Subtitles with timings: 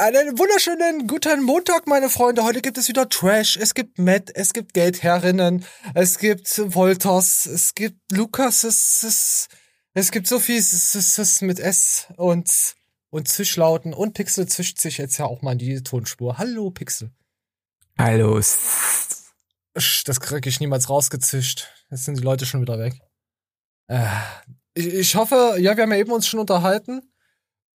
[0.00, 2.42] Einen wunderschönen guten Montag, meine Freunde.
[2.42, 7.74] Heute gibt es wieder Trash, es gibt Matt, es gibt Geldherrinnen, es gibt Wolters, es
[7.74, 9.48] gibt Lukas, es, es,
[9.92, 12.76] es gibt so viel es, es, es mit S und,
[13.10, 16.38] und Zischlauten und Pixel zischt sich jetzt ja auch mal in die Tonspur.
[16.38, 17.10] Hallo, Pixel.
[17.98, 18.40] Hallo.
[19.74, 21.74] Das kriege ich niemals rausgezischt.
[21.90, 22.94] Jetzt sind die Leute schon wieder weg.
[23.88, 24.06] Äh,
[24.72, 27.02] ich, ich hoffe, ja, wir haben ja eben uns schon unterhalten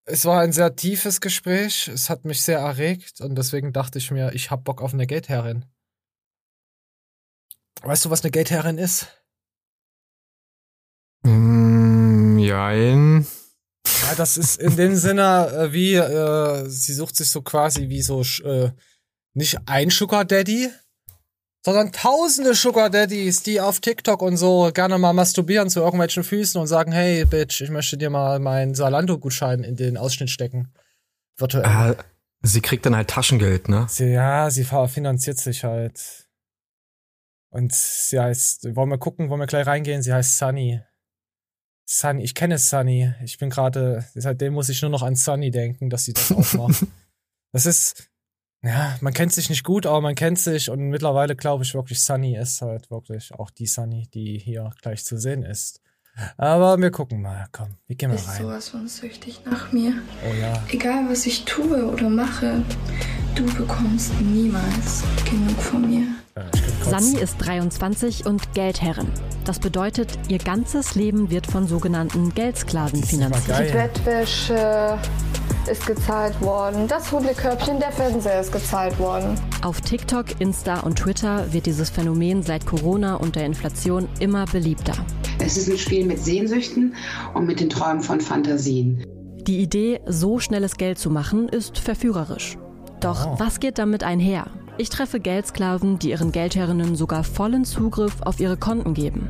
[0.06, 1.88] es war ein sehr tiefes Gespräch.
[1.88, 5.08] Es hat mich sehr erregt und deswegen dachte ich mir, ich hab Bock auf eine
[5.08, 5.66] Gateherrin.
[7.82, 9.08] Weißt du, was eine Gateherrin ist?
[11.24, 13.28] Mm, jein.
[14.04, 18.02] Ja, das ist in dem Sinne äh, wie, äh, sie sucht sich so quasi wie
[18.02, 18.72] so, äh,
[19.34, 20.70] nicht ein Sugar Daddy,
[21.66, 26.62] sondern tausende Sugar Daddies, die auf TikTok und so gerne mal masturbieren zu irgendwelchen Füßen
[26.62, 30.72] und sagen, hey, Bitch, ich möchte dir mal meinen Salando-Gutschein in den Ausschnitt stecken.
[31.38, 31.66] Virtuell.
[31.66, 31.96] Äh,
[32.44, 33.88] sie kriegt dann halt Taschengeld, ne?
[33.90, 36.28] Sie, ja, sie finanziert sich halt.
[37.50, 40.04] Und sie heißt, wollen wir gucken, wollen wir gleich reingehen?
[40.04, 40.82] Sie heißt Sunny.
[41.90, 43.12] Sunny, ich kenne Sunny.
[43.24, 46.54] Ich bin gerade, seitdem muss ich nur noch an Sunny denken, dass sie das auch
[46.54, 46.86] macht.
[47.54, 48.08] das ist,
[48.66, 52.02] ja, man kennt sich nicht gut, aber man kennt sich und mittlerweile glaube ich wirklich,
[52.02, 55.82] Sunny ist halt wirklich auch die Sunny, die hier gleich zu sehen ist.
[56.38, 58.26] Aber wir gucken mal, komm, wir gehen mal rein.
[58.26, 59.94] Bist sowas von süchtig nach mir.
[60.30, 60.64] Oh ja.
[60.70, 62.64] Egal was ich tue oder mache,
[63.36, 66.08] du bekommst niemals genug von mir.
[66.84, 69.08] Sunny ist 23 und Geldherrin.
[69.46, 73.70] Das bedeutet, ihr ganzes Leben wird von sogenannten Geldsklaven finanziert.
[73.70, 74.98] Die Bettwäsche,
[75.68, 76.88] ist gezahlt worden.
[76.88, 79.40] Das Hundekörbchen, der Fernseher ist gezahlt worden.
[79.64, 84.94] Auf TikTok, Insta und Twitter wird dieses Phänomen seit Corona und der Inflation immer beliebter.
[85.40, 86.96] Es ist ein Spiel mit Sehnsüchten
[87.34, 89.04] und mit den Träumen von Fantasien.
[89.48, 92.58] Die Idee, so schnelles Geld zu machen, ist verführerisch.
[93.00, 93.36] Doch oh.
[93.38, 94.48] was geht damit einher?
[94.78, 99.30] Ich treffe Geldsklaven, die ihren Geldherrinnen sogar vollen Zugriff auf ihre Konten geben.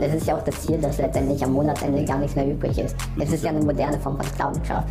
[0.00, 2.94] Es ist ja auch das Ziel, dass letztendlich am Monatsende gar nichts mehr übrig ist.
[3.18, 4.86] Es ist ja eine moderne Form von Sklavenschaft.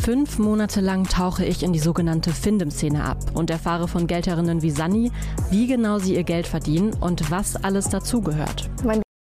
[0.00, 4.70] Fünf Monate lang tauche ich in die sogenannte Findem-Szene ab und erfahre von Geldherrinnen wie
[4.70, 5.10] Sunny,
[5.50, 8.70] wie genau sie ihr Geld verdienen und was alles dazugehört.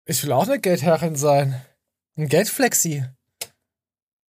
[0.06, 1.62] Ich will auch eine Geldherrin sein.
[2.16, 3.04] Ein Geldflexi.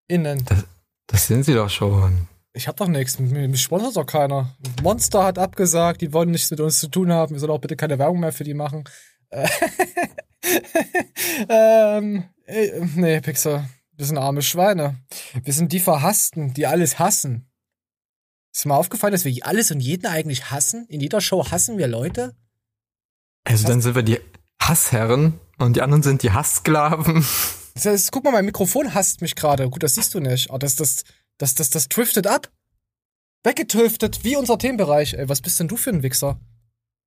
[0.08, 0.44] Innen.
[0.44, 0.64] Das,
[1.06, 2.28] das sind sie doch schon.
[2.52, 3.18] Ich hab doch nichts.
[3.18, 4.56] Mich sponsert doch keiner.
[4.82, 7.34] Monster hat abgesagt, die wollen nichts mit uns zu tun haben.
[7.34, 8.84] Wir sollen auch bitte keine Werbung mehr für die machen.
[11.48, 13.68] ähm, äh, nee, Pixar.
[13.96, 14.96] Wir sind arme Schweine.
[15.42, 17.50] Wir sind die Verhassten, die alles hassen.
[18.52, 20.86] Ist mal aufgefallen, dass wir alles und jeden eigentlich hassen?
[20.88, 22.36] In jeder Show hassen wir Leute?
[23.44, 24.18] Also dann sind wir die
[24.60, 27.24] Hassherren und die anderen sind die Hasssklaven.
[27.74, 29.68] Das heißt, guck mal, mein Mikrofon hasst mich gerade.
[29.68, 30.50] Gut, das siehst du nicht.
[30.50, 31.04] Aber das, das,
[31.38, 32.50] das, das, das driftet ab.
[33.44, 35.14] Weggetriftet, wie unser Themenbereich.
[35.14, 36.40] Ey, was bist denn du für ein Wichser?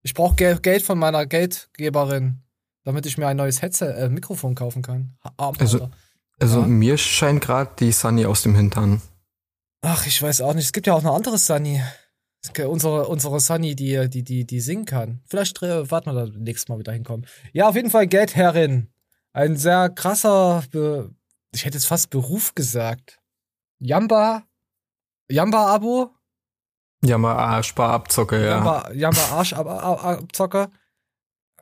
[0.02, 2.44] Ich brauche Geld von meiner Geldgeberin
[2.84, 5.16] damit ich mir ein neues Headset, äh, Mikrofon kaufen kann.
[5.38, 5.90] Arm, also,
[6.40, 6.68] also ja.
[6.68, 9.02] mir scheint gerade die Sunny aus dem Hintern.
[9.82, 10.66] Ach, ich weiß auch nicht.
[10.66, 11.82] Es gibt ja auch eine andere Sunny.
[12.66, 15.22] Unsere, unsere Sunny, die, die, die, die singen kann.
[15.28, 17.26] Vielleicht äh, warten wir da nächstes Mal wieder hinkommen.
[17.52, 18.88] Ja, auf jeden Fall Geldherrin.
[19.34, 21.14] Ein sehr krasser, Be
[21.52, 23.20] ich hätte jetzt fast Beruf gesagt.
[23.80, 24.44] Jamba?
[25.30, 26.12] Jamba-Abo?
[27.04, 28.56] Jamba Arschbar-Abzocke, ja.
[28.56, 30.70] Jamba, Jamba Arsch-Abzocke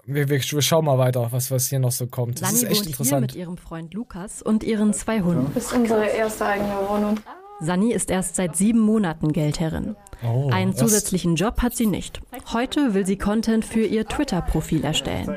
[0.07, 2.41] wir, wir, wir schauen mal weiter, was, was hier noch so kommt.
[2.41, 3.31] Das Lani ist echt wohnt interessant.
[3.31, 5.51] Hier mit ihrem Freund Lukas und ihren zwei Hunden.
[5.53, 7.19] Das ist unsere erste eigene Wohnung.
[7.59, 9.95] Sani ist erst seit sieben Monaten Geldherrin.
[10.23, 12.21] Oh, Einen zusätzlichen Job hat sie nicht.
[12.53, 15.35] Heute will sie Content für ihr Twitter-Profil erstellen.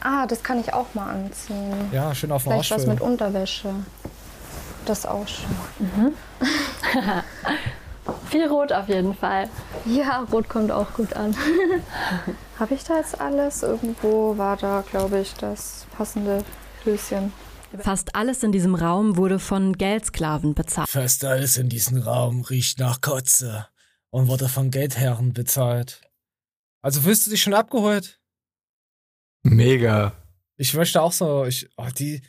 [0.00, 1.72] Ah, das kann ich auch mal anziehen.
[1.92, 3.70] Ja, schön auf dem Vielleicht was mit Unterwäsche.
[4.84, 5.46] Das auch schön.
[5.78, 6.12] Mhm.
[8.30, 9.48] Viel Rot auf jeden Fall.
[9.84, 11.34] Ja, Rot kommt auch gut an.
[12.58, 13.62] Habe ich da jetzt alles?
[13.62, 16.44] Irgendwo war da, glaube ich, das passende
[16.84, 17.32] Höschen.
[17.78, 20.88] Fast alles in diesem Raum wurde von Geldsklaven bezahlt.
[20.88, 23.66] Fast alles in diesem Raum riecht nach Kotze
[24.10, 26.00] und wurde von Geldherren bezahlt.
[26.80, 28.20] Also wirst du dich schon abgeholt?
[29.42, 30.12] Mega.
[30.56, 32.22] Ich möchte auch so, ich, oh, die,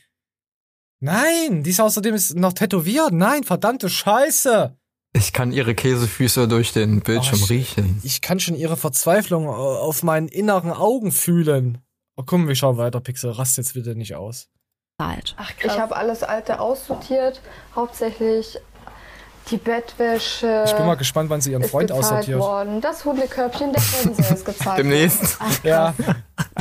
[1.00, 3.13] nein, die ist außerdem ist noch tätowiert.
[3.13, 4.77] Nein, verdammte Scheiße.
[5.18, 8.00] Ich kann ihre Käsefüße durch den Bildschirm oh, ich, riechen.
[8.04, 11.80] Ich kann schon ihre Verzweiflung auf meinen inneren Augen fühlen.
[12.16, 13.31] Oh, komm, wir schauen weiter, Pixel.
[13.31, 14.48] Rast jetzt bitte nicht aus.
[15.00, 15.36] Alt.
[15.38, 15.74] Ach, krass.
[15.74, 17.42] Ich habe alles Alte aussortiert.
[17.75, 18.60] Hauptsächlich
[19.50, 20.66] die Bettwäsche.
[20.68, 22.40] Ich bin mal gespannt, wann sie ihren Freund aussortiert.
[22.40, 22.81] Worden.
[22.81, 24.78] Das Hundekörbchen, der Fernseher ist gezahlt.
[24.80, 25.38] Demnächst.
[25.40, 25.96] Ach, ja.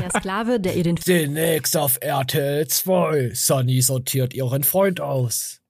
[0.01, 0.97] Der Sklave, der ihr den.
[0.97, 3.33] Demnächst auf RTL 2.
[3.35, 5.61] Sunny sortiert ihren Freund aus.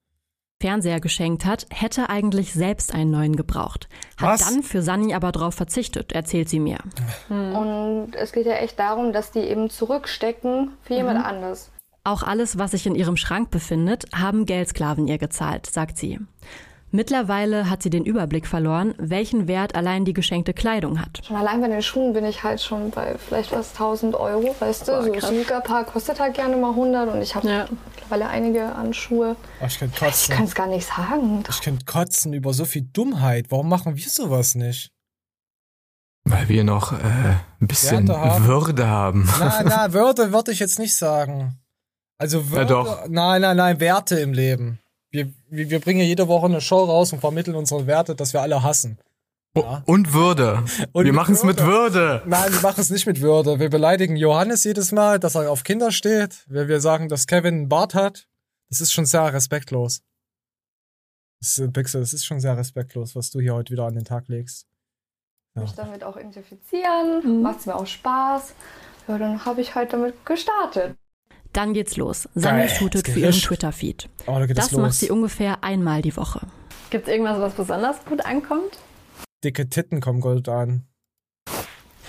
[0.60, 3.88] Fernseher geschenkt hat, hätte eigentlich selbst einen neuen gebraucht.
[4.16, 4.40] Hat Was?
[4.40, 6.78] dann für Sunny aber darauf verzichtet, erzählt sie mir.
[7.28, 11.70] Und es geht ja echt darum, dass die eben zurückstecken für jemand anders.
[12.04, 16.20] Auch alles, was sich in ihrem Schrank befindet, haben Geldsklaven ihr gezahlt, sagt sie.
[16.96, 21.20] Mittlerweile hat sie den Überblick verloren, welchen Wert allein die geschenkte Kleidung hat.
[21.26, 24.88] Schon allein bei den Schuhen bin ich halt schon bei vielleicht was 1000 Euro, weißt
[24.88, 25.02] du?
[25.02, 27.66] so ein Sneakerpaar kostet halt gerne mal 100 und ich habe Ja.
[27.94, 29.36] mittlerweile einige an Schuhe.
[29.60, 30.34] Oh, ich könnte Ich kotzen.
[30.34, 31.44] kann es gar nicht sagen.
[31.50, 33.50] Ich könnte kotzen über so viel Dummheit.
[33.50, 34.90] Warum machen wir sowas nicht?
[36.24, 36.96] Weil wir noch äh,
[37.60, 38.46] ein bisschen haben.
[38.46, 39.28] Würde haben.
[39.38, 41.58] Na, na, Wörter würde ich jetzt nicht sagen.
[42.18, 43.06] Also Wörter, doch.
[43.08, 44.78] nein, nein, nein, Werte im Leben.
[45.16, 48.42] Wir, wir, wir bringen jede Woche eine Show raus und vermitteln unsere Werte, dass wir
[48.42, 48.98] alle hassen.
[49.54, 49.82] Ja.
[49.86, 50.62] Und Würde.
[50.92, 52.22] Und wir machen es mit Würde.
[52.26, 53.58] Nein, wir machen es nicht mit Würde.
[53.58, 56.44] Wir beleidigen Johannes jedes Mal, dass er auf Kinder steht.
[56.48, 58.28] Wenn wir sagen, dass Kevin einen Bart hat,
[58.68, 60.02] das ist schon sehr respektlos.
[61.40, 64.04] Das ist, Pixel, das ist schon sehr respektlos, was du hier heute wieder an den
[64.04, 64.66] Tag legst.
[65.54, 65.62] Ja.
[65.62, 68.54] mich damit auch identifizieren, macht es mir auch Spaß.
[69.08, 70.94] Ja, dann habe ich halt damit gestartet.
[71.52, 72.28] Dann geht's los.
[72.38, 73.32] Geil, shootet für ihren.
[73.32, 74.08] Twitter-Feed.
[74.26, 75.00] Oh, da Das es macht los.
[75.00, 76.46] sie ungefähr einmal die Woche.
[76.90, 78.78] Gibt es irgendwas, was besonders gut ankommt?
[79.42, 80.86] Dicke Titten kommen gut an.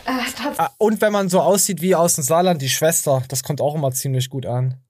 [0.05, 0.11] Äh,
[0.57, 3.75] Ah, und wenn man so aussieht wie aus dem Saarland, die Schwester, das kommt auch
[3.75, 4.81] immer ziemlich gut an.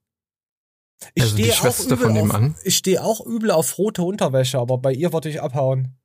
[1.16, 2.56] Ich Also stehe auch übel von dem auf, an?
[2.64, 5.98] Ich stehe auch übel auf rote Unterwäsche, aber bei ihr würde ich abhauen.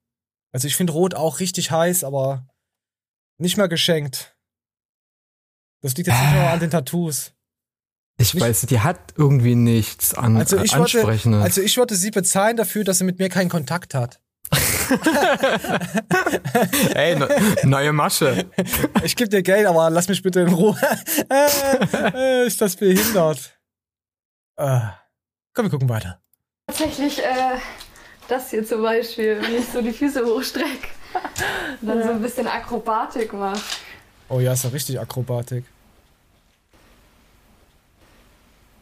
[0.52, 2.46] Also ich finde Rot auch richtig heiß, aber
[3.38, 4.34] nicht mehr geschenkt.
[5.82, 7.32] Das liegt jetzt nicht nur an den Tattoos.
[8.18, 11.42] Ich weiß, die hat irgendwie nichts an, Also ich würde, Ansprechendes.
[11.42, 14.20] also ich würde sie bezahlen dafür, dass sie mit mir keinen Kontakt hat.
[16.94, 17.28] Ey, ne,
[17.64, 18.46] neue Masche.
[19.02, 20.76] Ich gebe dir Geld, aber lass mich bitte in Ruhe.
[21.30, 23.58] äh, ist das behindert?
[24.56, 24.80] Äh,
[25.54, 26.20] komm, wir gucken weiter.
[26.66, 27.56] Tatsächlich äh,
[28.28, 30.88] das hier zum Beispiel, wenn ich so die Füße hochstrecke.
[31.80, 33.60] Und dann so ein bisschen Akrobatik mache.
[34.28, 35.64] Oh ja, ist ja richtig Akrobatik.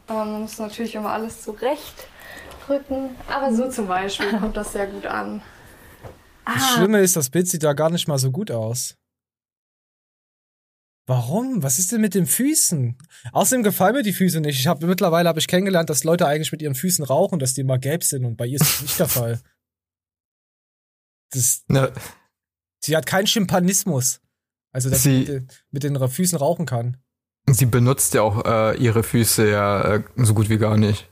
[0.13, 2.07] man muss natürlich immer alles zurecht
[2.65, 3.15] drücken.
[3.29, 5.41] Aber so zum Beispiel kommt das sehr gut an.
[6.45, 6.75] Das Ah.
[6.75, 8.95] Schlimme ist, das Bild sieht da gar nicht mal so gut aus.
[11.07, 11.61] Warum?
[11.63, 12.97] Was ist denn mit den Füßen?
[13.31, 14.59] Außerdem gefallen mir die Füße nicht.
[14.59, 17.61] Ich habe mittlerweile habe ich kennengelernt, dass Leute eigentlich mit ihren Füßen rauchen, dass die
[17.61, 19.41] immer gelb sind und bei ihr ist das nicht der Fall.
[21.31, 21.91] Das, Ne,
[22.83, 24.21] sie hat keinen Schimpanismus.
[24.73, 26.97] Also, dass sie, Sie- mit, den- mit den Füßen rauchen kann.
[27.55, 31.09] Sie benutzt ja auch äh, ihre Füße ja äh, so gut wie gar nicht.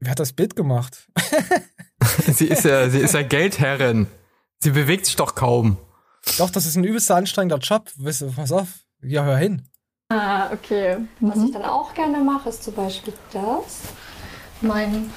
[0.00, 1.08] Wer hat das Bild gemacht?
[2.26, 4.06] Sie ist ja, sie ist ja Geldherrin.
[4.60, 5.76] Sie bewegt sich doch kaum.
[6.38, 7.90] Doch, das ist ein übelster anstrengender Job.
[7.96, 8.68] Weißt du, pass auf.
[9.02, 9.68] Ja, hör hin.
[10.10, 10.96] Ah, okay.
[11.20, 13.82] Was ich dann auch gerne mache, ist zum Beispiel das.
[14.60, 15.10] Mein.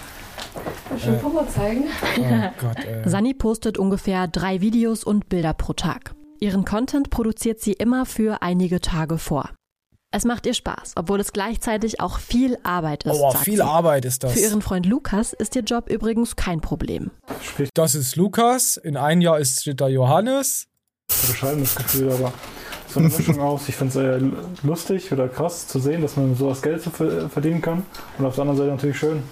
[0.96, 1.86] Ich den Popo zeigen?
[2.20, 2.22] Oh
[2.62, 3.10] Gott, ey.
[3.10, 6.14] Sunny postet ungefähr drei Videos und Bilder pro Tag.
[6.40, 9.50] Ihren Content produziert sie immer für einige Tage vor.
[10.16, 13.14] Es macht ihr Spaß, obwohl es gleichzeitig auch viel Arbeit ist.
[13.20, 13.62] Oh, viel sie.
[13.64, 14.34] Arbeit ist das.
[14.34, 17.10] Für ihren Freund Lukas ist ihr Job übrigens kein Problem.
[17.74, 18.78] Das ist Lukas.
[18.78, 20.68] In einem Jahr ist da Johannes.
[21.08, 22.32] beschreibendes Gefühl, aber
[22.88, 23.68] so eine Mischung aus.
[23.68, 27.62] Ich finde es sehr lu- lustig oder krass zu sehen, dass man sowas Geld verdienen
[27.64, 27.84] kann.
[28.20, 29.24] Und auf der anderen Seite natürlich schön.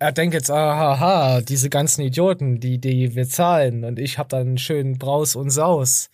[0.00, 3.84] Er denkt jetzt, aha, diese ganzen Idioten, die, die wir zahlen.
[3.84, 6.08] Und ich hab dann einen schönen Braus und Saus.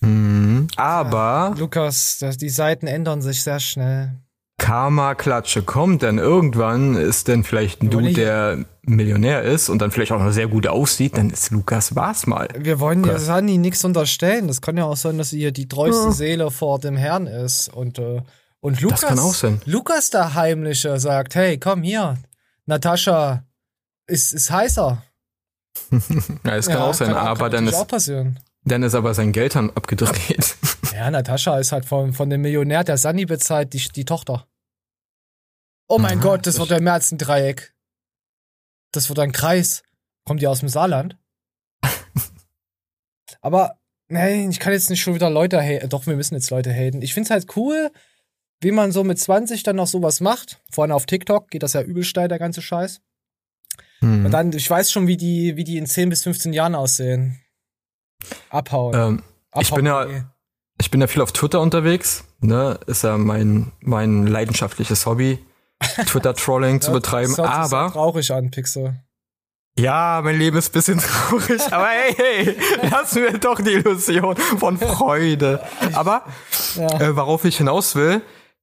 [0.00, 0.68] Mhm.
[0.76, 4.12] Aber Lukas, das, die Seiten ändern sich sehr schnell.
[4.58, 10.12] Karma-Klatsche kommt, denn irgendwann ist denn vielleicht ein Dude, der Millionär ist und dann vielleicht
[10.12, 12.48] auch noch sehr gut aussieht, dann ist Lukas war's mal.
[12.56, 13.18] Wir wollen ja.
[13.18, 14.48] Sani nichts unterstellen.
[14.48, 17.68] Das kann ja auch sein, dass sie hier die treueste Seele vor dem Herrn ist.
[17.68, 18.22] Und, äh,
[18.60, 19.60] und Lukas, kann auch sein.
[19.66, 22.16] Lukas der Heimliche sagt, hey, komm hier,
[22.64, 23.44] Natascha
[24.06, 25.02] ist, ist heißer.
[26.44, 28.38] Ja, es kann auch sein, kann, aber kann dann ist, auch passieren.
[28.66, 30.56] Dann ist aber sein Geld dann abgedreht.
[30.94, 34.46] Ja, Natascha ist halt von, von dem Millionär, der Sani bezahlt, die, die Tochter.
[35.88, 37.74] Oh mein Aha, Gott, das das- wird ja mehr als ein Dreieck.
[38.92, 39.82] Das wird ein Kreis.
[40.24, 41.18] Kommt die aus dem Saarland?
[43.42, 45.88] Aber, nein, ich kann jetzt nicht schon wieder Leute haten.
[45.90, 47.02] Doch, wir müssen jetzt Leute haten.
[47.02, 47.90] Ich find's halt cool,
[48.60, 50.62] wie man so mit 20 dann noch sowas macht.
[50.70, 53.02] Vor allem auf TikTok geht das ja übel steil, der ganze Scheiß.
[54.00, 54.24] Hm.
[54.24, 57.38] Und dann, ich weiß schon, wie die, wie die in 10 bis 15 Jahren aussehen.
[58.50, 58.94] Abhauen.
[58.94, 59.22] ähm,
[59.60, 60.30] ich bin ja- Abhauen.
[60.80, 62.78] ich bin ja viel auf Twitter unterwegs, ne?
[62.86, 65.38] Ist ja mein, mein leidenschaftliches Hobby,
[66.06, 67.34] Twitter-Trolling zu betreiben.
[67.36, 69.00] das Aber traurig an, Pixel.
[69.78, 70.98] ja, mein Leben ist ein bisschen
[71.30, 71.60] traurig.
[71.72, 72.56] aber hey, hey,
[72.90, 75.60] lass mir doch die Illusion von Freude.
[75.94, 76.22] Aber
[76.76, 77.00] Ja.
[77.00, 78.22] äh, worauf ich hinaus will,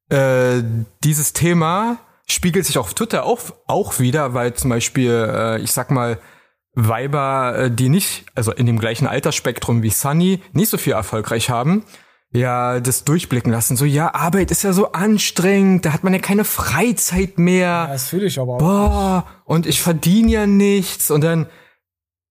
[0.09, 0.63] äh,
[1.03, 5.91] dieses Thema spiegelt sich auf Twitter auch, auch wieder, weil zum Beispiel, äh, ich sag
[5.91, 6.19] mal,
[6.75, 11.49] Weiber, äh, die nicht, also in dem gleichen Altersspektrum wie Sunny, nicht so viel erfolgreich
[11.49, 11.83] haben,
[12.31, 13.77] ja, das durchblicken lassen.
[13.77, 17.67] So, ja, Arbeit ist ja so anstrengend, da hat man ja keine Freizeit mehr.
[17.67, 18.57] Ja, das fühle ich aber auch.
[18.57, 21.11] Boah, und ich verdiene ja nichts.
[21.11, 21.45] Und dann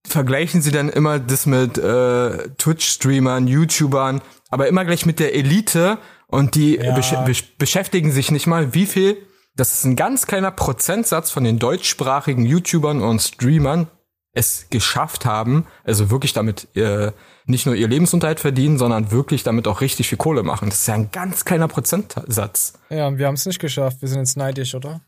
[0.05, 4.21] vergleichen sie dann immer das mit äh, Twitch-Streamern, YouTubern,
[4.51, 5.99] aber immer gleich mit der Elite.
[6.27, 6.95] Und die Ja.
[6.97, 9.17] besch besch beschäftigen sich nicht mal, wie viel.
[9.55, 13.87] Das ist ein ganz kleiner Prozentsatz von den deutschsprachigen YouTubern und Streamern
[14.33, 17.13] es geschafft haben, also wirklich damit äh,
[17.47, 20.71] nicht nur ihr Lebensunterhalt verdienen, sondern wirklich damit auch richtig viel Kohle machen.
[20.71, 22.75] Das ist ja ein ganz kleiner Prozentsatz.
[22.89, 24.01] Ja, und wir haben es nicht geschafft.
[24.01, 25.03] Wir sind jetzt neidisch, oder?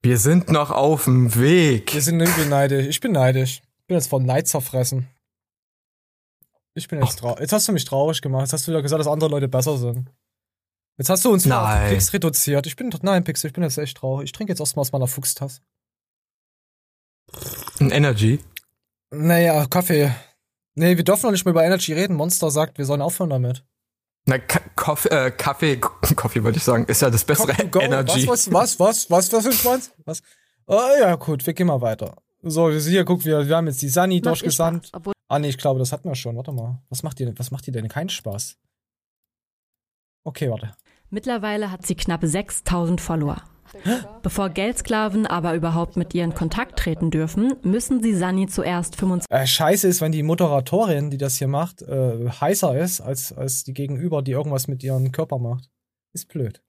[0.00, 1.92] Wir sind noch auf dem Weg.
[1.94, 2.86] Wir sind irgendwie neidisch.
[2.86, 3.62] Ich bin neidisch.
[3.80, 5.08] Ich bin jetzt von Neid zerfressen.
[6.74, 7.40] Ich bin jetzt traurig.
[7.40, 8.42] Jetzt hast du mich traurig gemacht.
[8.42, 10.08] Jetzt hast du wieder gesagt, dass andere Leute besser sind.
[10.98, 11.90] Jetzt hast du uns Nein.
[11.90, 12.66] Pix reduziert.
[12.66, 14.26] Ich bin, nein, Pixel, ich bin jetzt echt traurig.
[14.26, 15.60] Ich trinke jetzt erstmal aus meiner Fuchstasse.
[17.80, 18.40] Ein Energy.
[19.12, 20.10] Naja, Kaffee.
[20.74, 22.16] Nee, wir dürfen noch nicht mehr über Energy reden.
[22.16, 23.64] Monster sagt, wir sollen aufhören damit.
[24.26, 25.76] Na, Ka Kaffee, äh, Kaffee,
[26.16, 28.26] Kaffee wollte ich sagen, ist ja das bessere Energy.
[28.26, 29.92] Was, was, was, was, was, was für ein Schwanz?
[30.04, 30.22] Was?
[30.66, 32.16] Oh, ja, gut, wir gehen mal weiter.
[32.42, 34.88] So, hier, guck, wir, wir haben jetzt die Sunny durchgesandt.
[34.88, 36.36] Spaß, Ah, nee, ich glaube, das hatten wir schon.
[36.36, 36.82] Warte mal.
[36.90, 37.38] Was macht ihr denn?
[37.38, 37.88] Was macht ihr denn?
[37.88, 38.58] Keinen Spaß.
[40.24, 40.74] Okay, warte.
[41.08, 43.42] Mittlerweile hat sie knapp 6000 Follower.
[44.22, 49.30] Bevor Geldsklaven aber überhaupt mit ihr in Kontakt treten dürfen, müssen sie Sunny zuerst 25
[49.30, 53.64] Äh, scheiße ist, wenn die Moderatorin, die das hier macht, äh, heißer ist als, als
[53.64, 55.70] die Gegenüber, die irgendwas mit ihrem Körper macht.
[56.12, 56.60] Ist blöd.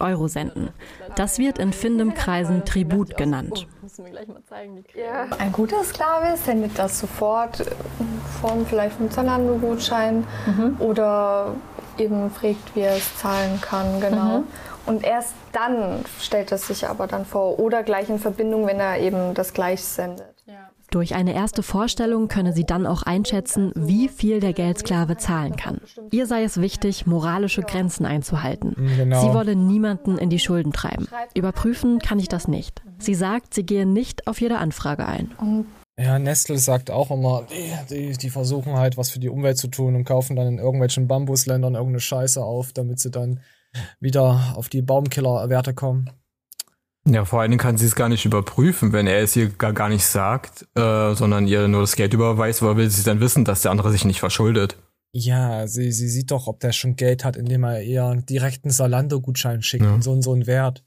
[0.00, 0.68] Euro senden.
[1.16, 3.66] Das wird in Findem-Kreisen Tribut genannt.
[4.94, 5.26] Ja.
[5.38, 10.26] Ein guter Sklave sendet das sofort in Form vielleicht von Zalando-Gutschein
[10.78, 11.54] oder
[11.96, 14.44] eben fragt, wie er es zahlen kann, genau.
[14.86, 18.98] Und erst dann stellt es sich aber dann vor oder gleich in Verbindung, wenn er
[18.98, 20.32] eben das gleich sendet.
[20.92, 25.80] Durch eine erste Vorstellung könne sie dann auch einschätzen, wie viel der Geldsklave zahlen kann.
[26.10, 28.74] Ihr sei es wichtig, moralische Grenzen einzuhalten.
[28.76, 29.22] Genau.
[29.22, 31.08] Sie wolle niemanden in die Schulden treiben.
[31.32, 32.82] Überprüfen kann ich das nicht.
[32.98, 35.30] Sie sagt, sie gehe nicht auf jede Anfrage ein.
[35.98, 39.68] Ja, Nestle sagt auch immer, die, die, die versuchen halt was für die Umwelt zu
[39.68, 43.40] tun und kaufen dann in irgendwelchen Bambusländern irgendeine Scheiße auf, damit sie dann
[44.00, 46.10] wieder auf die Baumkiller-Werte kommen.
[47.06, 49.72] Ja, vor allen Dingen kann sie es gar nicht überprüfen, wenn er es ihr gar,
[49.72, 53.44] gar nicht sagt, äh, sondern ihr nur das Geld überweist, woher will sie dann wissen,
[53.44, 54.76] dass der andere sich nicht verschuldet?
[55.14, 58.72] Ja, sie, sie sieht doch, ob der schon Geld hat, indem er eher direkt einen
[58.72, 59.92] Salando-Gutschein schickt Ja.
[59.94, 60.84] und so und so einen Wert.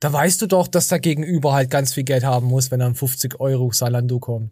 [0.00, 2.94] Da weißt du doch, dass der Gegenüber halt ganz viel Geld haben muss, wenn dann
[2.96, 4.50] 50 Euro Salando kommt.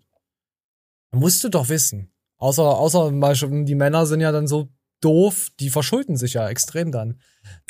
[1.14, 2.10] Musst du doch wissen.
[2.38, 4.68] Außer, außer mal schon, die Männer sind ja dann so
[5.04, 7.20] doof, die verschulden sich ja extrem dann.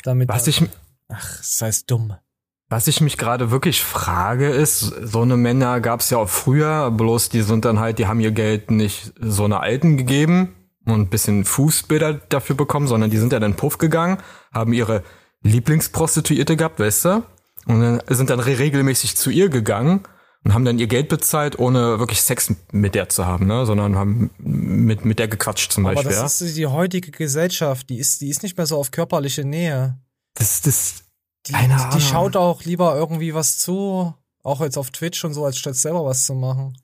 [0.03, 0.61] Damit Was ich,
[1.09, 2.15] Ach, das heißt dumm.
[2.69, 6.91] was ich mich gerade wirklich frage, ist, so eine Männer gab es ja auch früher,
[6.91, 11.01] bloß die sind dann halt, die haben ihr Geld nicht so eine Alten gegeben und
[11.01, 14.17] ein bisschen Fußbilder dafür bekommen, sondern die sind ja dann Puff gegangen,
[14.53, 15.03] haben ihre
[15.41, 17.23] Lieblingsprostituierte gehabt, weißt du?
[17.65, 20.01] Und dann sind dann re- regelmäßig zu ihr gegangen
[20.43, 23.65] und haben dann ihr Geld bezahlt, ohne wirklich Sex mit der zu haben, ne?
[23.65, 26.11] Sondern haben mit, mit der gequatscht zum Aber Beispiel.
[26.11, 26.47] das ja?
[26.47, 29.97] ist die heutige Gesellschaft, die ist, die ist nicht mehr so auf körperliche Nähe.
[30.35, 31.03] das, das,
[31.47, 35.57] Die, die schaut auch lieber irgendwie was zu, auch jetzt auf Twitch und so, als
[35.57, 36.77] statt selber was zu machen.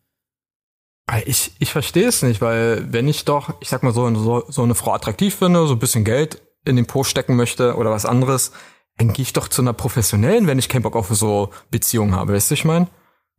[1.26, 4.62] Ich, ich verstehe es nicht, weil wenn ich doch, ich sag mal so, so, so
[4.64, 8.06] eine Frau attraktiv finde, so ein bisschen Geld in den Po stecken möchte oder was
[8.06, 8.52] anderes,
[8.98, 12.34] dann gehe ich doch zu einer professionellen, wenn ich keinen Bock auf so Beziehungen habe,
[12.34, 12.88] weißt du, ich mein?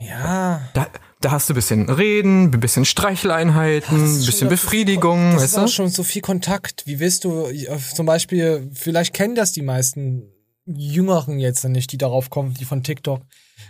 [0.00, 0.68] Ja.
[0.74, 0.88] Da,
[1.20, 5.68] da hast du ein bisschen Reden, ein bisschen Streicheleinheiten, ein bisschen Befriedigung, Das ist auch
[5.68, 6.86] schon so viel Kontakt.
[6.86, 10.32] Wie willst du, äh, zum Beispiel, vielleicht kennen das die meisten
[10.66, 13.22] Jüngeren jetzt nicht, die darauf kommen, die von TikTok.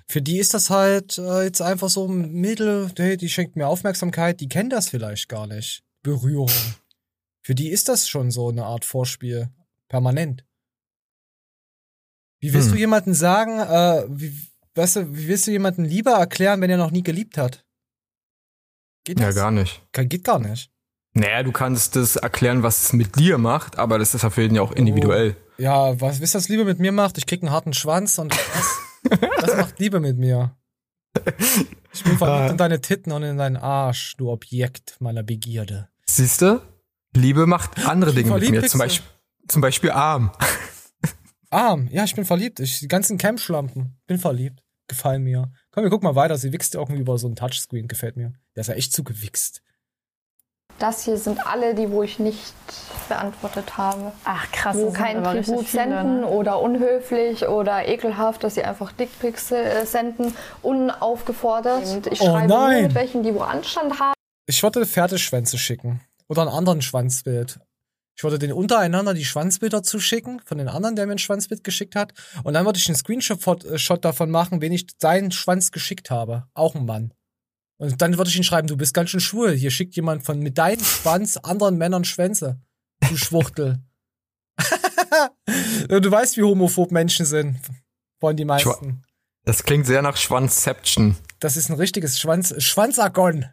[0.07, 3.67] Für die ist das halt äh, jetzt einfach so ein Mittel, hey, die schenkt mir
[3.67, 5.83] Aufmerksamkeit, die kennen das vielleicht gar nicht.
[6.03, 6.51] Berührung.
[7.43, 9.49] Für die ist das schon so eine Art Vorspiel.
[9.89, 10.45] Permanent.
[12.39, 12.75] Wie willst Hm.
[12.75, 14.33] du jemanden sagen, äh, wie,
[14.75, 17.65] weißt du, wie willst du jemanden lieber erklären, wenn er noch nie geliebt hat?
[19.05, 19.35] Geht Ja, das?
[19.37, 19.83] gar nicht.
[19.93, 20.71] Kann- Geht gar nicht.
[21.13, 24.43] Naja, du kannst das erklären, was es mit dir macht, aber das ist ja für
[24.43, 25.37] jeden ja auch individuell.
[25.59, 27.19] Ja, was, wisst ihr, was Liebe mit mir macht?
[27.19, 30.57] Ich krieg einen harten Schwanz und das, das macht Liebe mit mir.
[31.93, 35.89] Ich bin verliebt in deine Titten und in deinen Arsch, du Objekt meiner Begierde.
[36.07, 36.63] Siehst du?
[37.17, 38.79] Liebe macht andere Dinge mit mir, zum.
[38.79, 39.11] Beispiel,
[39.49, 40.31] zum Beispiel arm.
[41.51, 42.61] Arm, ja, ich bin verliebt.
[42.61, 44.63] Ich, die ganzen Camp-Schlampen, bin verliebt.
[44.89, 45.51] Gefallen mir.
[45.71, 46.37] Komm, wir gucken mal weiter.
[46.37, 48.33] Sie wichst irgendwie über so einen Touchscreen, gefällt mir.
[48.57, 49.63] Der ist ja echt zugewichst.
[50.79, 52.55] das hier sind alle die, wo ich nicht
[53.09, 54.13] beantwortet habe.
[54.25, 56.27] Ach krass, Wo kein Tribut viele, senden ne?
[56.27, 61.87] oder unhöflich oder ekelhaft, dass sie einfach Dickpics äh, senden, unaufgefordert.
[61.87, 62.73] Und ich Oh schreibe nein.
[62.73, 64.15] nur mit welchen, die wo Anstand haben.
[64.47, 66.01] Ich würde Pferdeschwänze schicken.
[66.29, 67.61] Oder einen anderen Schwanzbild.
[68.21, 71.97] Ich würde den untereinander die Schwanzbilder zuschicken, von den anderen, der mir ein Schwanzbild geschickt
[71.97, 72.13] hat.
[72.45, 76.45] Und dann würde ich einen Screenshot äh, davon machen, wen ich seinen Schwanz geschickt habe.
[76.53, 77.15] Auch ein Mann.
[77.79, 79.53] Und dann würde ich ihn schreiben, du bist ganz schön schwul.
[79.53, 82.61] Hier schickt jemand von mit deinem Schwanz anderen Männern Schwänze.
[83.09, 83.79] Du Schwuchtel.
[85.89, 87.59] du weißt, wie homophob Menschen sind.
[88.21, 89.03] Wollen die meisten.
[89.45, 91.17] Das klingt sehr nach Schwanzception.
[91.41, 93.47] Das ist ein richtiges Schwanz Schwanzagon.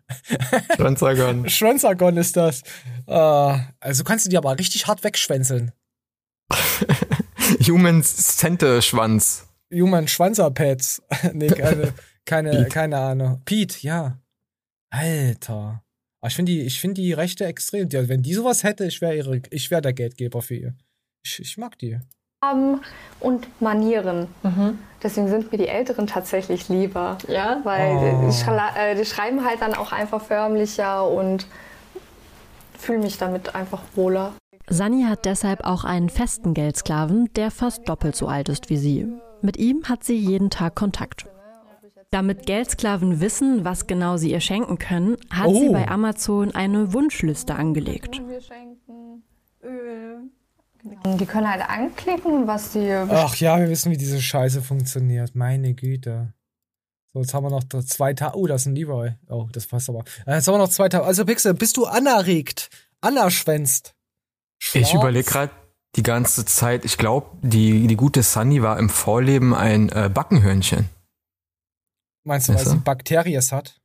[0.75, 1.49] Schwanzagon.
[1.49, 2.63] Schwanzagon ist das.
[3.07, 5.71] Äh, also kannst du die aber richtig hart wegschwänzeln.
[7.67, 9.47] Human Cente Schwanz.
[9.73, 11.01] Human Schwanzerpads.
[11.33, 11.93] nee, keine,
[12.25, 13.41] keine, keine Ahnung.
[13.45, 14.19] Pete, ja.
[14.89, 15.83] Alter.
[16.19, 17.89] Aber ich finde die, ich finde die Rechte extrem.
[17.89, 20.75] Ja, wenn die sowas hätte, ich wäre wäre der Geldgeber für ihr.
[21.23, 21.99] Ich, ich mag die.
[22.43, 22.81] Haben
[23.19, 24.27] und Manieren.
[25.01, 27.17] Deswegen sind mir die Älteren tatsächlich lieber.
[27.27, 27.61] Ja?
[27.63, 28.21] Weil Oh.
[28.27, 31.47] die, schla- äh, die schreiben halt dann auch einfach förmlicher und
[32.77, 34.33] fühle mich damit einfach wohler.
[34.69, 39.07] Sani hat deshalb auch einen festen Geldsklaven, der fast doppelt so alt ist wie sie.
[39.41, 41.25] Mit ihm hat sie jeden Tag Kontakt.
[42.11, 45.73] Damit Geldsklaven wissen, was genau sie ihr schenken können, hat sie Oh.
[45.73, 48.21] bei Amazon eine Wunschliste angelegt.
[50.85, 51.17] Öl.
[51.17, 55.35] Die können halt anklicken, was sie Ach ja, wir wissen, wie diese Scheiße funktioniert.
[55.35, 56.33] Meine Güte.
[57.13, 58.37] So, jetzt haben wir noch zwei Tage.
[58.37, 59.11] Oh, das ist ein Leroy.
[59.29, 60.03] Oh, das passt aber.
[60.25, 61.05] Äh, Jetzt haben wir noch zwei Tage.
[61.05, 62.69] Also, Pixel, bist du anerregt?
[63.01, 63.95] Anna schwänzt.
[64.73, 65.51] Ich überlege gerade
[65.95, 70.89] die ganze Zeit, ich glaube, die, die gute Sunny war im Vorleben ein äh, Backenhörnchen.
[72.23, 72.69] Meinst du, weil du?
[72.71, 73.79] sie Bakteries hat?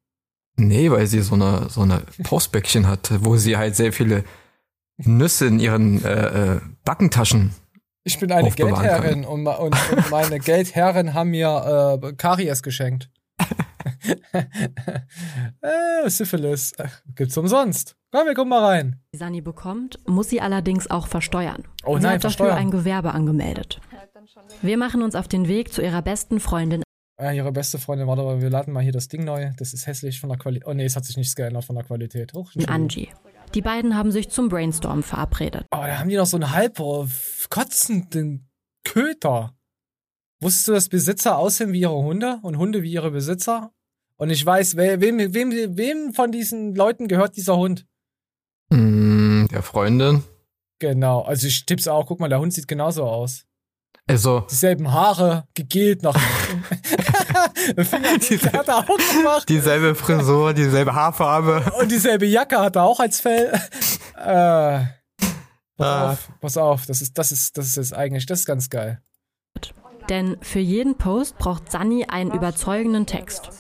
[0.57, 4.25] Nee, weil sie so eine, so eine Postbäckchen hatte, wo sie halt sehr viele
[4.99, 7.55] Nüsse in ihren äh, äh, Backentaschen.
[8.05, 13.11] Ich bin eine Geldherrin und, und, und meine Geldherren haben mir äh, Karies geschenkt.
[15.61, 16.73] äh, Syphilis.
[16.79, 17.97] Äh, Gibt's umsonst.
[18.11, 19.01] Komm, wir gucken mal rein.
[19.15, 21.65] Die Sani bekommt, muss sie allerdings auch versteuern.
[21.85, 22.59] Oh sie nein, hat dafür versteuern.
[22.59, 23.81] ein Gewerbe angemeldet.
[24.61, 26.83] Wir machen uns auf den Weg zu ihrer besten Freundin
[27.21, 29.51] Ja, ihre beste Freundin, warte mal, wir laden mal hier das Ding neu.
[29.57, 30.67] Das ist hässlich von der Qualität.
[30.67, 32.33] Oh nee, es hat sich nichts geändert von der Qualität.
[32.35, 32.75] Oh, Entschuldigung.
[32.75, 33.09] Angie.
[33.55, 35.67] Die beiden haben sich zum Brainstorm verabredet.
[35.71, 36.79] Oh, da haben die noch so einen halb
[37.51, 38.49] kotzenden
[38.85, 39.55] Köter.
[40.41, 43.71] Wusstest du, dass Besitzer aussehen wie ihre Hunde und Hunde wie ihre Besitzer?
[44.17, 47.87] Und ich weiß, wer, wem, wem, wem von diesen Leuten gehört dieser Hund?
[48.71, 50.25] Mm, der Freundin.
[50.79, 52.07] Genau, also ich tipp's auch.
[52.07, 53.45] Guck mal, der Hund sieht genauso aus.
[54.07, 56.17] Also, Dieselben Haare, gegelt nach.
[57.85, 58.11] Finger
[58.59, 59.49] hat er auch gemacht.
[59.49, 61.73] dieselbe Frisur, dieselbe Haarfarbe.
[61.81, 63.53] Und dieselbe Jacke hat er auch als Fell.
[64.17, 64.81] äh,
[65.77, 66.11] pass Ah.
[66.13, 69.01] auf, pass auf, das ist, das ist, das ist eigentlich, das ist ganz geil.
[70.09, 73.51] Denn für jeden Post braucht Sani einen überzeugenden Text.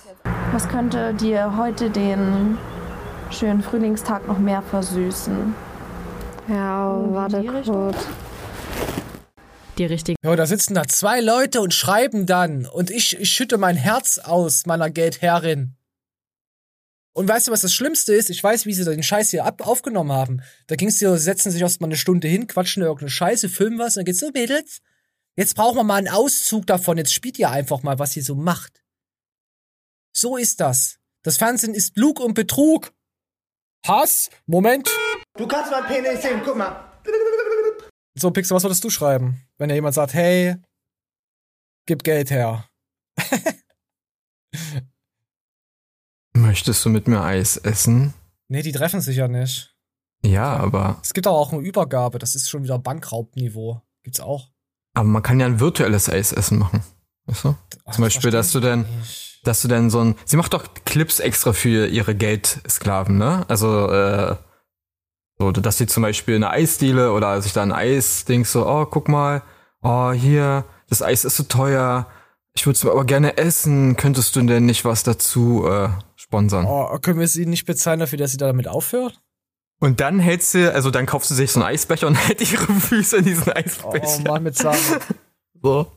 [0.52, 2.58] Was könnte dir heute den
[3.30, 5.54] schönen Frühlingstag noch mehr versüßen?
[6.48, 7.96] Ja, in warte kurz.
[9.78, 12.66] Die richtige Ja, da sitzen da zwei Leute und schreiben dann.
[12.66, 15.76] Und ich, ich schütte mein Herz aus meiner Geldherrin.
[17.14, 18.30] Und weißt du, was das Schlimmste ist?
[18.30, 20.42] Ich weiß, wie sie den Scheiß hier ab aufgenommen haben.
[20.66, 23.96] Da ging's hier, setzen sich erst mal eine Stunde hin, quatschen irgendeine Scheiße, filmen was,
[23.96, 24.80] und dann geht's so, Mädels,
[25.36, 28.34] jetzt brauchen wir mal einen Auszug davon, jetzt spielt ihr einfach mal, was ihr so
[28.34, 28.82] macht.
[30.14, 30.98] So ist das.
[31.22, 32.92] Das Fernsehen ist Lug und Betrug.
[33.86, 34.30] Hass?
[34.46, 34.88] Moment.
[35.36, 36.92] Du kannst meinen Penis sehen, guck mal.
[38.14, 40.56] So, Pixel, was würdest du schreiben, wenn dir jemand sagt, hey,
[41.86, 42.68] gib Geld her?
[46.34, 48.12] Möchtest du mit mir Eis essen?
[48.48, 49.76] Nee, die treffen sich ja nicht.
[50.24, 53.82] Ja, aber, Es gibt auch eine Übergabe, das ist schon wieder Bankraubniveau.
[54.02, 54.50] Gibt's auch.
[54.94, 56.82] aber man kann ja ein virtuelles Eis essen machen.
[57.26, 57.56] Weißt du?
[57.84, 58.84] Ach, Zum Beispiel, dass du dann,
[59.44, 63.44] dass du dann so ein, sie macht doch Clips extra für ihre Geldsklaven, ne?
[63.48, 64.36] Also, äh,
[65.38, 68.86] so, dass sie zum Beispiel eine Eisdiele oder sich da ein Eis denkst so, oh,
[68.86, 69.42] guck mal,
[69.82, 72.06] oh, hier, das Eis ist so teuer,
[72.54, 76.66] ich würde es aber gerne essen, könntest du denn nicht was dazu äh, sponsern?
[76.66, 79.20] Oh, können wir sie nicht bezahlen dafür, dass sie da damit aufhört?
[79.78, 82.72] Und dann hält sie, also dann kauft sie sich so einen Eisbecher und hält ihre
[82.72, 84.22] Füße in diesen Oh, Eisbecher.
[84.30, 84.78] Mann, mit Sagen.
[85.62, 85.90] so.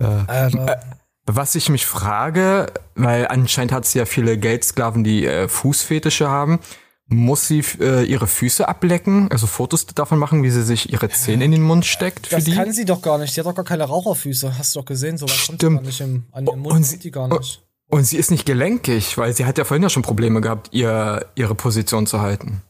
[0.00, 0.24] Ja.
[0.26, 0.80] Alter.
[1.28, 6.60] Was ich mich frage, weil anscheinend hat sie ja viele Geldsklaven, die äh, Fußfetische haben,
[7.08, 11.44] muss sie äh, ihre Füße ablecken, also Fotos davon machen, wie sie sich ihre Zähne
[11.44, 12.54] in den Mund steckt für Das die?
[12.54, 13.32] kann sie doch gar nicht.
[13.32, 14.58] Sie hat doch gar keine Raucherfüße.
[14.58, 15.76] Hast du doch gesehen, so was kommt Stimmt.
[15.80, 16.72] gar nicht im, an ihrem Mund.
[16.72, 17.62] und Und sie- die gar nicht.
[17.88, 21.26] Und sie ist nicht gelenkig, weil sie hat ja vorhin ja schon Probleme gehabt, ihr
[21.36, 22.62] ihre Position zu halten.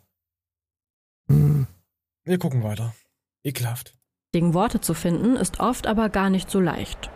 [1.29, 2.95] Wir gucken weiter.
[3.43, 3.95] Ekelhaft.
[4.33, 7.09] Gegen Worte zu finden ist oft aber gar nicht so leicht.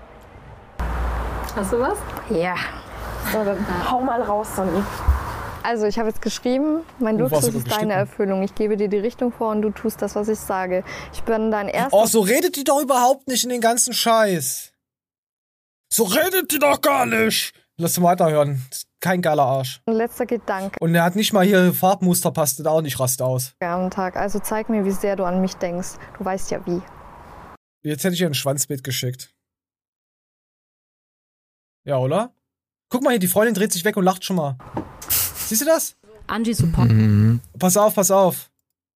[1.54, 1.98] Hast du was?
[2.30, 2.54] Ja.
[3.33, 4.83] So, dann hau mal raus, Sonny.
[5.62, 7.90] Also, ich habe jetzt geschrieben, mein warst Luxus ist deine geschnitten.
[7.90, 8.42] Erfüllung.
[8.42, 10.84] Ich gebe dir die Richtung vor und du tust das, was ich sage.
[11.12, 11.96] Ich bin dein erster.
[11.96, 14.72] Oh, so redet die doch überhaupt nicht in den ganzen Scheiß.
[15.92, 17.52] So redet die doch gar nicht.
[17.76, 18.62] Lass mal weiterhören.
[19.00, 19.80] Kein geiler Arsch.
[19.86, 23.54] und letzter Gedanke Und er hat nicht mal hier Farbmuster, passt auch nicht rast aus.
[23.60, 24.16] am Tag.
[24.16, 25.92] Also zeig mir, wie sehr du an mich denkst.
[26.18, 26.82] Du weißt ja wie.
[27.82, 29.34] Jetzt hätte ich ihr ein Schwanzbild geschickt.
[31.84, 32.34] Ja, oder?
[32.90, 34.58] Guck mal hier, die Freundin dreht sich weg und lacht schon mal.
[35.50, 35.96] Siehst du das?
[36.28, 36.92] Angie Support.
[36.92, 37.40] Mhm.
[37.58, 38.50] Pass auf, pass auf.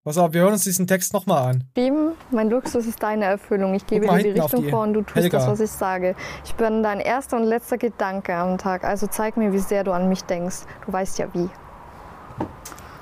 [0.05, 1.65] Pass auf, wir hören uns diesen Text nochmal an.
[1.75, 3.75] Geschrieben, mein Luxus ist deine Erfüllung.
[3.75, 5.39] Ich gebe dir die Richtung die vor und du tust Helga.
[5.39, 6.15] das, was ich sage.
[6.45, 8.85] Ich bin dein erster und letzter Gedanke am Tag.
[8.85, 10.59] Also zeig mir, wie sehr du an mich denkst.
[10.87, 11.51] Du weißt ja wie.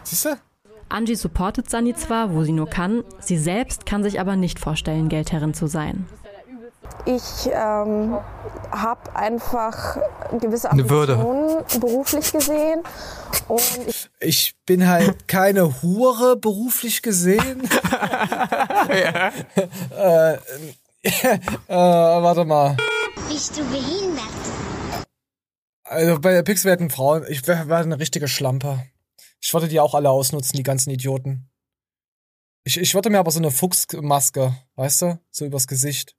[0.02, 0.30] Siehst du?
[0.88, 5.10] Angie supportet Sunny zwar, wo sie nur kann, sie selbst kann sich aber nicht vorstellen,
[5.10, 6.06] Geldherrin zu sein.
[7.04, 8.16] Ich ähm,
[8.70, 9.98] habe einfach
[10.38, 10.70] gewisse.
[10.70, 12.82] Ambitionen beruflich gesehen.
[13.48, 17.68] Und ich Ich bin halt keine Hure beruflich gesehen.
[18.88, 20.34] äh,
[21.02, 22.76] äh, warte mal.
[23.28, 24.22] Bist du behindert?
[25.84, 27.24] Also bei der Pix werden Frauen.
[27.28, 28.82] Ich wäre wär eine richtige Schlampe.
[29.40, 31.50] Ich wollte die auch alle ausnutzen, die ganzen Idioten.
[32.64, 35.18] Ich, ich wollte mir aber so eine Fuchsmaske, weißt du?
[35.30, 36.14] So übers Gesicht.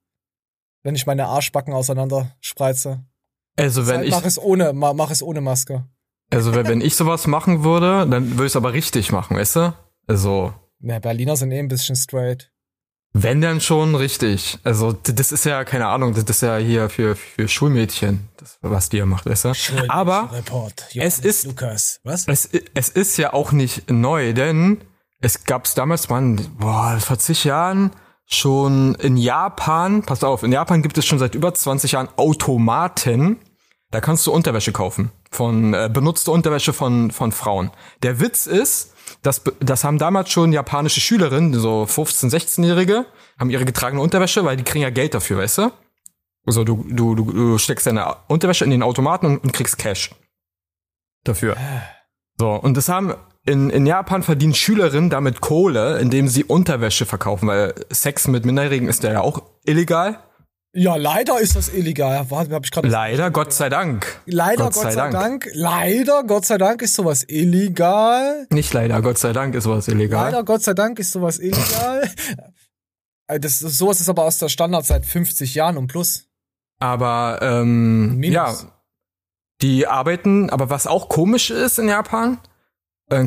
[0.83, 3.03] Wenn ich meine Arschbacken auseinander spreize.
[3.57, 5.85] Also wenn ich, mach es ohne, ma- mach es ohne Maske.
[6.31, 9.55] also wenn, wenn ich sowas machen würde, dann würde ich es aber richtig machen, weißt
[9.57, 9.73] du?
[10.07, 12.51] Also, Ne, Berliner sind eh ein bisschen straight.
[13.13, 14.57] wenn dann schon richtig.
[14.63, 18.89] Also das ist ja, keine Ahnung, das ist ja hier für, für Schulmädchen, das, was
[18.89, 19.53] die hier macht, weißt du?
[19.87, 20.87] Aber Report.
[20.95, 22.01] es ist, Lukas.
[22.03, 22.27] Was?
[22.27, 24.81] es, es ist ja auch nicht neu, denn
[25.21, 27.91] es gab's damals, man, boah, vor zig Jahren
[28.25, 33.39] schon in Japan, pass auf, in Japan gibt es schon seit über 20 Jahren Automaten,
[33.91, 35.11] da kannst du Unterwäsche kaufen.
[35.31, 37.71] Von äh, benutzte Unterwäsche von, von Frauen.
[38.01, 43.05] Der Witz ist, das, das haben damals schon japanische Schülerinnen, so 15-, 16-Jährige,
[43.39, 45.71] haben ihre getragene Unterwäsche, weil die kriegen ja Geld dafür, weißt du?
[46.45, 50.11] Also du, du, du, du steckst deine Unterwäsche in den Automaten und, und kriegst Cash.
[51.23, 51.55] Dafür.
[52.37, 57.47] So, und das haben in, in Japan verdienen Schülerinnen damit Kohle, indem sie Unterwäsche verkaufen,
[57.47, 60.19] weil Sex mit Minderjährigen ist ja auch illegal.
[60.75, 62.25] Ja, leider ist das illegal.
[62.29, 62.87] Warte, hab ich gerade.
[62.87, 64.07] Leider, Gott sei Dank.
[64.25, 65.47] Leider, Gott, sei, Dank.
[65.53, 68.47] Leider, Gott sei Dank ist sowas illegal.
[68.49, 70.31] Nicht leider, Gott sei Dank ist sowas illegal.
[70.31, 72.09] Leider, Gott sei Dank ist sowas illegal.
[73.27, 76.27] Äh, das, sowas ist aber aus der Standard seit 50 Jahren und plus.
[76.79, 78.33] Aber ähm, Minus.
[78.33, 78.53] ja,
[79.61, 82.39] die arbeiten, aber was auch komisch ist in Japan,
[83.09, 83.25] äh,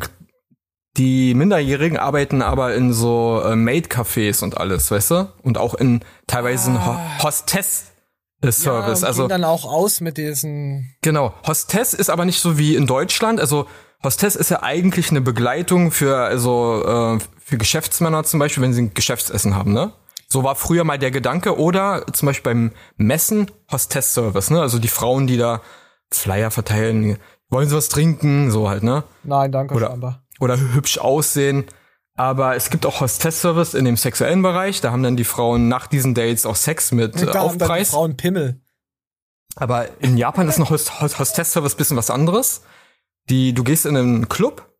[0.96, 5.32] die Minderjährigen arbeiten aber in so äh, Maid-Cafés und alles, weißt du?
[5.42, 9.02] Und auch in teilweise in Ho Hostess-Service.
[9.02, 10.94] ja, also dann auch aus mit diesen.
[11.02, 11.34] Genau.
[11.46, 13.40] Hostess ist aber nicht so wie in Deutschland.
[13.40, 13.66] Also
[14.02, 18.82] Hostess ist ja eigentlich eine Begleitung für also äh, für Geschäftsmänner zum Beispiel, wenn sie
[18.82, 19.92] ein Geschäftsessen haben, ne?
[20.28, 21.58] So war früher mal der Gedanke.
[21.58, 24.62] Oder zum Beispiel beim Messen Hostess-Service, ne?
[24.62, 25.60] Also die Frauen, die da
[26.10, 29.04] Flyer verteilen, wollen sie was trinken, so halt, ne?
[29.24, 30.22] Nein, danke, Oder- scheinbar.
[30.38, 31.64] Oder hübsch aussehen.
[32.18, 34.80] Aber es gibt auch Hostess-Service in dem sexuellen Bereich.
[34.80, 37.90] Da haben dann die Frauen nach diesen Dates auch Sex mit äh, Aufpreis.
[37.90, 38.60] Frauen Pimmel.
[39.54, 42.62] Aber in Japan ist ein Host Host Hostess-Service bisschen was anderes.
[43.28, 44.70] Die, du gehst in einen Club,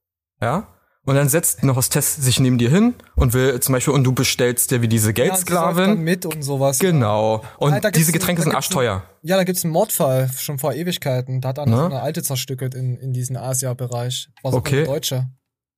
[0.40, 0.66] ja,
[1.06, 4.12] und dann setzt eine Hostess sich neben dir hin und will zum Beispiel, und du
[4.12, 6.00] bestellst dir wie diese Ja, Geldsklavin.
[6.02, 6.78] mit und sowas.
[6.78, 7.42] genau.
[7.58, 9.02] Und Ah, da gibt's diese Getränke sind arschteuer.
[9.22, 11.40] Ja, da gibt's einen Mordfall schon vor Ewigkeiten.
[11.40, 11.76] Da hat einer Ne?
[11.76, 14.28] so eine alte zerstückelt in, in diesen Asia-Bereich.
[14.42, 14.84] War so Okay.
[14.84, 15.28] Deutsche.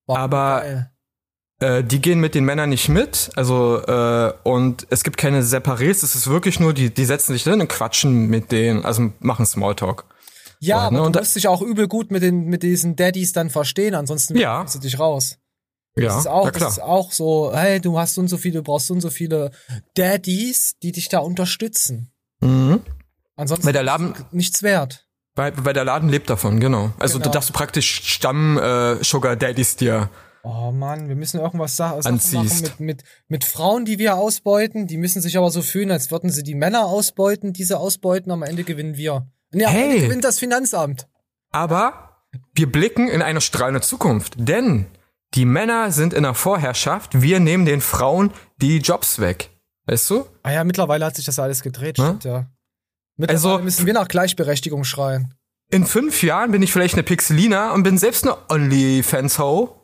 [0.07, 0.91] War Aber geil.
[1.61, 3.31] äh, die gehen mit den Männern nicht mit.
[3.37, 6.03] Also, äh, und es gibt keine Separés.
[6.05, 9.45] Es ist wirklich nur, die, die setzen sich hin und quatschen mit denen, also machen
[9.47, 10.05] Smalltalk.
[10.61, 13.51] Ja, aber ne, du musst dich auch übel gut mit, den, mit diesen Daddies dann
[13.51, 14.65] verstehen, ansonsten Ja.
[14.73, 15.39] du dich raus.
[15.97, 16.51] Ja, das ist auch.
[16.51, 19.01] Das ist auch so, hey, du hast so und so viele, du brauchst so und
[19.01, 19.51] so viele
[19.95, 22.13] Daddies, die dich da unterstützen.
[22.41, 22.81] Mhm.
[23.37, 25.07] Ansonsten Weil der Laden- nichts wert.
[25.35, 26.91] Weil, weil der Laden lebt davon, genau.
[26.99, 27.31] Also, Genau.
[27.33, 30.11] du praktisch Stamm äh, Sugar Daddies dir
[30.45, 34.87] Oh Mann, wir müssen irgendwas sa Sachen machen mit, mit, mit Frauen, die wir ausbeuten.
[34.87, 38.43] Die müssen sich aber so fühlen, als würden sie die Männer ausbeuten, diese ausbeuten, am
[38.43, 39.27] Ende gewinnen wir.
[39.55, 40.01] Am Hey.
[40.01, 41.07] Gewinnt das Finanzamt.
[41.51, 42.23] Aber
[42.55, 44.87] wir blicken in eine strahlende Zukunft, denn
[45.35, 49.51] die Männer sind in der Vorherrschaft, wir nehmen den Frauen die Jobs weg.
[49.87, 50.27] Weißt du?
[50.43, 52.05] Ah ja, mittlerweile hat sich das alles gedreht, Ne?
[52.05, 52.47] stimmt, ja.
[53.17, 55.35] Mittlerweile Also- müssen wir nach Gleichberechtigung schreien.
[55.71, 59.75] In fünf Jahren bin ich vielleicht eine Pixelina und bin selbst eine Onlyfans-Ho.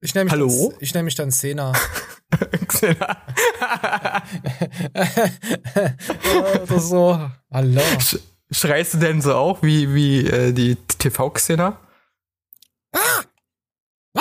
[0.00, 0.70] Ich nenne mich, Hallo?
[0.70, 1.28] Dann, ich mich dann.
[1.30, 1.72] Xena.
[6.64, 7.30] Oder so.
[7.52, 7.80] Hallo.
[8.52, 11.78] Sch schreist du denn so auch wie, wie äh, die TV-Xena?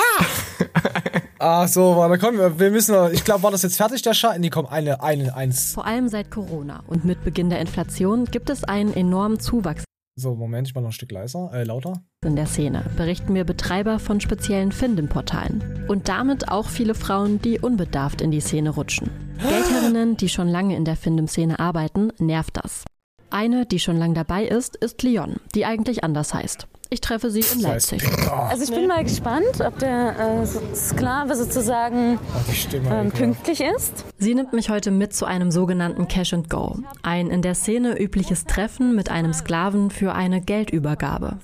[1.44, 4.41] Ah, so, warte, komm, wir müssen, noch- ich glaube, war das jetzt fertig, der Schaden?
[4.41, 5.74] Nee, komm, eine, eine, eins.
[5.74, 9.84] Vor allem seit Corona und mit Beginn der Inflation gibt es einen enormen Zuwachs
[10.15, 11.94] So, Moment, ich mach noch ein Stück leiser, äh, lauter.
[12.24, 15.86] in der Szene, berichten mir Betreiber von speziellen Findenportalen.
[15.88, 19.10] Und damit auch viele Frauen, die unbedarft in die Szene rutschen.
[19.41, 22.84] Geldherrinnen, die schon lange in der Findem-Szene arbeiten, nervt das.
[23.32, 26.67] Eine, die schon lange dabei ist, ist Leon, die eigentlich anders heißt.
[26.89, 28.04] Ich treffe sie in Leipzig.
[28.30, 32.89] Also ich bin mal gespannt, ob der äh, Sklave sozusagen die Stimme.
[32.94, 34.04] ähm, pünktlich ist.
[34.17, 36.80] Sie nimmt mich heute mit zu einem sogenannten Cash and Go.
[37.02, 41.38] Ein in der Szene übliches Treffen mit einem Sklaven für eine Geldübergabe.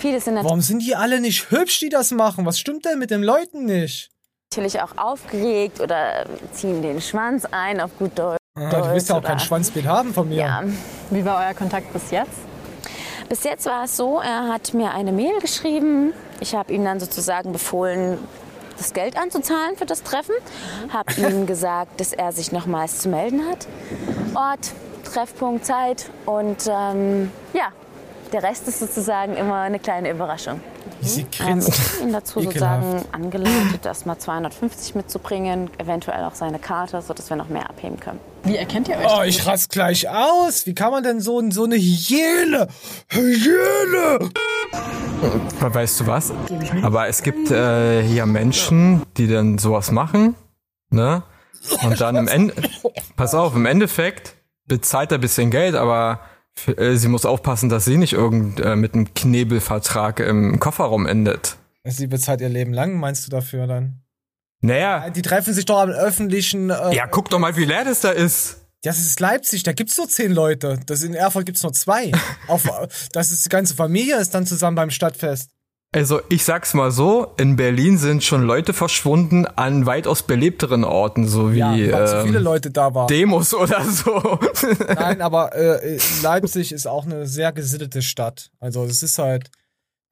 [0.00, 2.46] Sind Warum sind die alle nicht hübsch, die das machen?
[2.46, 4.10] Was stimmt denn mit den Leuten nicht?
[4.52, 8.39] natürlich auch aufgeregt oder ziehen den Schwanz ein auf gut Deutsch.
[8.58, 10.38] Ah, du willst ja auch kein oder- Schwanzbild haben von mir.
[10.38, 10.62] Ja.
[11.10, 12.32] Wie war euer Kontakt bis jetzt?
[13.28, 16.12] Bis jetzt war es so, er hat mir eine Mail geschrieben.
[16.40, 18.18] Ich habe ihm dann sozusagen befohlen,
[18.76, 20.34] das Geld anzuzahlen für das Treffen.
[20.92, 23.68] Habe ihm gesagt, dass er sich nochmals zu melden hat.
[24.34, 24.72] Ort,
[25.04, 27.68] Treffpunkt, Zeit und ähm, ja,
[28.32, 30.60] der Rest ist sozusagen immer eine kleine Überraschung.
[31.02, 31.68] Sie Ähm, grinst.
[31.70, 32.82] ich habe ihn dazu Ekelhaft.
[32.84, 38.20] sozusagen angeleitet, erstmal 250 mitzubringen, eventuell auch seine Karte, sodass wir noch mehr abheben können.
[38.44, 39.06] Wie erkennt ihr euch?
[39.18, 40.66] Oh, ich rast gleich aus.
[40.66, 42.68] Wie kann man denn so, so eine Hyäne?
[43.10, 44.30] Hyäne!
[45.60, 46.32] Aber Weißt du was?
[46.82, 50.34] Aber es gibt äh, hier Menschen, die dann sowas machen,
[50.90, 51.22] ne?
[51.82, 52.54] Und dann im Ende,
[53.16, 54.34] pass auf, im Endeffekt
[54.66, 56.20] bezahlt er ein bisschen Geld, aber
[56.56, 61.56] sie muss aufpassen, dass sie nicht irgend äh, mit einem Knebelvertrag im Kofferraum endet.
[61.84, 64.02] Sie bezahlt ihr Leben lang, meinst du dafür dann?
[64.62, 66.70] Naja, Die treffen sich doch am öffentlichen.
[66.70, 68.58] Äh, ja, guck doch mal, wie leer das da ist.
[68.82, 70.80] Das ist Leipzig, da gibt's nur zehn Leute.
[70.86, 72.12] Das in Erfurt gibt's nur zwei.
[72.46, 72.68] Auf,
[73.12, 75.50] das ist die ganze Familie ist dann zusammen beim Stadtfest.
[75.92, 81.26] Also ich sag's mal so, in Berlin sind schon Leute verschwunden an weitaus belebteren Orten,
[81.26, 83.08] so wie Ja, weil so viele ähm, Leute da waren.
[83.08, 84.38] Demos oder so.
[84.94, 88.52] Nein, aber äh, Leipzig ist auch eine sehr gesittete Stadt.
[88.60, 89.50] Also es ist halt,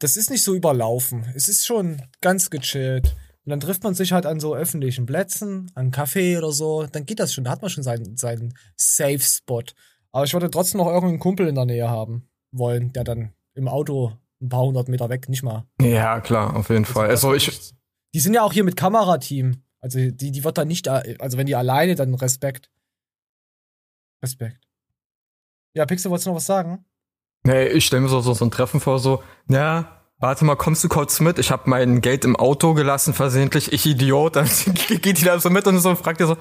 [0.01, 1.27] das ist nicht so überlaufen.
[1.37, 3.15] Es ist schon ganz gechillt.
[3.45, 6.87] Und dann trifft man sich halt an so öffentlichen Plätzen, an Café oder so.
[6.91, 9.63] Dann geht das schon, da hat man schon seinen, seinen Safe Spot.
[10.11, 13.69] Aber ich würde trotzdem noch irgendeinen Kumpel in der Nähe haben wollen, der dann im
[13.69, 15.67] Auto ein paar hundert Meter weg, nicht mal.
[15.81, 17.09] ja, klar, auf jeden Fall.
[17.09, 17.73] Also ich,
[18.15, 19.63] Die sind ja auch hier mit Kamerateam.
[19.81, 22.71] Also die, die wird dann nicht, also wenn die alleine, dann Respekt.
[24.23, 24.59] Respekt.
[25.75, 26.85] Ja, Pixel, wolltest du noch was sagen?
[27.45, 30.83] nee, ich stelle mir so, so, so ein Treffen vor, so, ja, warte mal, kommst
[30.85, 31.39] du kurz mit?
[31.39, 34.37] Ich habe mein Geld im Auto gelassen, versehentlich, ich Idiot.
[34.37, 34.49] Dann
[34.89, 36.37] geht die da so mit und so fragt ihr so,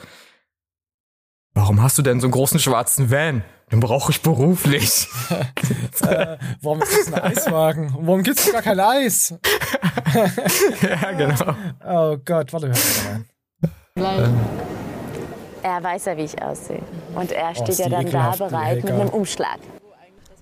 [1.58, 3.44] warum hast du denn so einen großen schwarzen Van?
[3.72, 5.08] Den brauche ich beruflich.
[6.08, 7.94] äh, warum ist das ein Eiswagen?
[8.00, 9.34] Warum gibt's gar kein Eis?
[10.82, 11.54] ja, genau.
[11.86, 12.74] Oh Gott, warte, hör
[13.96, 14.40] mal rein.
[15.64, 16.82] Er weiß ja, wie ich aussehe.
[17.16, 19.60] Und er Oh, steht ist ja dann da bereit mit einem Umschlag.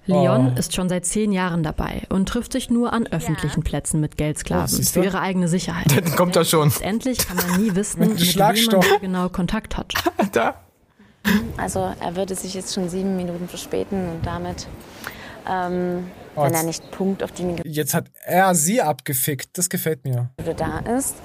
[0.07, 0.59] Leon Oh.
[0.59, 4.17] ist schon seit zehn Jahren dabei und trifft sich nur an öffentlichen Plätzen mit Oh,
[4.17, 4.83] Geldsklaven du?
[4.83, 5.87] für ihre eigene Sicherheit.
[5.95, 6.69] Dann kommt er schon.
[6.69, 9.93] Letztendlich kann man nie wissen, Mit mit wem man genau Kontakt hat.
[10.31, 10.53] Da.
[11.57, 14.67] Also er würde sich jetzt schon sieben Minuten verspäten und damit,
[15.49, 16.07] ähm,
[16.37, 19.57] Oh, wenn er nicht Punkt auf die Minute Jetzt hat er sie abgefickt.
[19.57, 20.29] Das gefällt mir.
[20.57, 21.15] da ist,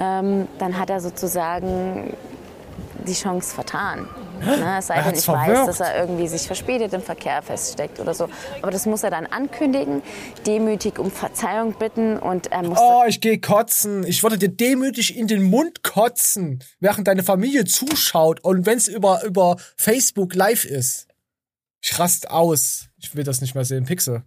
[0.00, 2.12] ähm, dann hat er sozusagen
[3.06, 4.08] die Chance vertan.
[4.40, 4.76] Ne?
[4.78, 5.68] Es sei denn, ich weiß, verwirkt.
[5.68, 8.28] dass er irgendwie sich verspätet im Verkehr feststeckt oder so.
[8.62, 10.02] Aber das muss er dann ankündigen,
[10.46, 14.04] demütig um Verzeihung bitten und er muss Oh, ich geh kotzen.
[14.06, 19.22] Ich würde dir demütig in den Mund kotzen, während deine Familie zuschaut und wenn's über,
[19.24, 21.08] über Facebook live ist.
[21.80, 22.88] Ich rast aus.
[22.96, 23.84] Ich will das nicht mehr sehen.
[23.84, 24.22] Pixel.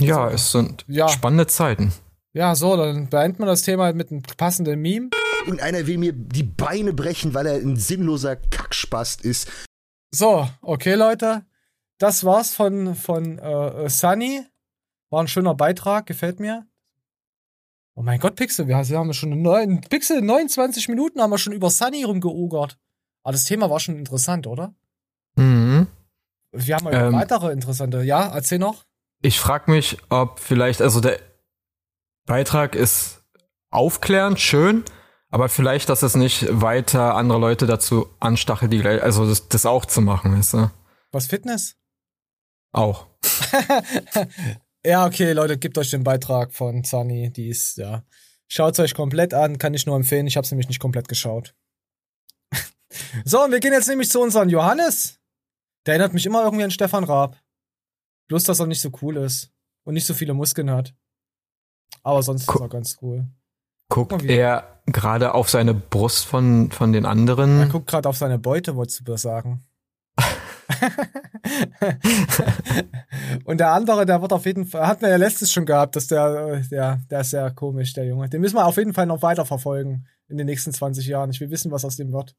[0.00, 1.08] Ja, es sind Ja.
[1.08, 1.92] spannende Zeiten.
[2.32, 5.10] Ja, so, dann beenden wir das Thema mit einem passenden Meme.
[5.48, 9.50] Irgendeiner will mir die Beine brechen, weil er ein sinnloser Kackspast ist.
[10.10, 11.46] So, okay, Leute.
[11.96, 14.42] Das war's von, von äh, äh, Sunny.
[15.08, 16.66] War ein schöner Beitrag, gefällt mir.
[17.94, 21.70] Oh mein Gott, Pixel, wir haben schon neun, Pixel 29 Minuten haben wir schon über
[21.70, 22.78] Sunny rumgeugert.
[23.22, 24.74] Aber das Thema war schon interessant, oder?
[25.36, 25.86] Mhm.
[26.52, 27.14] Wir haben ja Ähm.
[27.14, 28.02] weitere interessante.
[28.02, 28.84] Ja, erzähl noch.
[29.22, 31.18] Ich frage mich, ob vielleicht, also der
[32.26, 33.24] Beitrag ist
[33.70, 34.84] aufklärend, schön,
[35.30, 39.66] aber vielleicht, dass es nicht weiter andere Leute dazu anstachelt, die gleich, also das, das
[39.66, 40.70] auch zu machen, weißt du?
[41.12, 41.76] Was Fitness?
[42.72, 43.06] Auch.
[44.84, 47.32] ja, okay, Leute, gebt euch den Beitrag von Sunny.
[47.32, 48.04] Die ist, ja,
[48.50, 50.26] Schaut euch komplett an, kann ich nur empfehlen.
[50.26, 51.54] Ich habe es nämlich nicht komplett geschaut.
[53.24, 55.20] so, und wir gehen jetzt nämlich zu unserem Johannes.
[55.84, 57.38] Der erinnert mich immer irgendwie an Stefan Raab.
[58.28, 59.52] Bloß, dass er nicht so cool ist
[59.84, 60.94] und nicht so viele Muskeln hat.
[62.02, 63.28] Aber sonst Gu ist er ganz cool.
[63.90, 67.60] Guckt er gerade auf seine Brust von, von den anderen?
[67.60, 69.64] Er guckt gerade auf seine Beute, wolltest du sagen.
[73.44, 76.06] und der andere, der wird auf jeden Fall, hatten wir ja letztes schon gehabt, dass
[76.08, 78.28] der, der, der ist sehr komisch, der Junge.
[78.28, 81.30] Den müssen wir auf jeden Fall noch weiter verfolgen in den nächsten 20 Jahren.
[81.30, 82.34] Ich will wissen, was aus dem wird.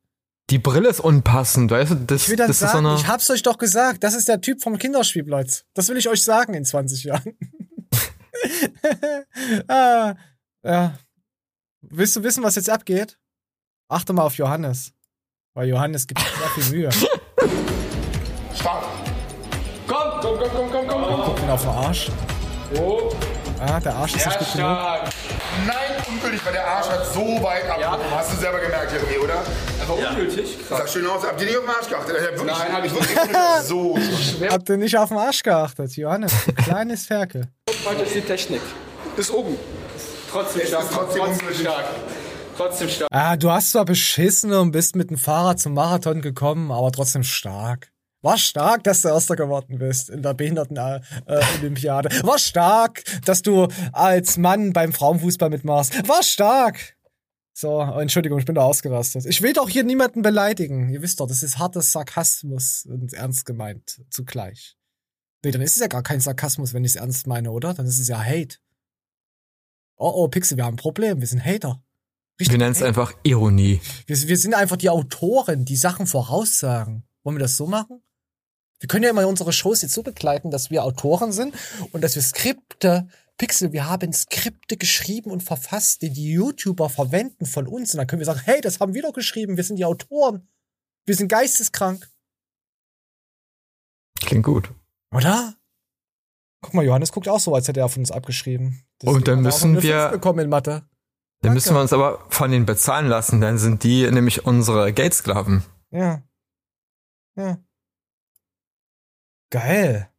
[0.49, 1.95] Die Brille ist unpassend, weißt du?
[1.95, 2.95] Das, Ich will dann das ist so sagen, eine.
[2.95, 5.63] ich hab's euch doch gesagt, das ist der Typ vom Kinderspielplatz.
[5.73, 7.37] Das will ich euch sagen in 20 Jahren.
[9.67, 10.15] ah,
[10.63, 10.97] ja.
[11.81, 13.17] Willst du wissen, was jetzt abgeht?
[13.87, 14.91] Achte mal auf Johannes.
[15.53, 16.89] Weil Johannes gibt sich sehr viel Mühe.
[18.55, 18.83] Stark.
[19.87, 21.21] Komm, komm, komm, komm, komm, komm, komm.
[21.25, 22.11] Guck ihn auf den Arsch.
[22.77, 23.11] Oh.
[23.59, 24.67] Ah, der Arsch ist Ja, nicht gut genug.
[24.77, 25.09] stark.
[25.65, 28.11] Nein, ungültig, weil der Arsch hat so weit abgehoben.
[28.11, 29.43] Hast du selber gemerkt, Jeremy, oder?
[29.81, 30.57] Aber ungültig?
[30.69, 31.25] Sah schön aus.
[31.25, 32.15] Habt ihr nicht auf den Arsch geachtet?
[32.15, 33.17] Hab wirklich, Nein, hab ich wirklich
[33.63, 34.51] so, so schwer.
[34.51, 36.33] Habt ihr nicht auf den Arsch geachtet, Johannes?
[36.63, 37.47] Kleines Ferkel.
[37.85, 38.61] Heute ist die Technik.
[39.17, 39.57] Ist oben.
[40.29, 40.89] Trotzdem stark.
[40.91, 41.85] trotzdem trotzdem stark.
[42.55, 43.09] Trotzdem stark.
[43.11, 47.23] Ah, du hast zwar beschissen und bist mit dem Fahrrad zum Marathon gekommen, aber trotzdem
[47.23, 47.91] stark.
[48.21, 52.09] War stark, dass du Erster geworden bist in der Behinderten-Olympiade.
[52.23, 56.07] War stark, dass du als Mann beim Frauenfußball mitmachst.
[56.07, 56.95] War stark.
[57.53, 59.25] So, oh, Entschuldigung, ich bin da ausgerastet.
[59.25, 60.89] Ich will doch hier niemanden beleidigen.
[60.89, 64.75] Ihr wisst doch, das ist harter Sarkasmus und ernst gemeint zugleich.
[65.43, 67.73] Nee, dann ist es ja gar kein Sarkasmus, wenn ich es ernst meine, oder?
[67.73, 68.57] Dann ist es ja Hate.
[69.99, 71.19] Oh, oh, Pixel, wir haben ein Problem.
[71.19, 71.83] Wir sind Hater.
[72.37, 73.81] Wir nennen es einfach Ironie.
[74.07, 77.03] Wir, wir sind einfach die Autoren, die Sachen voraussagen.
[77.23, 78.01] Wollen wir das so machen?
[78.79, 81.53] Wir können ja immer unsere Shows jetzt so begleiten, dass wir Autoren sind
[81.91, 87.45] und dass wir Skripte, Pixel, wir haben Skripte geschrieben und verfasst, die die YouTuber verwenden
[87.45, 87.93] von uns.
[87.93, 90.47] Und dann können wir sagen, hey, das haben wir doch geschrieben, wir sind die Autoren.
[91.05, 92.09] Wir sind geisteskrank.
[94.21, 94.71] Klingt gut.
[95.11, 95.58] Oder?
[96.61, 98.83] Guck mal, Johannes guckt auch so, als hätte er von uns abgeschrieben.
[99.03, 100.83] Und dann müssen wir- bekommen in Mathe.
[101.41, 105.63] Dann müssen wir uns aber von denen bezahlen lassen, dann sind die nämlich unsere Geldsklaven.
[105.89, 106.21] Ja.
[107.37, 107.57] Ja.
[109.49, 110.09] Geil.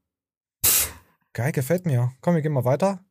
[1.35, 2.12] Geil, gefällt mir.
[2.22, 3.05] Komm, wir gehen mal weiter.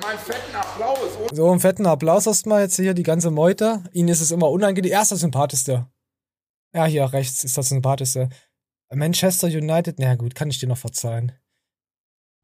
[0.00, 0.98] Mein fetten Applaus.
[1.32, 3.82] So, einen fetten Applaus erstmal jetzt hier die ganze Meute.
[3.92, 4.92] Ihnen ist es immer unangenehm.
[4.92, 5.86] Er ist der sympathischste.
[6.72, 8.28] Ja, hier rechts ist der sympathischste.
[8.94, 11.32] Manchester United, na gut, kann ich dir noch verzeihen.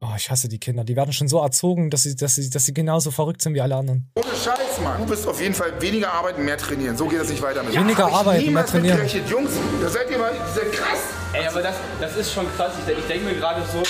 [0.03, 0.83] Oh, ich hasse die Kinder.
[0.83, 3.61] Die werden schon so erzogen, dass sie, dass sie, dass sie genauso verrückt sind wie
[3.61, 4.09] alle anderen.
[4.15, 4.99] Ohne Scheiß, Mann.
[4.99, 6.97] Du bist auf jeden Fall weniger arbeiten, mehr trainieren.
[6.97, 7.61] So geht das nicht weiter.
[7.61, 7.75] Mit.
[7.75, 9.29] Weniger Hab ich arbeiten, niemals mehr trainieren.
[9.29, 10.99] Jungs, da seid ihr mal diese krass.
[11.33, 12.73] Ey, aber das, das ist schon krass.
[12.87, 13.83] Ich, ich denke mir gerade so,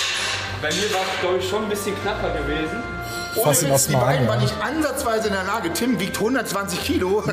[0.60, 2.76] bei mir war es, glaube ich, schon ein bisschen knapper gewesen.
[3.36, 4.30] Ohne Fass ihn erst die beiden ja.
[4.30, 5.72] waren nicht ansatzweise in der Lage.
[5.72, 7.24] Tim wiegt 120 Kilo.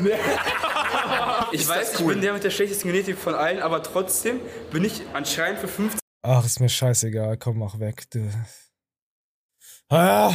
[1.52, 5.02] Ich weiß, ich bin der mit der schlechtesten Genetik von allen, aber trotzdem bin ich
[5.12, 7.38] anscheinend für 15 Ach, ist mir scheißegal.
[7.38, 8.04] Komm, mach weg.
[8.10, 8.30] Du.
[9.88, 10.34] Ah.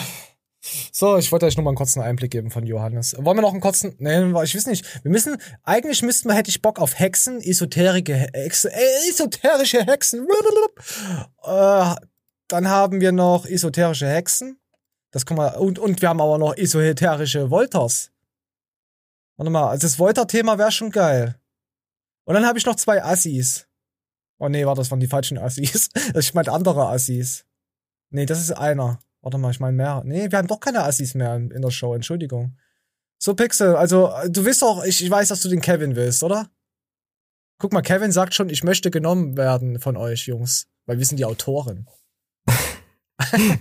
[0.92, 3.16] So, ich wollte euch nur mal einen kurzen Einblick geben von Johannes.
[3.20, 3.96] Wollen wir noch einen kurzen?
[4.00, 5.04] Nee, ich weiß nicht.
[5.04, 10.28] Wir müssen, eigentlich müssten wir, hätte ich Bock auf Hexen, esoterische Hexen, äh, esoterische Hexen.
[11.44, 11.96] Äh,
[12.48, 14.60] dann haben wir noch esoterische Hexen.
[15.12, 18.12] Das kann man, und, und wir haben aber noch esoterische Wolters.
[19.38, 21.40] Warte mal, also das Wolter-Thema wäre schon geil.
[22.26, 23.68] Und dann habe ich noch zwei Assis.
[24.38, 25.90] Oh nee, warte, das waren die falschen Assis.
[26.16, 27.46] Ich meine andere Assis.
[28.10, 29.00] Nee, das ist einer.
[29.22, 30.02] Warte mal, ich meine mehr.
[30.06, 32.58] Nee, wir haben doch keine Assis mehr in der Show, Entschuldigung.
[33.18, 36.50] So, Pixel, also du willst doch, ich, ich weiß, dass du den Kevin willst, oder?
[37.58, 40.68] Guck mal, Kevin sagt schon, ich möchte genommen werden von euch, Jungs.
[40.86, 41.88] Weil wir sind die Autoren.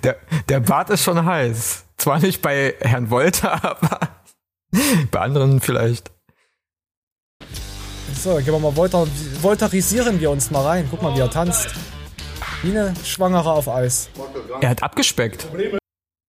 [0.02, 0.16] Der,
[0.48, 1.84] der Bart ist schon heiß.
[1.96, 4.13] Zwar nicht bei Herrn Wolter, aber
[5.10, 6.10] bei anderen vielleicht.
[8.14, 9.06] So, gehen wir mal Volta,
[9.42, 10.88] voltarisieren wir uns mal rein.
[10.90, 11.68] Guck mal, wie er tanzt.
[12.62, 14.08] Wie eine Schwangere auf Eis.
[14.60, 15.46] Er hat abgespeckt.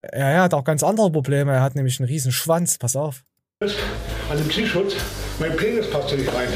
[0.03, 1.53] Ja, er hat auch ganz andere Probleme.
[1.53, 2.77] Er hat nämlich einen riesen Schwanz.
[2.77, 3.23] Pass auf.
[4.29, 4.95] An dem T-Shirt,
[5.39, 6.49] mein Penis passt hier nicht rein.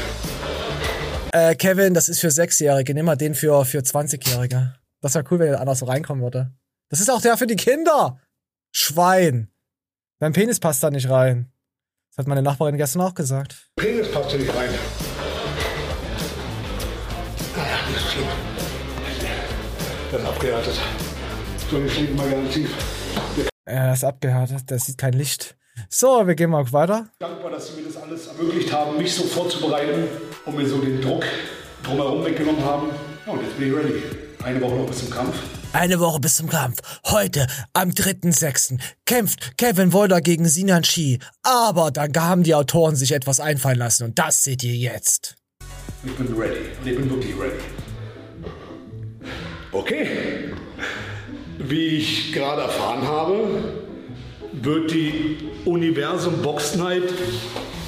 [1.32, 2.92] Äh, Kevin, das ist für Sechsjährige.
[2.92, 4.74] Nimm mal den für, für 20-Jährige.
[5.00, 6.52] Das wäre cool, wenn einer so reinkommen würde.
[6.90, 8.20] Das ist auch der für die Kinder.
[8.72, 9.48] Schwein.
[10.18, 11.49] Dein Penis passt da nicht rein.
[12.20, 13.70] Das hat meine Nachbarin gestern auch gesagt.
[13.76, 14.68] Penis passt hier nicht rein.
[17.56, 18.26] Ah, das ist schlimm.
[20.12, 20.80] Das ist abgehärtet.
[21.70, 22.76] So ein Leben mal ganz tief.
[23.64, 25.56] Er ist abgehärtet, der sieht kein Licht.
[25.88, 27.08] So, wir gehen mal weiter.
[27.20, 30.06] Dankbar, dass Sie mir das alles ermöglicht haben, mich so vorzubereiten
[30.44, 31.24] und mir so den Druck
[31.82, 32.88] drumherum weggenommen haben.
[33.24, 34.19] Ja, und jetzt bin ich ready.
[34.42, 35.36] Eine Woche noch bis zum Kampf.
[35.72, 36.78] Eine Woche bis zum Kampf.
[37.04, 38.78] Heute, am 3.6.
[39.04, 41.18] kämpft Kevin Wolder gegen Sinan Shi.
[41.42, 45.36] Aber dann haben die Autoren sich etwas einfallen lassen und das seht ihr jetzt.
[46.04, 46.60] Ich bin ready.
[46.80, 47.60] Und ich bin wirklich ready.
[49.72, 50.06] Okay.
[51.58, 53.74] Wie ich gerade erfahren habe,
[54.52, 57.12] wird die Universum Box Night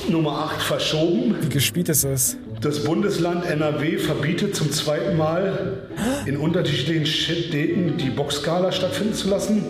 [0.09, 1.37] Nummer 8 verschoben.
[1.41, 2.37] Wie gespielt ist es?
[2.63, 5.89] Das Bundesland NRW verbietet zum zweiten Mal
[6.27, 9.65] in unterschiedlichen Städten die Boxgala stattfinden zu lassen.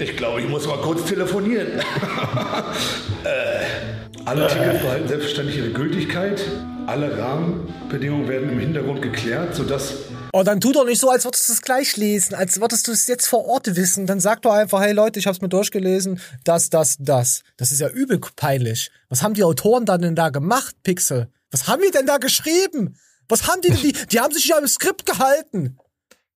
[0.00, 1.68] Ich glaube, ich muss mal kurz telefonieren.
[3.24, 6.42] äh, alle Tickets behalten selbstverständlich ihre Gültigkeit.
[6.88, 9.98] Alle Rahmenbedingungen werden im Hintergrund geklärt, sodass
[10.38, 12.92] Oh, dann tu doch nicht so, als würdest du es gleich lesen, als würdest du
[12.92, 14.06] es jetzt vor Ort wissen.
[14.06, 17.42] Dann sag doch einfach, hey Leute, ich hab's mir durchgelesen, das, das, das.
[17.56, 18.90] Das ist ja übel peinlich.
[19.08, 21.32] Was haben die Autoren dann denn da gemacht, Pixel?
[21.50, 22.98] Was haben die denn da geschrieben?
[23.30, 25.78] Was haben die denn, die, die haben sich ja im Skript gehalten.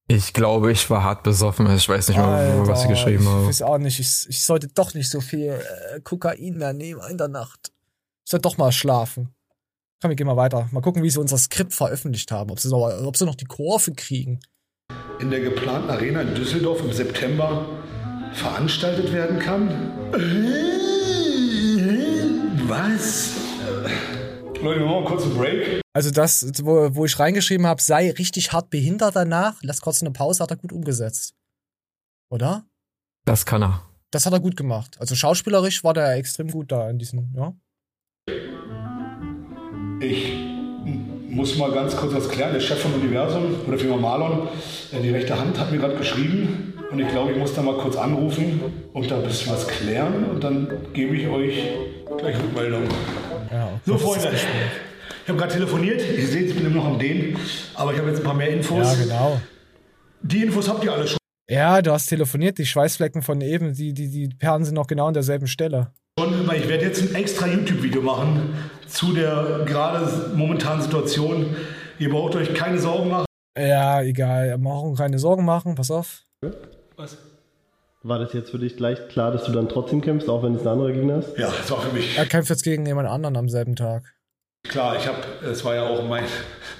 [0.09, 1.71] Ich glaube, ich war hart besoffen.
[1.77, 3.43] Ich weiß nicht mal, was ich geschrieben habe.
[3.43, 4.01] Ich weiß auch nicht.
[4.01, 7.71] Ich, ich sollte doch nicht so viel äh, Kokain mehr nehmen in der Nacht.
[8.25, 9.35] Ich sollte doch mal schlafen.
[10.01, 10.69] Komm, wir gehen mal weiter.
[10.73, 12.51] Mal gucken, wie sie unser Skript veröffentlicht haben.
[12.51, 14.41] Ob sie noch, ob sie noch die Kurve kriegen.
[15.21, 17.67] in der geplanten Arena in Düsseldorf im September
[18.33, 19.69] veranstaltet werden kann.
[22.67, 23.35] Was?
[24.63, 25.81] Leute, wir machen mal kurz einen Break.
[25.93, 29.59] Also das, wo, wo ich reingeschrieben habe, sei richtig hart behindert danach.
[29.63, 31.35] Lass kurz eine Pause, hat er gut umgesetzt.
[32.31, 32.65] Oder?
[33.27, 33.83] Das kann er.
[34.13, 34.97] Das hat er gut gemacht.
[35.01, 37.55] Also schauspielerisch war der extrem gut da in diesem, ja.
[40.01, 40.33] Ich
[41.29, 42.53] muss mal ganz kurz was klären.
[42.55, 44.49] Der Chef von Universum oder Firma Marlon,
[44.93, 46.75] äh, die rechte Hand, hat mir gerade geschrieben.
[46.91, 48.61] Und ich glaube, ich muss da mal kurz anrufen
[48.93, 50.25] und da ein bisschen was klären.
[50.25, 51.55] Und dann gebe ich euch
[52.19, 52.83] gleich Rückmeldung.
[53.53, 54.33] Ja, So, Freunde.
[55.23, 56.03] Ich habe gerade telefoniert.
[56.17, 57.37] Ihr seht, ich bin immer noch am Dehnen.
[57.75, 58.99] Aber ich habe jetzt ein paar mehr Infos.
[58.99, 59.41] Ja, genau.
[60.23, 61.19] Die Infos habt ihr alle schon.
[61.49, 65.07] Ja, du hast telefoniert, die Schweißflecken von eben, die, die, die Perlen sind noch genau
[65.09, 65.93] an derselben Stelle.
[66.21, 68.55] Weil ich werde jetzt ein extra YouTube-Video machen
[68.87, 71.57] zu der gerade momentanen Situation.
[71.99, 73.25] Ihr braucht euch keine Sorgen machen.
[73.59, 74.59] Ja, egal.
[74.59, 76.23] Machen keine Sorgen machen, pass auf.
[76.97, 77.17] Was?
[78.03, 80.63] War das jetzt für dich gleich klar, dass du dann trotzdem kämpfst, auch wenn es
[80.63, 81.37] ein anderer Gegner ist?
[81.39, 84.03] Ja, das war für mich Er kämpft jetzt gegen jemand anderen am selben Tag.
[84.69, 84.97] klar.
[84.97, 85.19] Ich habe,
[85.51, 86.25] es war ja auch mein,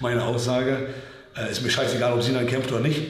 [0.01, 0.89] meine Aussage.
[1.37, 3.01] Äh, ist mir scheißegal, ob Sinan kämpft oder nicht.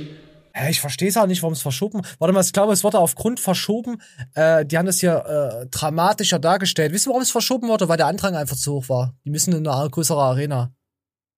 [0.52, 2.02] Hä, ich verstehe es auch nicht, warum es verschoben.
[2.18, 4.00] Warte mal, ich glaube, es wurde aufgrund verschoben.
[4.34, 6.92] Äh, die haben das hier äh, dramatischer dargestellt.
[6.92, 7.88] Wisst ihr, warum es verschoben wurde?
[7.88, 9.14] Weil der Andrang einfach zu hoch war.
[9.24, 10.72] Die müssen in eine größere Arena.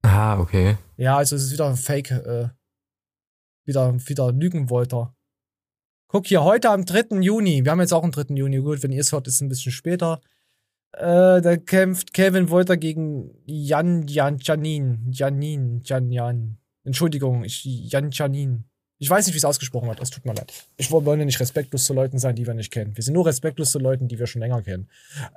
[0.02, 0.76] Ah, okay.
[0.96, 2.48] Ja, also es ist wieder ein Fake, äh,
[3.64, 5.14] wieder, wieder Lügenwolter.
[6.08, 7.20] Guck hier, heute am 3.
[7.20, 8.34] Juni, wir haben jetzt auch einen 3.
[8.34, 10.20] Juni, gut, wenn ihr es hört, ist es ein bisschen später.
[10.92, 15.10] Äh, da kämpft Kevin Wolter gegen Jan Jan Janin.
[15.10, 16.58] Janin, Jan Jan.
[16.84, 18.64] Entschuldigung, ich Jan Janin.
[19.02, 20.52] Ich weiß nicht, wie es ausgesprochen wird, es tut mir leid.
[20.76, 22.96] Ich wollte ja nicht respektlos zu Leuten sein, die wir nicht kennen.
[22.96, 24.88] Wir sind nur respektlos zu Leuten, die wir schon länger kennen.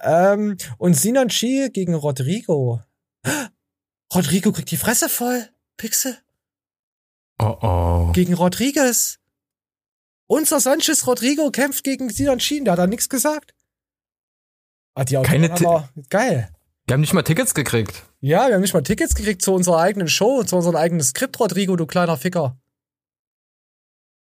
[0.04, 2.82] Ähm, und Sinan Chi gegen Rodrigo.
[4.14, 5.50] Rodrigo kriegt die Fresse voll.
[5.78, 6.16] Pixel.
[7.40, 8.12] Oh oh.
[8.12, 9.18] Gegen Rodriguez.
[10.28, 13.56] Unser Sanchez Rodrigo kämpft gegen Sinan Schien, der hat da nichts gesagt.
[14.94, 16.50] Ah, die Keine aber- Geil.
[16.86, 18.04] Wir haben nicht mal Tickets gekriegt.
[18.20, 21.40] Ja, wir haben nicht mal Tickets gekriegt zu unserer eigenen Show, zu unserem eigenen Skript,
[21.40, 22.60] Rodrigo, du kleiner Ficker.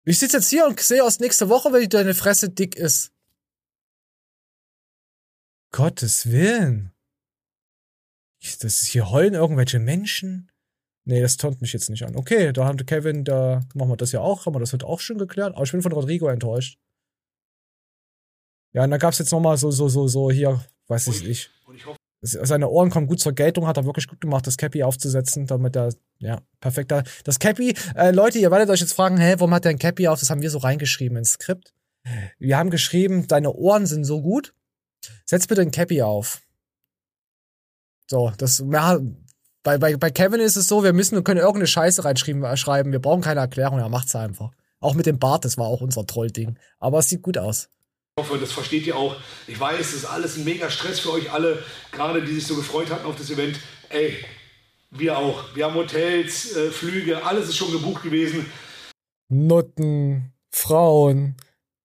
[0.05, 3.13] Ich sitze jetzt hier und sehe aus nächste Woche, wenn deine Fresse dick ist.
[5.73, 6.93] Gottes Willen.
[8.41, 10.51] Ich- Das ist hier heulen irgendwelche Menschen.
[11.05, 12.17] Nee, das tont mich jetzt nicht an.
[12.17, 14.87] Okay, da haben wir Kevin, da machen wir das ja auch, haben wir das heute
[14.87, 15.55] auch schon geklärt.
[15.55, 16.79] Aber ich bin von Rodrigo enttäuscht.
[18.73, 21.51] Ja, und da gab's jetzt noch mal so, so, so, so hier, weiß ich nicht.
[21.69, 25.47] Es- Seine Ohren kommen gut zur Geltung, hat er wirklich gut gemacht, das Cappy aufzusetzen,
[25.47, 26.93] damit er, ja, perfekt.
[26.93, 29.79] da- Das Cappy, äh, Leute, ihr werdet euch jetzt fragen, hä, warum hat der ein
[29.79, 30.21] Cappy auf?
[30.21, 31.75] Das haben wir so reingeschrieben ins Skript.
[32.39, 34.55] Wir haben geschrieben, deine Ohren sind so gut,
[35.25, 36.43] setz bitte ein Cappy auf.
[38.09, 39.01] So, das, ja,
[39.65, 42.93] bei, bei, bei Kevin ist es so, wir müssen, wir können irgendeine Scheiße reinschreiben, äh,
[42.93, 44.51] wir brauchen keine Erklärung, er macht's einfach.
[44.81, 46.59] Auch mit dem Bart, das war auch unser Trollding.
[46.79, 47.69] Aber es sieht gut aus.
[48.15, 49.17] Ich hoffe, das versteht ihr auch.
[49.47, 52.55] Ich weiß, es ist alles ein mega Stress für euch alle, gerade die sich so
[52.55, 53.59] gefreut hatten auf das Event.
[53.89, 54.23] Ey,
[54.91, 55.57] wir auch.
[55.57, 58.45] Wir haben Hotels, äh, Flüge, alles ist schon gebucht gewesen.
[59.31, 61.39] Nutten, Frauen,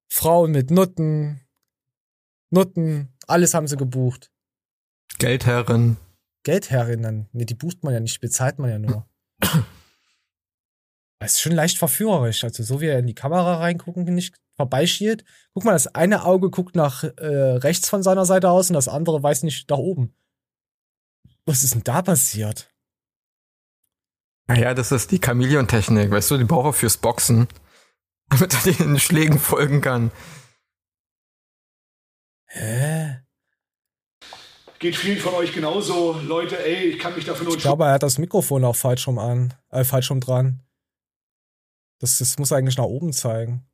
[0.09, 1.39] Frauen mit Nutten,
[2.49, 4.29] Nutten, alles haben sie gebucht.
[5.19, 5.95] Geldherren.
[6.43, 9.07] Geldherrinnen, nee, die bucht man ja nicht, bezahlt man ja nur.
[11.19, 12.43] Es ist schon leicht verführerisch.
[12.43, 15.23] Also, so wie er in die Kamera reingucken, nicht vorbeischielt.
[15.53, 18.87] Guck mal, das eine Auge guckt nach äh, rechts von seiner Seite aus und das
[18.87, 20.13] andere weiß nicht nach oben.
[21.45, 22.69] Was ist denn da passiert?
[24.47, 27.47] Naja, das ist die Chameleon-Technik, weißt du, die braucht er fürs Boxen.
[28.29, 30.11] Damit er den Schlägen folgen kann.
[32.47, 33.21] Hä?
[34.79, 36.19] Geht vielen von euch genauso.
[36.23, 39.07] Leute, ey, ich kann mich dafür nur Ich glaube, er hat das Mikrofon auch falsch
[39.07, 40.66] rum an, äh, falsch rum dran.
[41.99, 43.65] Das, das muss eigentlich nach oben zeigen.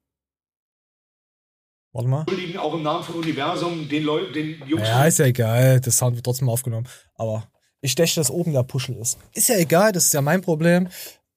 [1.92, 2.22] Warte mal.
[2.22, 4.88] entschuldigen, auch im Namen von Universum, den Leuten, den Jungs.
[4.88, 5.80] Ja, ist ja egal.
[5.80, 6.88] Das Sound wird trotzdem aufgenommen.
[7.16, 7.48] Aber
[7.82, 9.20] ich denke, dass oben der Puschel ist.
[9.34, 10.90] Ist ja egal, das ist ja mein Problem.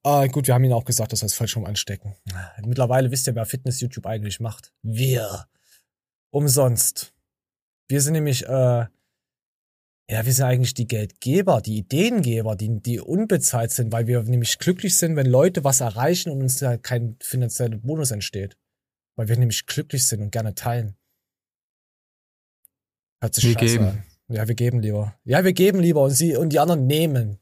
[0.02, 2.14] Äh, gut, wir haben ihn auch gesagt, dass wir es falsch rum anstecken.
[2.64, 4.72] Mittlerweile wisst ihr, wer Fitness-YouTube eigentlich macht.
[4.82, 5.46] Wir.
[6.30, 7.12] Umsonst.
[7.88, 8.86] Wir sind nämlich, äh,
[10.08, 14.58] ja, wir sind eigentlich die Geldgeber, die Ideengeber, die, die unbezahlt sind, weil wir nämlich
[14.58, 18.56] glücklich sind, wenn Leute was erreichen und uns da kein finanzieller Bonus entsteht.
[19.16, 20.96] Weil wir nämlich glücklich sind und gerne teilen.
[23.20, 23.84] Hört sich Wir geben.
[23.84, 24.04] an.
[24.28, 25.18] Ja, wir geben lieber.
[25.24, 27.38] Ja, wir geben lieber und sie und die anderen nehmen.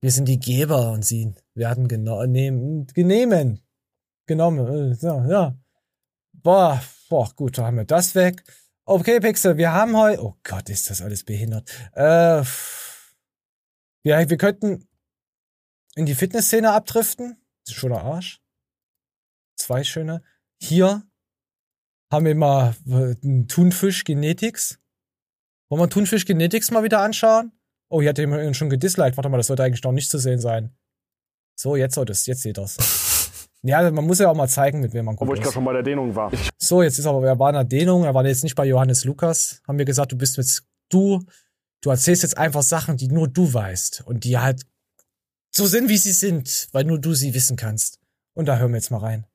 [0.00, 3.60] Wir sind die Geber und sie werden geno nehmen, genehmen.
[4.26, 4.92] Genommen.
[4.92, 5.58] äh, Ja, ja.
[6.32, 8.42] Boah, boah, gut, da haben wir das weg.
[8.84, 10.22] Okay, Pixel, wir haben heute.
[10.22, 11.70] Oh Gott, ist das alles behindert.
[11.94, 12.42] Äh,
[14.04, 14.88] ja, wir könnten
[15.94, 17.36] in die Fitnessszene abdriften.
[17.64, 18.40] Das ist schon der Arsch.
[19.56, 20.22] Zwei schöne.
[20.60, 21.04] Hier
[22.10, 24.80] haben wir mal äh, einen Thunfisch Genetics.
[25.68, 27.52] Wollen wir Thunfisch Genetics mal wieder anschauen?
[27.88, 29.16] Oh, hier hat jemand schon gedisliked.
[29.16, 30.74] Warte mal, das sollte eigentlich noch nicht zu sehen sein.
[31.54, 32.78] So, jetzt soll das, jetzt seht ihr's.
[33.64, 35.64] Ja, man muss ja auch mal zeigen, mit wem man gut Obwohl ich gerade schon
[35.64, 36.32] bei der Dehnung war.
[36.58, 39.04] So, jetzt ist aber, er war in der Dehnung, er war jetzt nicht bei Johannes
[39.04, 39.62] Lukas.
[39.66, 41.24] Haben wir gesagt, du bist jetzt, du,
[41.80, 44.02] du erzählst jetzt einfach Sachen, die nur du weißt.
[44.04, 44.62] Und die halt
[45.54, 48.00] so sind, wie sie sind, weil nur du sie wissen kannst.
[48.34, 49.26] Und da hören wir jetzt mal rein.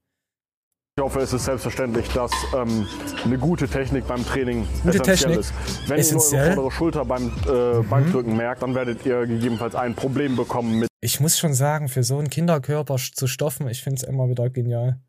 [0.99, 2.87] Ich hoffe, es ist selbstverständlich, dass ähm,
[3.23, 5.39] eine gute Technik beim Training Gute essentiell Technik.
[5.41, 5.53] ist.
[5.87, 6.49] Wenn Essentiell?
[6.49, 10.35] ihr nur eure vordere Schulter beim äh, Bankdrücken merkt, dann werdet ihr gegebenenfalls ein Problem
[10.35, 14.03] bekommen mit Ich muss schon sagen, für so einen Kinderkörper zu stoffen, ich finde es
[14.09, 14.99] immer wieder genial.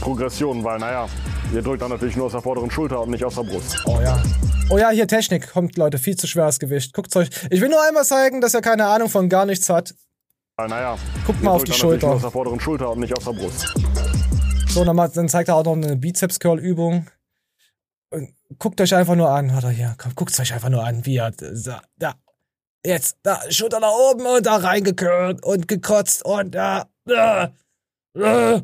[0.00, 1.08] Progression, weil naja,
[1.54, 3.80] ihr drückt dann natürlich nur aus der vorderen Schulter und nicht aus der Brust.
[3.86, 4.20] Oh ja.
[4.70, 5.52] Oh ja, hier Technik.
[5.52, 6.94] Kommt, Leute, viel zu schweres Gewicht.
[6.94, 7.30] Guckt's euch.
[7.50, 9.94] Ich will nur einmal zeigen, dass er keine Ahnung von gar nichts hat.
[10.58, 12.08] Naja, Guckt mal auf die Schulter.
[12.08, 13.72] Nur aus der vorderen Schulter und nicht aus der Brust.
[14.72, 17.08] So, dann, mal, dann zeigt er auch noch eine Bizeps-Curl-Übung.
[18.58, 19.52] Guckt euch einfach nur an.
[19.52, 22.14] Warte, hier, komm, guckt euch einfach nur an, wie er da, da,
[22.86, 27.52] jetzt, da, Schulter nach oben und da reingekürrt und gekotzt und da, da,
[28.14, 28.60] äh,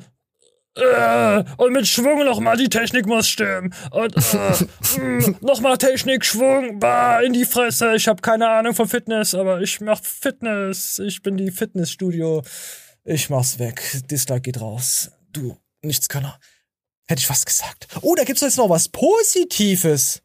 [0.77, 3.75] äh, und mit Schwung nochmal, die Technik muss stimmen.
[3.91, 7.97] Und äh, nochmal Technik, Schwung, bah, in die Fresse.
[7.97, 11.01] Ich habe keine Ahnung von Fitness, aber ich mach Fitness.
[11.01, 12.43] Ich bin die Fitnessstudio.
[13.05, 14.03] Ich mach's weg.
[14.09, 15.11] Dislike geht raus.
[15.33, 15.57] Du,
[15.87, 16.39] Nichtskönner.
[17.09, 17.87] Hätte ich was gesagt.
[18.03, 20.23] Oh, da gibt's jetzt noch was Positives.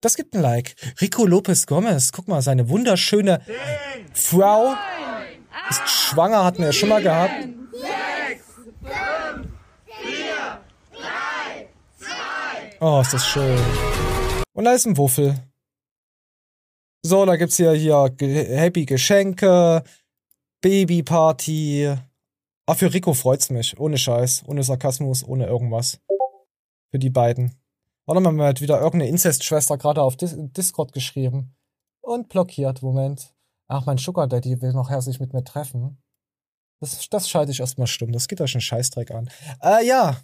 [0.00, 0.74] Das gibt ein Like.
[1.00, 2.12] Rico Lopez Gomez.
[2.12, 3.40] Guck mal, seine wunderschöne
[4.12, 4.74] Frau
[5.70, 7.32] ist schwanger, hatten wir ja schon mal gehabt.
[12.80, 13.58] Oh, ist das schön.
[14.52, 15.36] Und da ist ein Wuffel.
[17.02, 19.82] So, da gibt's hier, hier Ge- Happy Geschenke,
[20.60, 21.96] Babyparty.
[22.66, 23.78] Ah, für Rico freut's mich.
[23.78, 26.00] Ohne Scheiß, ohne Sarkasmus, ohne irgendwas.
[26.90, 27.60] Für die beiden.
[28.06, 31.54] Warte mal, mir hat wieder irgendeine Inzestschwester gerade auf Dis Discord geschrieben.
[32.00, 33.34] Und blockiert, Moment.
[33.68, 36.02] Ach, mein Sugar Daddy will noch herzlich mit mir treffen.
[36.80, 38.12] Das, das schalte ich erstmal stumm.
[38.12, 39.30] Das geht euch einen Scheißdreck an.
[39.62, 40.20] Äh, ja.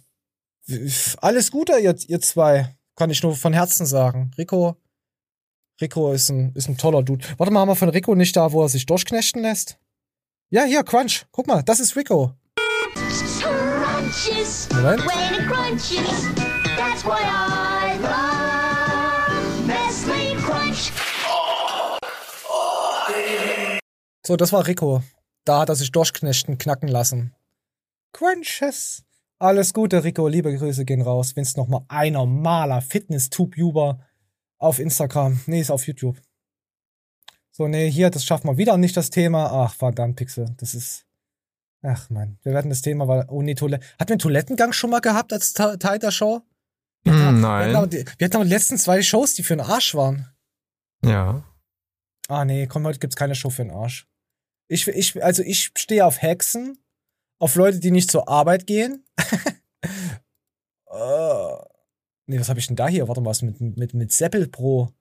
[1.17, 2.75] Alles Gute, ihr, ihr zwei.
[2.95, 4.31] Kann ich nur von Herzen sagen.
[4.37, 4.77] Rico,
[5.81, 7.25] Rico ist ein, ist ein toller Dude.
[7.37, 9.79] Warte mal, haben wir von Rico nicht da, wo er sich durchknechten lässt?
[10.53, 11.25] Ja, hier, Crunch.
[11.31, 12.35] Guck mal, das ist Rico.
[13.39, 15.01] Crunches, Moment.
[15.47, 16.25] crunches,
[16.75, 20.91] that's why I love Nestle Crunch.
[24.27, 25.01] So, das war Rico.
[25.45, 27.33] Da hat er sich durchknechten, knacken lassen.
[28.11, 29.05] Crunches.
[29.39, 30.27] Alles Gute, Rico.
[30.27, 31.33] Liebe Grüße gehen raus.
[31.37, 33.99] Wenn's noch mal ein normaler Fitness-Tuber
[34.57, 35.39] auf Instagram.
[35.45, 36.17] Nee, ist auf YouTube.
[37.61, 39.51] So, nee, hier, das schaffen wir wieder nicht, das Thema.
[39.51, 40.47] Ach, verdammt, Pixel.
[40.57, 41.05] Das ist.
[41.83, 42.39] Ach, Mann.
[42.41, 43.27] Wir werden das Thema, weil.
[43.29, 43.85] Oh, nee, Toilette.
[43.99, 46.41] Hatten wir einen Toilettengang schon mal gehabt als Teil der Show?
[47.05, 47.75] Hm, Wir hatten, nein.
[47.75, 50.27] aber die, wir hatten aber die letzten zwei Shows, die für den Arsch waren.
[51.05, 51.43] Ja.
[52.29, 54.07] Ah, nee, komm, heute gibt's keine Show für den Arsch.
[54.67, 56.79] Ich, ich, also ich stehe auf Hexen,
[57.37, 59.05] auf Leute, die nicht zur Arbeit gehen.
[60.87, 61.55] äh,
[62.25, 63.07] nee, was habe ich denn da hier?
[63.07, 64.91] Warte mal, was mit, mit, mit Seppel Pro.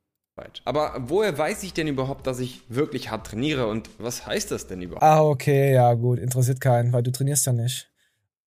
[0.64, 4.66] Aber woher weiß ich denn überhaupt, dass ich wirklich hart trainiere und was heißt das
[4.66, 5.02] denn überhaupt?
[5.02, 7.90] Ah, okay, ja, gut, interessiert keinen, weil du trainierst ja nicht.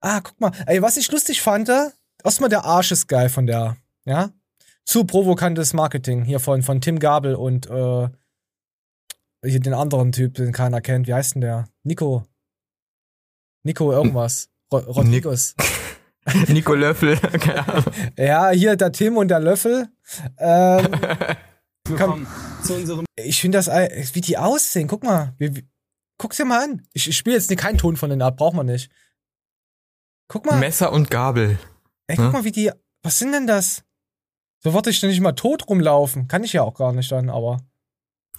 [0.01, 1.69] Ah, guck mal, ey, was ich lustig fand,
[2.23, 4.31] erstmal der Arsch ist geil von der, ja?
[4.85, 8.09] Zu provokantes Marketing hier von, von Tim Gabel und, äh,
[9.45, 11.07] hier den anderen Typ, den keiner kennt.
[11.07, 11.65] Wie heißt denn der?
[11.83, 12.25] Nico.
[13.63, 14.49] Nico irgendwas.
[14.71, 15.55] Ro Rodriguez.
[16.47, 17.93] Nico Löffel, keine Ahnung.
[18.17, 19.89] Ja, hier der Tim und der Löffel.
[20.37, 20.87] Ähm,
[21.97, 22.27] komm,
[22.63, 24.87] zu unserem ich finde das, wie die aussehen.
[24.87, 25.33] Guck mal.
[25.37, 25.67] Wie, wie,
[26.17, 26.87] guck's dir mal an.
[26.93, 28.91] Ich, ich spiele jetzt keinen Ton von denen ab, braucht man nicht.
[30.27, 30.59] Guck mal.
[30.59, 31.59] Messer und Gabel.
[32.07, 32.31] Ey, guck Ne?
[32.31, 32.71] mal, wie die.
[33.03, 33.83] Was sind denn das?
[34.59, 36.27] So wollte ich denn nicht mal tot rumlaufen.
[36.27, 37.61] Kann ich ja auch gar nicht dann, aber.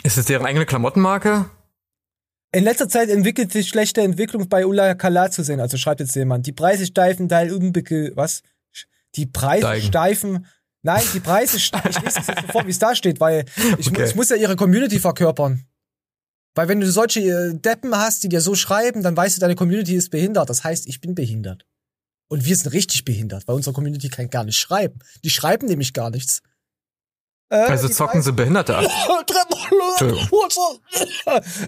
[0.03, 1.49] Ist es deren eigene Klamottenmarke?
[2.53, 5.61] In letzter Zeit entwickelt sich schlechte Entwicklung bei Ula Kala zu sehen.
[5.61, 6.47] Also schreibt jetzt jemand.
[6.47, 8.13] Die Preise steifen, Teil unbeke.
[8.15, 8.43] Was?
[9.17, 9.87] Die Preise Steigen.
[9.87, 10.47] steifen.
[10.85, 11.89] Nein, die Preise steigen.
[11.91, 13.45] Ich lese es jetzt so vor, wie es da steht, weil
[13.79, 14.05] ich, Okay.
[14.05, 15.65] ich muss ja ihre Community verkörpern.
[16.55, 19.57] Weil wenn du solche äh, Deppen hast, die dir so schreiben, dann weißt du, deine
[19.57, 20.49] Community ist behindert.
[20.51, 21.67] Das heißt, ich bin behindert.
[22.29, 24.99] Und wir sind richtig behindert, weil unsere Community kann gar nicht schreiben.
[25.25, 26.43] Die schreiben nämlich gar nichts.
[27.51, 28.85] Äh, Also zocken sie Behinderte ab.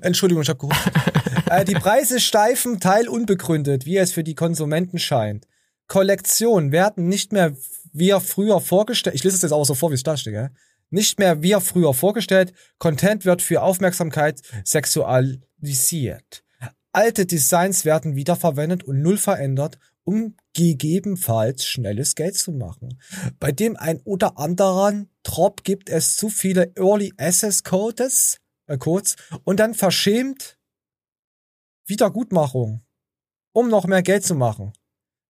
[0.02, 0.92] Entschuldigung, ich hab gehustet.
[1.50, 5.46] äh, die Preise steifen, teil unbegründet, wie es für die Konsumenten scheint.
[5.88, 7.54] Kollektionen werden nicht mehr
[7.98, 9.16] wie früher vorgestellt.
[9.16, 10.50] Ich lese es jetzt auch so vor, wie es da steht, gell?
[10.90, 12.52] Nicht mehr wie früher vorgestellt.
[12.78, 16.44] Content wird für Aufmerksamkeit sexualisiert.
[16.92, 23.00] Alte Designs werden wiederverwendet und null verändert, um gegebenenfalls schnelles Geld zu machen.
[23.40, 29.16] Bei dem ein oder anderen Drop gibt es zu viele Early Access Codes, äh, Codes
[29.44, 30.58] und dann verschämt
[31.86, 32.84] Wiedergutmachung,
[33.52, 34.72] um noch mehr Geld zu machen.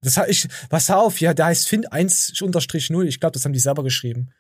[0.07, 3.05] Das ich, pass auf, ja, der heißt Finn 1-0.
[3.07, 4.33] Ich glaube, das haben die selber geschrieben.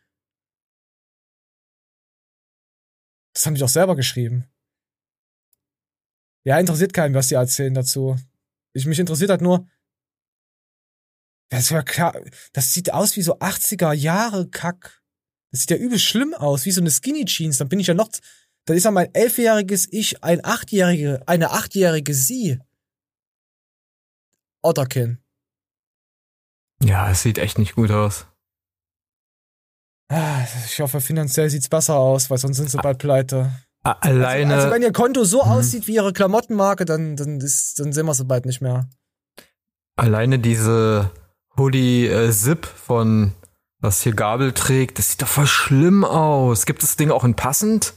[3.35, 4.45] Das haben die doch selber geschrieben.
[6.45, 8.15] Ja, interessiert keinen, was die erzählen dazu.
[8.75, 9.67] Ich, mich interessiert halt nur,
[11.49, 12.17] das ja klar,
[12.53, 15.03] das sieht aus wie so 80er Jahre Kack.
[15.51, 17.59] Das sieht ja übel schlimm aus, wie so eine Skinny Jeans.
[17.59, 18.11] Dann bin ich ja noch,
[18.67, 22.61] dann ist ja mein elfjähriges Ich, ein achtjährige, eine achtjährige Sie.
[24.63, 25.26] Otterkin.
[26.83, 28.27] Ja, es sieht echt nicht gut aus.
[30.09, 33.51] Ah, Ich hoffe, finanziell sieht's besser aus, weil sonst sind sie bald pleite.
[33.83, 34.55] Alleine.
[34.55, 35.51] Also, also wenn ihr Konto so Mhm.
[35.51, 38.89] aussieht wie ihre Klamottenmarke, dann, dann, ist, dann sehen wir sie bald nicht mehr.
[39.97, 41.11] Alleine diese
[41.57, 43.33] Hoodie äh, Zip von
[43.79, 46.67] was hier Gabel trägt, das sieht doch voll schlimm aus.
[46.67, 47.95] Gibt das Ding auch in passend?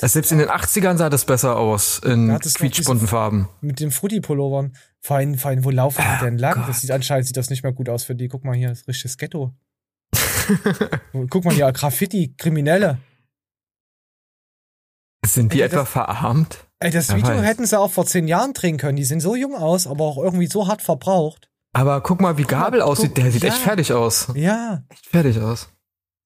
[0.00, 3.48] Das selbst in den 80ern sah das besser aus, in quietschbunten Farben.
[3.60, 4.72] Mit den Frutti-Pullovern.
[5.02, 6.64] Fein, fein, wo laufen die denn lang?
[6.66, 8.28] Das sieht anscheinend sieht das nicht mehr gut aus für die.
[8.28, 9.54] Guck mal hier, das ist richtiges Ghetto.
[11.30, 12.98] Guck mal hier, Graffiti, Kriminelle.
[15.24, 16.66] Sind die Ey, etwa das- verarmt?
[16.80, 17.42] Ey, das Wer Video weiß.
[17.44, 18.96] hätten sie auch vor zehn Jahren drehen können.
[18.96, 21.50] Die sehen so jung aus, aber auch irgendwie so hart verbraucht.
[21.74, 23.08] Aber guck mal, wie Guck mal, Gabel aussieht.
[23.08, 23.50] guck- Der sieht ja.
[23.50, 24.28] echt fertig aus.
[24.34, 25.68] Ja, Echt fertig aus.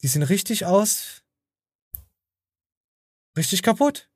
[0.02, 1.22] die sehen richtig aus.
[3.36, 4.08] Richtig kaputt.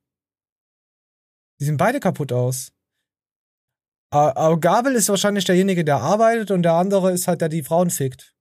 [1.59, 2.71] Die sehen beide kaputt aus.
[4.11, 7.89] Aber Gabel ist wahrscheinlich derjenige, der arbeitet und der andere ist halt der, die Frauen
[7.91, 8.33] fickt.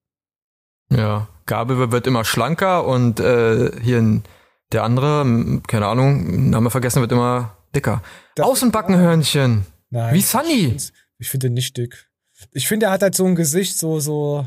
[0.91, 4.23] Ja, Gabel wird immer schlanker und äh, hier
[4.73, 8.03] der andere, keine Ahnung, Name vergessen, wird immer dicker.
[8.39, 9.67] Außenbackenhörnchen.
[9.91, 10.15] Nein.
[10.15, 10.77] Wie Sunny.
[11.19, 12.09] Ich finde den nicht dick.
[12.53, 14.47] Ich finde, er hat halt so ein Gesicht, so, so.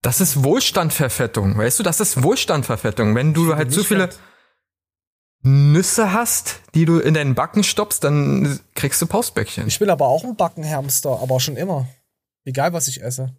[0.00, 1.82] Das ist Wohlstandverfettung, weißt du?
[1.82, 3.14] Das ist Wohlstandverfettung.
[3.14, 4.18] Wenn du halt zu viele fett.
[5.42, 9.66] Nüsse hast, die du in deinen Backen stoppst, dann kriegst du Pausbäckchen.
[9.66, 11.88] Ich bin aber auch ein Backenhamster, aber schon immer.
[12.44, 13.34] Egal, was ich esse.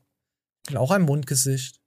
[0.63, 1.79] Ich bin auch ein Mundgesicht.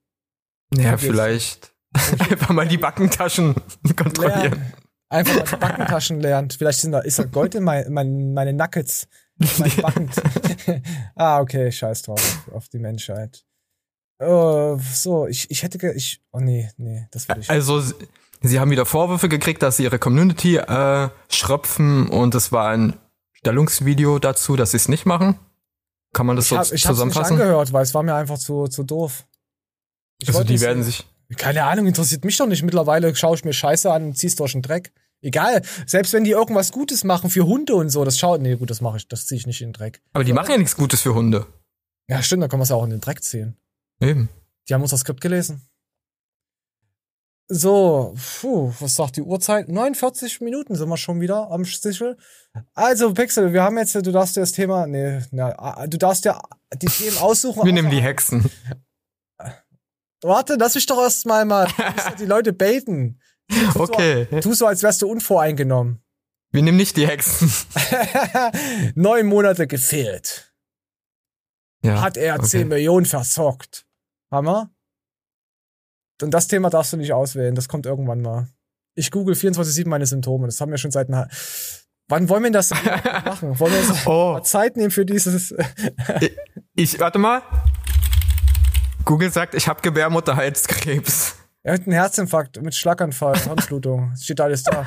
[0.73, 1.71] Ja, hab vielleicht
[2.19, 3.55] einfach mal die Backentaschen
[3.95, 4.51] kontrollieren.
[4.51, 4.73] Lernen.
[5.09, 6.53] Einfach mal die Backentaschen lernt.
[6.55, 9.07] Vielleicht sind da, ist da Gold in mein, mein, meine Nuggets.
[9.59, 10.09] Mein Backen.
[11.15, 12.47] ah, okay, scheiß drauf.
[12.51, 13.45] Auf die Menschheit.
[14.19, 17.49] Oh, so, ich, ich hätte, ich, oh nee, nee, das will ich.
[17.49, 17.93] Also, sie,
[18.41, 22.93] sie haben wieder Vorwürfe gekriegt, dass sie ihre Community äh, schröpfen und es war ein
[23.33, 25.39] Stellungsvideo dazu, dass sie es nicht machen.
[26.13, 27.33] Kann man das ich so hab, ich hab's nicht zusammenfassen?
[27.33, 29.25] angehört, weil es war mir einfach zu, zu doof.
[30.19, 30.91] Ich Also die werden sehen.
[31.29, 31.37] sich.
[31.37, 32.63] Keine Ahnung, interessiert mich doch nicht.
[32.63, 34.91] Mittlerweile schaue ich mir Scheiße an und zieh's durch den Dreck.
[35.21, 38.69] Egal, selbst wenn die irgendwas Gutes machen für Hunde und so, das schaut, nee, gut,
[38.69, 40.01] das mache ich, das ziehe ich nicht in den Dreck.
[40.13, 41.45] Aber die machen ja nichts Gutes für Hunde.
[42.07, 43.57] Ja, stimmt, da kann man es auch in den Dreck ziehen.
[43.99, 44.29] Eben.
[44.69, 45.61] Die haben unser Skript gelesen.
[47.49, 49.69] So, puh, was sagt die Uhrzeit?
[49.69, 52.17] 49 Minuten sind wir schon wieder am Stichel.
[52.73, 56.41] Also, Pixel, wir haben jetzt, du darfst dir das Thema, nee, na, du darfst dir
[56.73, 57.65] die Themen aussuchen.
[57.65, 58.49] Wir nehmen die Hexen.
[60.21, 61.67] Warte, lass mich doch erst mal mal,
[62.19, 63.21] die Leute baiten.
[63.49, 64.27] Tu Okay.
[64.29, 66.03] So, tu so, als wärst du unvoreingenommen.
[66.51, 67.51] Wir nehmen nicht die Hexen.
[68.95, 70.53] Neun Monate gefehlt.
[71.83, 72.47] Ja, Hat er okay.
[72.47, 73.85] 10 Millionen verzockt.
[74.31, 74.71] Hammer?
[76.21, 77.55] Und das Thema darfst du nicht auswählen.
[77.55, 78.47] Das kommt irgendwann mal.
[78.95, 80.47] Ich google 24-7 meine Symptome.
[80.47, 81.27] Das haben wir schon seit einer.
[82.09, 82.71] Wann wollen wir das
[83.25, 83.59] machen?
[83.59, 85.53] Wollen wir uns mal Zeit nehmen für dieses?
[86.73, 87.41] Ich, warte mal.
[89.05, 91.35] Google sagt, ich habe Gebärmutterhalskrebs.
[91.63, 94.11] er hat einen Herzinfarkt mit Schlaganfall, Hirnblutung.
[94.13, 94.85] Es steht alles da.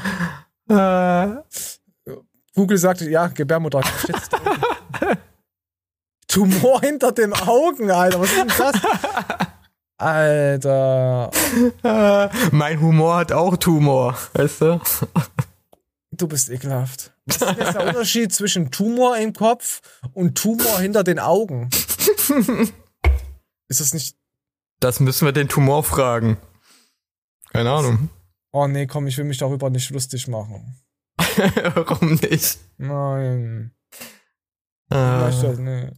[0.68, 2.12] Äh,
[2.54, 3.82] Google sagt, ja, Gebärmutter.
[4.02, 4.28] Steht's.
[6.28, 8.20] Tumor hinter den Augen, Alter.
[8.20, 8.74] Was ist denn das?
[10.00, 11.30] Alter.
[11.82, 14.80] äh, mein Humor hat auch Tumor, weißt du?
[16.10, 17.12] Du bist ekelhaft.
[17.26, 19.82] Was ist jetzt der Unterschied zwischen Tumor im Kopf
[20.14, 21.68] und Tumor hinter den Augen?
[23.68, 24.16] Ist das nicht.
[24.80, 26.38] Das müssen wir den Tumor fragen.
[27.52, 28.08] Keine Ahnung.
[28.52, 30.80] Oh nee, komm, ich will mich darüber nicht lustig machen.
[31.74, 32.58] Warum nicht?
[32.78, 33.74] Nein.
[34.88, 35.30] Ah.
[35.58, 35.90] Nee.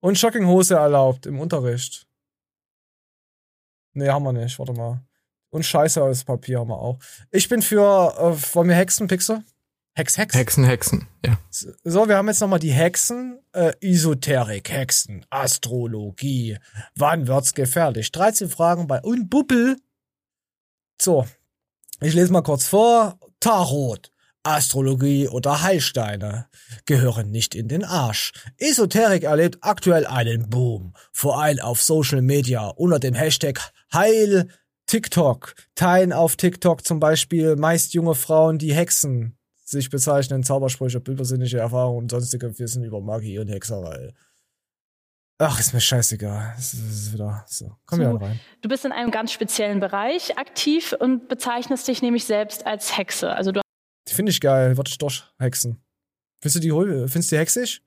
[0.00, 2.07] Und Jogginghose erlaubt im Unterricht.
[3.92, 4.58] Nee, haben wir nicht.
[4.58, 5.02] Warte mal.
[5.50, 6.98] Und Scheiße aus Papier haben wir auch.
[7.30, 9.42] Ich bin für, äh, wollen wir Hexenpixel?
[9.94, 10.34] Hex, Hex.
[10.36, 11.38] Hexen, Hexen, ja.
[11.50, 16.58] So, wir haben jetzt nochmal die Hexen, äh, Esoterik, Hexen, Astrologie.
[16.94, 18.12] Wann wird's gefährlich?
[18.12, 19.76] 13 Fragen bei Unbubbel.
[21.02, 21.26] So,
[22.00, 23.18] ich lese mal kurz vor.
[23.40, 24.12] Tarot,
[24.48, 26.46] Astrologie oder Heilsteine
[26.86, 28.32] gehören nicht in den Arsch.
[28.56, 34.48] Esoterik erlebt aktuell einen Boom, vor allem auf Social Media unter dem Hashtag Heil
[34.86, 35.54] TikTok.
[35.74, 42.04] Teilen auf TikTok zum Beispiel meist junge Frauen, die Hexen sich bezeichnen, Zaubersprüche, übersinnliche Erfahrungen
[42.04, 44.14] und sonstige Wissen über Magie und Hexerei.
[45.40, 46.54] Ach, ist mir scheißegal.
[46.58, 47.76] Es ist wieder so.
[47.86, 48.16] Komm So.
[48.16, 48.40] rein.
[48.60, 53.30] Du bist in einem ganz speziellen Bereich aktiv und bezeichnest dich nämlich selbst als Hexe.
[53.30, 53.60] Also du
[54.08, 54.76] Die finde ich geil.
[54.76, 55.82] Warte ich doch, Hexen.
[56.40, 57.82] Findest du die, findest du die hexig?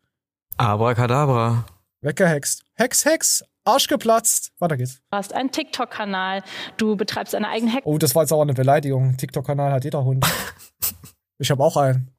[0.58, 1.66] Abracadabra.
[2.02, 2.64] Weggehext.
[2.76, 3.44] Hex, Hex.
[3.64, 4.52] Arsch geplatzt.
[4.60, 5.02] Weiter geht's.
[5.12, 6.44] hast einen TikTok-Kanal,
[6.78, 7.88] du betreibst eine eigene Hexe.
[7.88, 9.16] Oh, das war jetzt aber eine Beleidigung.
[9.18, 10.26] TikTok-Kanal hat jeder Hund.
[11.38, 12.12] ich habe auch einen.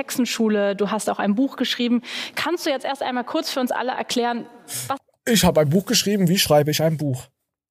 [0.00, 2.02] Hexenschule, du hast auch ein Buch geschrieben.
[2.34, 4.46] Kannst du jetzt erst einmal kurz für uns alle erklären,
[4.86, 6.28] was Ich habe ein Buch geschrieben.
[6.28, 7.26] Wie schreibe ich ein Buch?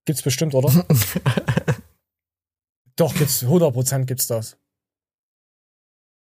[0.06, 0.70] Gibt's bestimmt, oder?
[2.96, 3.44] Doch, gibt's.
[3.44, 4.58] 100% gibt's das.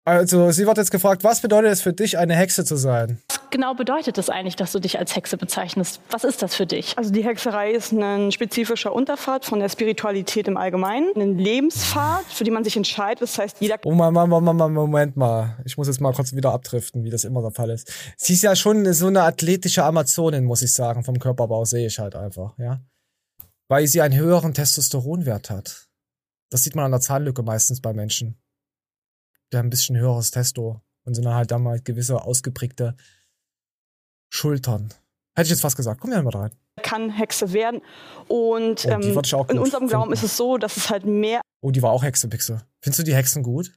[0.05, 3.23] Also, sie wird jetzt gefragt, was bedeutet es für dich, eine Hexe zu sein?
[3.55, 6.01] genau bedeutet es eigentlich, dass du dich als Hexe bezeichnest?
[6.11, 6.99] Was ist das für dich?
[6.99, 12.43] Also die Hexerei ist ein spezifischer Unterpfad von der Spiritualität im Allgemeinen, ein Lebenspfad, für
[12.43, 13.23] den man sich entscheidet.
[13.23, 15.57] Das heißt, jeder Oh, Moment, Moment, Moment, Moment mal.
[15.65, 17.93] Ich muss jetzt mal kurz wieder abdriften, wie das immer der Fall ist.
[18.17, 21.05] Sie ist ja schon so eine athletische Amazonin, muss ich sagen.
[21.05, 22.81] Vom Körperbau sehe ich halt einfach, ja.
[23.69, 25.87] Weil sie einen höheren Testosteronwert hat.
[26.51, 28.37] Das sieht man an der Zahnlücke meistens bei Menschen.
[29.53, 32.97] Haben ein bisschen höheres Testo und sind dann halt dann mal gewisse ausgeprägte
[34.33, 34.89] Schultern.
[35.37, 36.01] Hätte ich jetzt fast gesagt.
[36.01, 36.51] Komm ja mal rein.
[36.83, 37.81] kann Hexe werden.
[38.29, 39.03] Und Oh, ähm,
[39.49, 40.13] in unserem Glauben finden.
[40.13, 42.63] ist es so, dass es halt mehr Oh, die war auch Hexepixel.
[42.83, 43.73] Findest du die Hexen gut?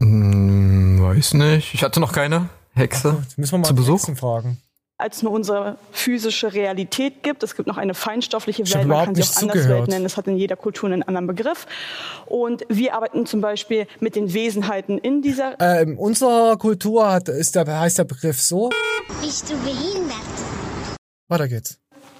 [0.00, 1.74] Hm, weiß nicht.
[1.74, 3.98] Ich hatte noch keine Hexe Müssen wir mal zu Besuch.
[4.00, 4.60] Hexen fragen.
[4.98, 7.42] Als nur unsere physische Realität gibt.
[7.44, 9.88] Es gibt noch eine feinstoffliche Welt, man kann sie auch Anderswelt zugehört.
[9.88, 10.04] nennen.
[10.04, 11.66] Es hat in jeder Kultur einen anderen Begriff.
[12.26, 17.28] Und wir arbeiten zum Beispiel mit den Wesenheiten in dieser Äh, in unserer Kultur hat,
[17.28, 18.70] ist der, heißt der Begriff so.
[19.22, 20.16] Bist du behindert?
[21.28, 21.78] Weiter geht's.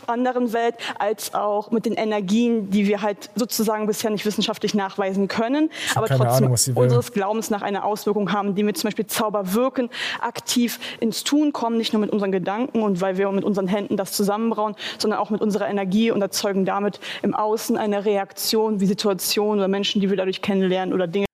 [0.08, 5.28] Anderen Welt, als auch mit den Energien, die wir halt sozusagen bisher nicht wissenschaftlich nachweisen
[5.28, 9.54] können, aber trotzdem Ahnung, unseres Glaubens nach eine Auswirkung haben, die mit zum Beispiel Zauber
[9.54, 9.90] wirken,
[10.20, 13.96] aktiv ins Tun kommen, nicht nur mit unseren Gedanken und weil wir mit unseren Händen
[13.96, 18.86] das zusammenbrauen, sondern auch mit unserer Energie und erzeugen damit im Außen eine Reaktion wie
[18.86, 21.27] Situationen oder Menschen, die wir dadurch kennenlernen oder Dinge,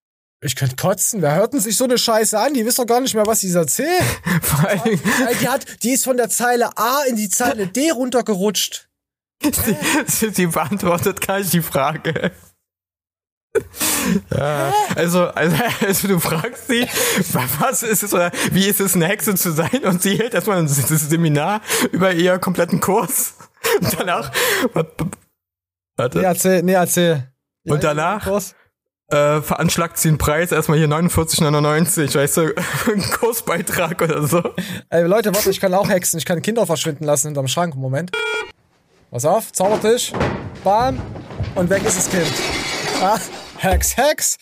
[0.45, 1.23] Ich könnte kotzen.
[1.23, 2.53] Wer hört denn sich so eine Scheiße an?
[2.53, 3.89] Die wissen doch gar nicht mehr, was sie erzählt.
[4.69, 5.01] Ey,
[5.41, 8.91] die, hat, die ist von der Zeile A in die Zeile D runtergerutscht.
[10.07, 12.33] Sie, sie beantwortet gar nicht die Frage.
[14.31, 16.87] Ja, also, also, also du fragst sie,
[17.59, 19.85] was ist es oder wie ist es, eine Hexe zu sein?
[19.85, 23.35] Und sie hält erstmal ein Seminar über ihr kompletten Kurs.
[23.81, 24.31] Und danach.
[24.75, 26.19] Warte.
[26.19, 27.33] Nee, erzähl, nee, erzähl.
[27.67, 28.27] Und danach
[29.09, 32.43] äh, veranschlagt sie einen Preis, erstmal hier 49,99, weißt du,
[32.93, 34.43] ein Kursbeitrag oder so.
[34.89, 36.19] Ey, Leute, warte, ich kann auch hexen.
[36.19, 37.75] Ich kann Kinder verschwinden lassen hinterm Schrank.
[37.77, 38.13] Moment.
[39.11, 40.13] Pass auf, Zaubertisch.
[40.65, 41.01] Bam.
[41.55, 42.33] Und weg ist das Kind.
[43.03, 43.19] Ah,
[43.59, 44.37] Hex, Hex.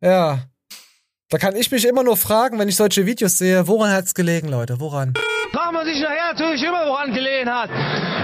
[0.00, 0.40] Ja.
[1.28, 4.48] Da kann ich mich immer nur fragen, wenn ich solche Videos sehe, woran hat's gelegen,
[4.48, 4.80] Leute?
[4.80, 5.14] Woran?
[5.52, 7.70] Fragt man sich nachher natürlich immer, woran gelegen hat.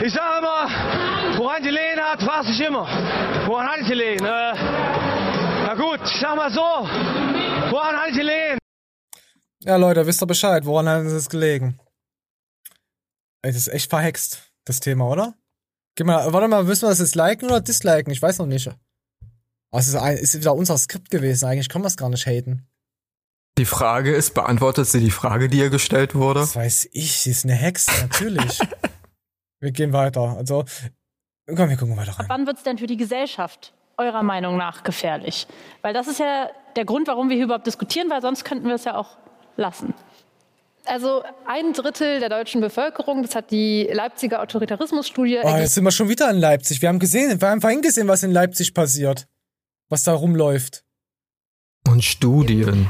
[0.04, 0.68] Ich sage immer,
[1.42, 2.86] woran gelegen hat, fragt sich immer.
[3.46, 4.24] Woran hat es gelegen?
[4.24, 4.54] Äh,
[5.66, 8.58] na gut, ich sag mal so, woran hat es gelegen?
[9.64, 11.78] Ja, Leute, wisst ihr Bescheid, woran hat es gelegen?
[13.42, 15.34] Ey, das ist echt verhext, das Thema, oder?
[15.96, 18.12] Geh mal, warte mal, müssen wir das jetzt liken oder disliken?
[18.12, 18.70] Ich weiß noch nicht.
[19.72, 21.46] Also es ist wieder unser Skript gewesen.
[21.46, 22.68] Eigentlich können wir es gar nicht haten.
[23.58, 26.40] Die Frage ist, beantwortet sie die Frage, die ihr gestellt wurde?
[26.40, 28.60] Das weiß ich, sie ist eine Hexe, natürlich.
[29.60, 30.36] wir gehen weiter.
[30.36, 30.64] Also,
[31.56, 32.26] komm, wir gucken weiter rein.
[32.26, 35.46] Ab wann wird es denn für die Gesellschaft eurer Meinung nach gefährlich?
[35.82, 38.74] Weil das ist ja der Grund, warum wir hier überhaupt diskutieren, weil sonst könnten wir
[38.74, 39.16] es ja auch
[39.56, 39.94] lassen.
[40.84, 45.92] Also ein Drittel der deutschen Bevölkerung, das hat die Leipziger Autoritarismusstudie Oh, jetzt sind wir
[45.92, 46.82] schon wieder in Leipzig.
[46.82, 49.28] Wir haben gesehen, wir haben vorhin gesehen, was in Leipzig passiert.
[49.88, 50.84] Was da rumläuft.
[51.86, 52.88] Und Studien.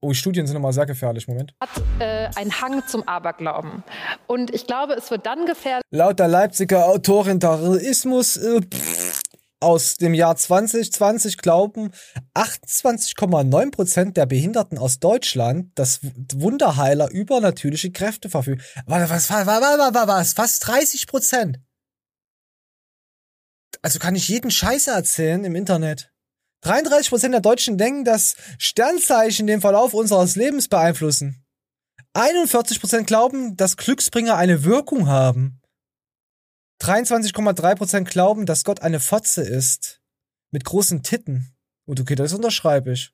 [0.00, 1.26] Oh, Studien sind immer sehr gefährlich.
[1.26, 1.54] Moment.
[1.60, 3.82] hat äh, einen Hang zum Aberglauben.
[4.26, 9.22] Und ich glaube, es wird dann gefährlich, Laut der Leipziger Autoritarismus äh, pff,
[9.60, 11.90] aus dem Jahr 2020 glauben
[12.34, 16.00] 28,9% der Behinderten aus Deutschland, dass
[16.34, 18.60] Wunderheiler übernatürliche Kräfte verfügen.
[18.84, 21.56] Warte, was, was, was, was, was, was, fast 30%.
[23.82, 26.12] Also kann ich jeden Scheiße erzählen im Internet.
[26.66, 31.44] 33% der Deutschen denken, dass Sternzeichen den Verlauf unseres Lebens beeinflussen.
[32.14, 35.60] 41% glauben, dass Glücksbringer eine Wirkung haben.
[36.82, 40.00] 23,3% glauben, dass Gott eine Fotze ist.
[40.50, 41.54] Mit großen Titten.
[41.86, 43.12] Und okay, das unterschreibe ich.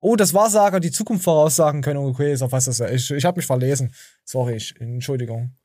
[0.00, 1.98] Oh, das Wahrsager die Zukunft voraussagen können.
[1.98, 3.94] Okay, ist auf was das Ich, ich habe mich verlesen.
[4.24, 5.56] Sorry, ich, Entschuldigung.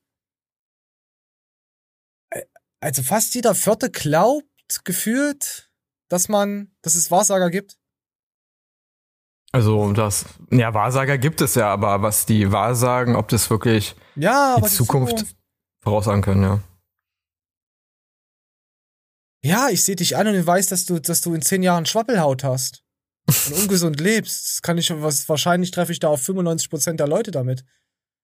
[2.33, 2.45] Ä-
[2.79, 4.45] Also fast jeder Vierte glaubt
[4.85, 5.68] gefühlt,
[6.09, 7.77] dass man, dass es Wahrsager gibt.
[9.51, 14.53] Also das, ja, Wahrsager gibt es ja, aber was die Wahrsagen, ob das wirklich Ja,
[14.55, 15.35] die aber die Zukunft, Zukunft-
[15.81, 16.59] voraussagen können, ja.
[19.43, 21.85] Ja, ich sehe dich an und ich weiß, dass du, dass du in zehn Jahren
[21.85, 22.83] Schwappelhaut hast.
[23.27, 24.49] Und ungesund lebst.
[24.49, 27.63] Das kann ich, was, wahrscheinlich treffe ich da auf 95% der Leute damit.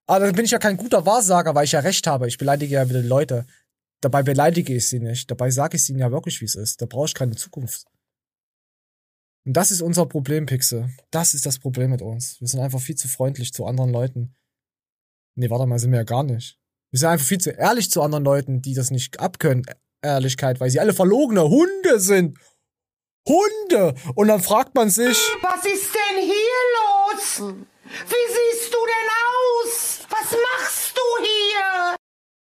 [0.08, 2.28] Aber dann bin ich ja kein guter Wahrsager, weil ich ja recht habe.
[2.28, 3.46] Ich beleidige ja wieder Leute.
[4.02, 5.30] Dabei beleidige ich sie nicht.
[5.32, 6.82] Dabei sage ich ihnen ja wirklich, wie es ist.
[6.82, 7.86] Da brauche ich keine Zukunft.
[9.46, 10.90] Und das ist unser Problem, Pixel.
[11.12, 12.40] Das ist das Problem mit uns.
[12.42, 14.36] Wir sind einfach viel zu freundlich zu anderen Leuten.
[15.36, 16.60] Nee, warte mal, sind wir ja gar nicht.
[16.92, 19.66] Wir sind einfach viel zu ehrlich zu anderen Leuten, die das nicht abkönnen.
[20.02, 22.38] Ehrlichkeit, weil sie alle verlogene Hunde sind.
[23.28, 23.96] Hunde!
[24.16, 27.56] Und dann fragt man sich, Was ist denn hier los?
[27.84, 30.00] Wie siehst du denn aus?
[30.10, 31.95] Was machst du hier?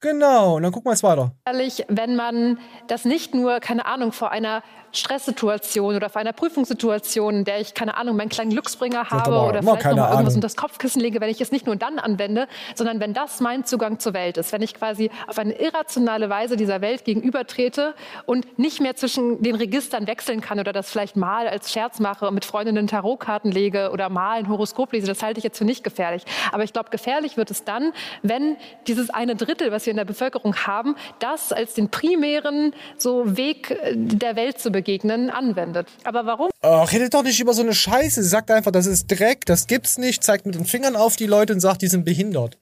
[0.04, 1.32] Genau, und dann gucken wir jetzt weiter.
[1.46, 4.62] gefährlich, wenn man das nicht nur, keine Ahnung, vor einer
[4.94, 9.64] Stresssituation oder vor einer Prüfungssituation, in der ich, keine Ahnung, meinen kleinen Glücksbringer habe oder
[9.64, 10.36] vielleicht keine noch mal irgendwas Ahnung.
[10.36, 13.66] unter das Kopfkissen lege, wenn ich es nicht nur dann anwende, sondern wenn das mein
[13.66, 17.96] Zugang zur Welt ist, wenn ich quasi auf eine irrationale Weise dieser Welt gegenübertrete
[18.28, 22.28] und nicht mehr zwischen den Registern wechseln kann oder das vielleicht mal als Scherz mache
[22.28, 25.66] und mit Freundinnen Tarotkarten lege oder mal ein Horoskop lese, das halte ich jetzt für
[25.66, 26.24] nicht gefährlich.
[26.52, 30.06] Aber ich glaube, gefährlich wird es dann, wenn dieses eine Drittel, was wir in der
[30.06, 34.83] Bevölkerung haben, das als den primären so Weg äh, der Welt zu begegnen
[35.30, 35.88] anwendet.
[36.04, 36.50] Aber warum?
[36.62, 38.22] Ach, redet doch nicht über so eine Scheiße.
[38.22, 41.26] Sie sagt einfach, das ist Dreck, das gibt's nicht, zeigt mit den Fingern auf die
[41.26, 42.58] Leute und sagt, die sind behindert.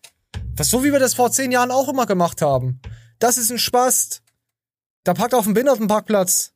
[0.55, 2.81] Das ist so, wie wir das vor zehn Jahren auch immer gemacht haben.
[3.19, 4.21] Das ist ein Spaß.
[5.03, 6.53] Da parkt auf dem Behindertenparkplatz.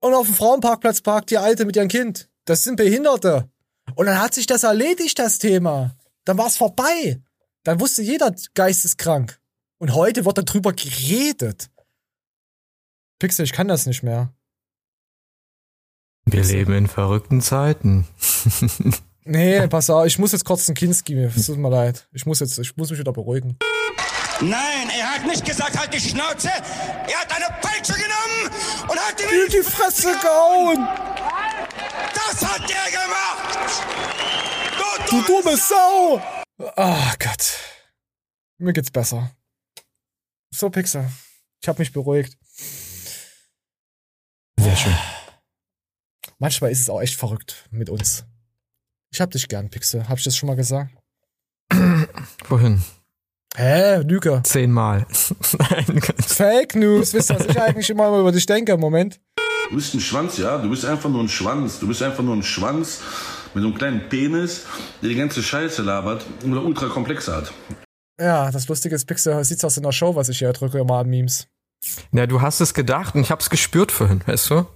[0.00, 2.28] Und auf dem Frauenparkplatz parkt die Alte mit ihrem Kind.
[2.44, 3.50] Das sind Behinderte.
[3.94, 5.96] Und dann hat sich das erledigt, das Thema.
[6.24, 7.20] Dann war's vorbei.
[7.64, 9.40] Dann wusste jeder geisteskrank.
[9.78, 11.70] Und heute wird darüber geredet.
[13.18, 14.32] Pixel, ich kann das nicht mehr.
[16.32, 18.06] Wir leben in verrückten Zeiten.
[19.30, 22.08] Nee, pass auf, ich muss jetzt kurz einen Kinski, es tut mir leid.
[22.14, 23.58] Ich muss jetzt, ich muss mich wieder beruhigen.
[24.40, 26.48] Nein, er hat nicht gesagt, halt die Schnauze.
[26.48, 28.56] Er hat eine Peitsche genommen
[28.88, 30.88] und hat ihm in die Fresse gehauen.
[32.14, 33.84] Das hat er gemacht.
[35.10, 36.22] Du dumme Sau!
[36.76, 37.58] Ah Gott.
[38.56, 39.30] Mir geht's besser.
[40.50, 41.06] So, Pixel.
[41.60, 42.36] Ich hab mich beruhigt.
[44.58, 44.96] Sehr schön.
[46.38, 48.24] Manchmal ist es auch echt verrückt mit uns.
[49.10, 50.08] Ich hab dich gern, Pixel.
[50.08, 50.90] Hab ich das schon mal gesagt?
[52.48, 52.82] Wohin?
[53.56, 54.02] Hä?
[54.02, 54.40] Lüge.
[54.44, 55.06] Zehnmal.
[55.58, 56.00] Nein.
[56.20, 57.12] Fake News.
[57.12, 59.20] Wisst ihr, was ich eigentlich immer über dich denke im Moment?
[59.70, 60.58] Du bist ein Schwanz, ja?
[60.58, 61.80] Du bist einfach nur ein Schwanz.
[61.80, 63.00] Du bist einfach nur ein Schwanz
[63.54, 64.66] mit so einem kleinen Penis,
[65.02, 67.52] der die ganze Scheiße labert und eine ultra komplexe hat.
[68.20, 70.98] Ja, das Lustige ist, Pixel sieht's aus in der Show, was ich hier drücke, immer
[70.98, 71.48] an Memes.
[72.12, 74.66] Ja, du hast es gedacht und ich hab's gespürt vorhin, weißt du?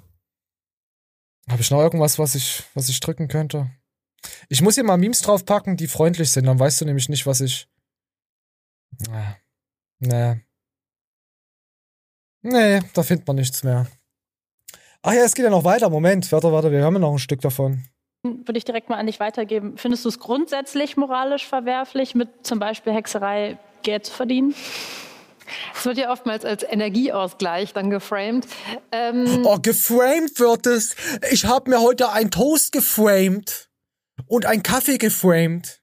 [1.51, 3.71] Habe ich noch irgendwas, was ich, was ich drücken könnte?
[4.49, 7.41] Ich muss hier mal Memes draufpacken, die freundlich sind, dann weißt du nämlich nicht, was
[7.41, 7.69] ich.
[9.11, 9.35] Ah,
[10.03, 10.41] Nee.
[12.43, 13.87] Nee, da findet man nichts mehr.
[15.03, 15.91] Ach ja, es geht ja noch weiter.
[15.91, 17.85] Moment, warte, warte, wir ja noch ein Stück davon.
[18.25, 19.79] Würde ich direkt mal an dich weitergeben.
[19.79, 24.55] Findest du es grundsätzlich moralisch verwerflich, mit zum Beispiel Hexerei Geld zu verdienen?
[25.75, 28.47] Es wird ja oftmals als Energieausgleich dann geframed.
[28.93, 30.95] Ähm, Oh, geframed wird es.
[31.31, 33.69] Ich habe mir heute ein Toast geframed
[34.27, 35.81] und ein Kaffee geframed.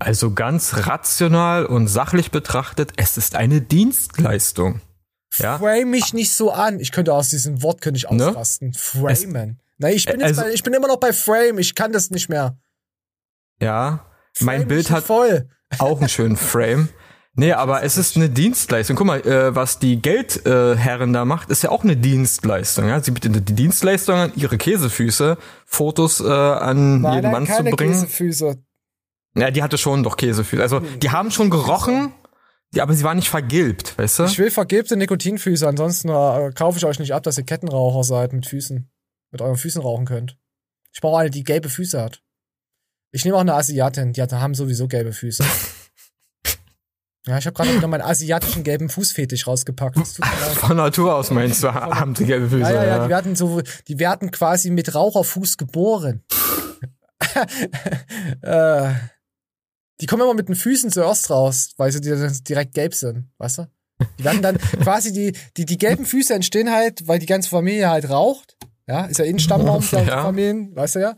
[0.00, 4.80] Also ganz rational und sachlich betrachtet, es ist eine Dienstleistung.
[5.38, 5.58] Ja?
[5.58, 6.78] Frame mich nicht so an.
[6.80, 8.28] Ich könnte aus diesem Wort könnte ich Ne?
[8.28, 8.72] ausrasten.
[8.74, 9.60] Framen.
[9.78, 11.58] Nein, ich bin, jetzt Also- bei, ich bin immer noch bei Frame.
[11.58, 12.56] Ich kann das nicht mehr.
[13.60, 14.06] Ja,
[14.40, 15.48] mein Frame Bild mich hat voll.
[15.78, 16.88] auch einen schönen Frame.
[17.38, 18.96] Nee, aber es ist eine Dienstleistung.
[18.96, 22.88] Guck mal, äh, was die Geldherren äh, da macht, ist ja auch eine Dienstleistung.
[22.88, 23.00] Ja?
[23.00, 27.62] Sie bietet die Dienstleistung an, ihre Käsefüße, Fotos äh, an Nein, jeden nein, Mann zu
[27.62, 27.92] bringen.
[27.92, 28.58] Käsefüße.
[29.36, 30.60] Ja, die hatte schon doch Käsefüße.
[30.60, 32.12] Also, die haben schon gerochen,
[32.74, 34.24] die, aber sie waren nicht vergilbt, weißt du?
[34.24, 38.32] Ich will vergilbte Nikotinfüße, ansonsten äh, kaufe ich euch nicht ab, dass ihr Kettenraucher seid
[38.32, 38.90] mit Füßen.
[39.30, 40.36] Mit euren Füßen rauchen könnt.
[40.92, 42.20] Ich brauche eine, die gelbe Füße hat.
[43.12, 45.44] Ich nehme auch eine Asiatin, die hat, haben sowieso gelbe Füße.
[47.28, 49.98] ja, ich habe gerade wieder meinen asiatischen gelben Fußfetisch rausgepackt.
[50.56, 52.60] Von Natur aus meinst du, haben sie gelbe Füße.
[52.62, 53.04] Ja, ja, ja, ja.
[53.04, 56.24] die werden so, die werden quasi mit Raucherfuß geboren.
[58.42, 58.92] äh,
[60.00, 63.58] die kommen immer mit den Füßen zuerst raus, weil sie di- direkt gelb sind, weißt
[63.58, 63.66] du?
[64.18, 67.90] Die werden dann quasi die, die, die gelben Füße entstehen halt, weil die ganze Familie
[67.90, 68.56] halt raucht.
[68.86, 70.22] Ja, ist ja eh ein Stammbaum der Ja.
[70.22, 71.16] Familien, weißt du ja.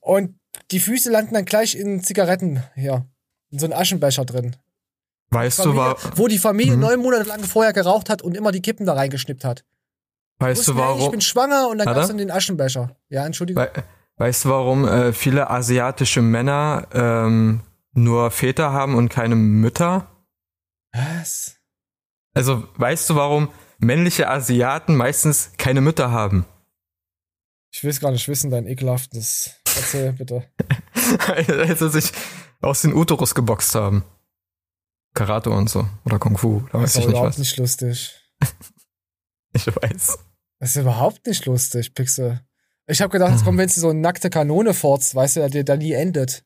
[0.00, 0.38] Und
[0.70, 3.06] die Füße landen dann gleich in Zigaretten, hier.
[3.50, 4.56] In so einen Aschenbecher drin.
[5.30, 6.80] Weißt du, Familie, wa wo die Familie Mhm.
[6.80, 9.64] neun Monate lang vorher geraucht hat und immer die Kippen da reingeschnippt hat.
[10.38, 11.10] weißt Wussten, du hey, Ich warum?
[11.10, 11.98] bin schwanger und dann Warte.
[12.00, 12.96] gab's dann den Aschenbecher.
[13.08, 13.62] Ja, Entschuldigung.
[13.62, 13.84] We
[14.16, 17.60] weißt du, warum äh, viele asiatische Männer ähm,
[17.92, 20.06] nur Väter haben und keine Mütter?
[20.92, 21.56] Was?
[22.34, 23.48] Also, weißt du, warum
[23.78, 26.46] männliche Asiaten meistens keine Mütter haben?
[27.70, 29.50] Ich will es gar nicht wissen, dein ekelhaftes.
[29.76, 30.44] Erzähl bitte.
[31.28, 32.12] Als sie sich
[32.60, 34.04] aus den Uterus geboxt haben.
[35.18, 35.86] Karate und so.
[36.04, 36.60] Oder Kung Fu.
[36.72, 37.38] Da Das weiß ist ich nicht überhaupt was.
[37.38, 38.14] nicht lustig.
[39.54, 40.18] Ich weiß.
[40.60, 42.40] Das ist überhaupt nicht lustig, Pixel.
[42.86, 45.64] Ich habe gedacht, jetzt kommt, wenn sie so eine nackte Kanone forzt, weißt du, der,
[45.64, 46.44] der nie endet.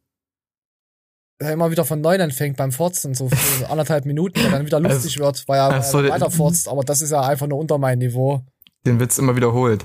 [1.41, 4.77] Der immer wieder von neuem anfängt beim Forzen, so für anderthalb Minuten, der dann wieder
[4.79, 6.69] Also- lustig wird, weil er, so, er weiter forzt.
[6.69, 8.45] Aber das ist ja einfach nur unter mein Niveau.
[8.87, 9.85] Den Witz immer wiederholt.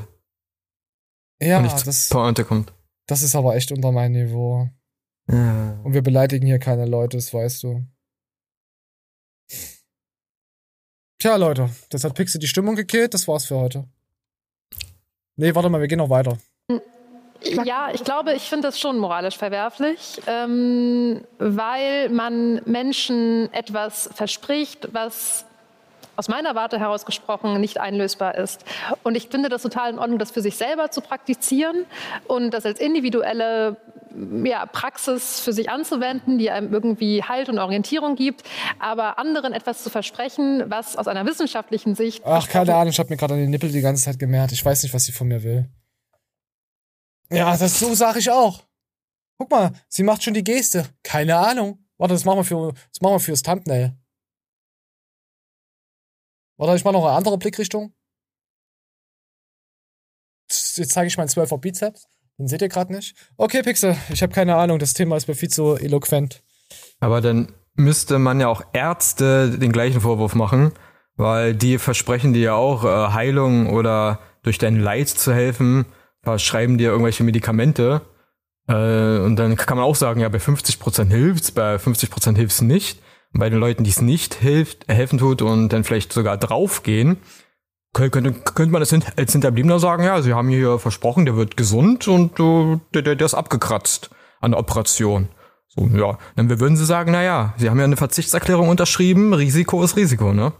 [1.41, 2.73] Ja, und nicht das, Pointe kommt.
[3.07, 4.69] das ist aber echt unter mein Niveau.
[5.29, 5.79] Ja.
[5.83, 7.83] Und wir beleidigen hier keine Leute, das weißt du.
[11.19, 13.85] Tja, Leute, das hat Pixel die Stimmung gekillt, das war's für heute.
[15.35, 16.37] Nee, warte mal, wir gehen noch weiter.
[17.41, 24.89] Ja, ich glaube, ich finde das schon moralisch verwerflich, ähm, weil man Menschen etwas verspricht,
[24.91, 25.45] was
[26.15, 28.65] aus meiner Warte heraus gesprochen nicht einlösbar ist.
[29.03, 31.85] Und ich finde das total in Ordnung, das für sich selber zu praktizieren
[32.27, 33.77] und das als individuelle
[34.45, 38.43] ja, Praxis für sich anzuwenden, die einem irgendwie Halt und Orientierung gibt.
[38.79, 43.09] Aber anderen etwas zu versprechen, was aus einer wissenschaftlichen Sicht Ach, keine Ahnung, ich habe
[43.09, 44.51] mir gerade an den Nippel die ganze Zeit gemerkt.
[44.51, 45.69] Ich weiß nicht, was sie von mir will.
[47.29, 48.63] Ja, das so sage ich auch.
[49.37, 50.87] Guck mal, sie macht schon die Geste.
[51.03, 51.85] Keine Ahnung.
[51.97, 53.97] Warte, das machen wir für das machen wir fürs Thumbnail.
[56.57, 57.93] Warte, ich mache noch eine andere Blickrichtung.
[60.49, 62.07] Jetzt zeige ich meinen 12er Bizeps.
[62.37, 63.15] Den seht ihr gerade nicht.
[63.35, 64.79] Okay, Pixel, ich habe keine Ahnung.
[64.79, 66.43] Das Thema ist mir viel zu eloquent.
[66.99, 70.71] Aber dann müsste man ja auch Ärzte den gleichen Vorwurf machen,
[71.15, 75.85] weil die versprechen dir ja auch äh, Heilung oder durch dein Leid zu helfen,
[76.21, 78.01] verschreiben dir irgendwelche Medikamente.
[78.67, 82.99] Äh, und dann kann man auch sagen, ja, bei 50% hilft's, bei 50% hilft's nicht.
[83.33, 87.17] Und bei den Leuten, die es nicht hilft, helfen tut und dann vielleicht sogar draufgehen,
[87.93, 92.07] könnte, könnte, man das als Hinterbliebener sagen, ja, sie haben hier versprochen, der wird gesund
[92.07, 94.09] und äh, der, der, der ist abgekratzt
[94.39, 95.29] an der Operation.
[95.67, 99.83] So, ja, dann würden sie sagen, na ja, sie haben ja eine Verzichtserklärung unterschrieben, Risiko
[99.83, 100.53] ist Risiko, ne?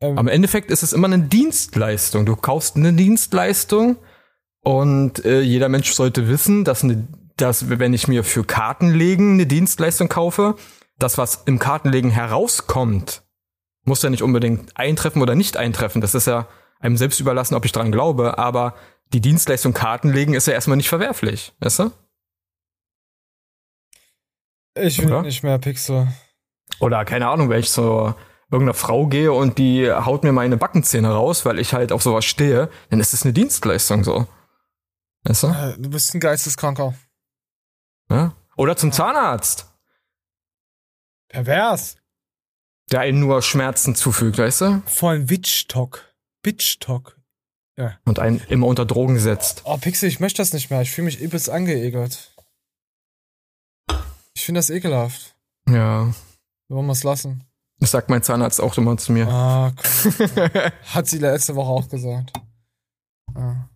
[0.00, 2.26] Am Endeffekt ist es immer eine Dienstleistung.
[2.26, 3.96] Du kaufst eine Dienstleistung
[4.62, 9.46] und äh, jeder Mensch sollte wissen, dass, eine, dass wenn ich mir für Kartenlegen eine
[9.46, 10.56] Dienstleistung kaufe,
[10.98, 13.22] das, was im Kartenlegen herauskommt,
[13.84, 16.00] muss ja nicht unbedingt eintreffen oder nicht eintreffen.
[16.00, 16.48] Das ist ja
[16.80, 18.74] einem selbst überlassen, ob ich dran glaube, aber
[19.12, 21.90] die Dienstleistung Kartenlegen ist ja erstmal nicht verwerflich, weißt du?
[24.76, 25.22] Ich will Oder?
[25.22, 26.08] nicht mehr Pixel.
[26.80, 28.14] Oder keine Ahnung, wenn ich zu
[28.50, 32.24] irgendeiner Frau gehe und die haut mir meine Backenzähne raus, weil ich halt auf sowas
[32.24, 34.26] stehe, dann ist es eine Dienstleistung so.
[35.24, 35.46] Weißt du?
[35.48, 36.94] Äh, Du bist ein Geisteskranker.
[38.10, 38.34] Ja?
[38.56, 39.70] Oder zum Zahnarzt,
[41.28, 41.96] Pervers.
[42.92, 44.82] Der einem nur Schmerzen zufügt, weißt du?
[44.86, 46.14] Von Witchtalk.
[46.42, 47.18] Witchtalk.
[47.76, 47.98] Ja.
[48.04, 49.62] Und einen immer unter Drogen setzt.
[49.64, 50.82] Oh, Pixel, ich möchte das nicht mehr.
[50.82, 52.34] Ich fühle mich übelst angeekelt.
[54.36, 55.34] Ich finde das ekelhaft.
[55.68, 56.12] Ja.
[56.68, 57.44] Wollen wir es lassen?
[57.80, 59.28] Das sagt mein Zahnarzt auch immer zu mir.
[59.28, 60.12] Ah, komm.
[60.94, 62.32] Hat sie letzte Woche auch gesagt.
[63.34, 63.68] Ah.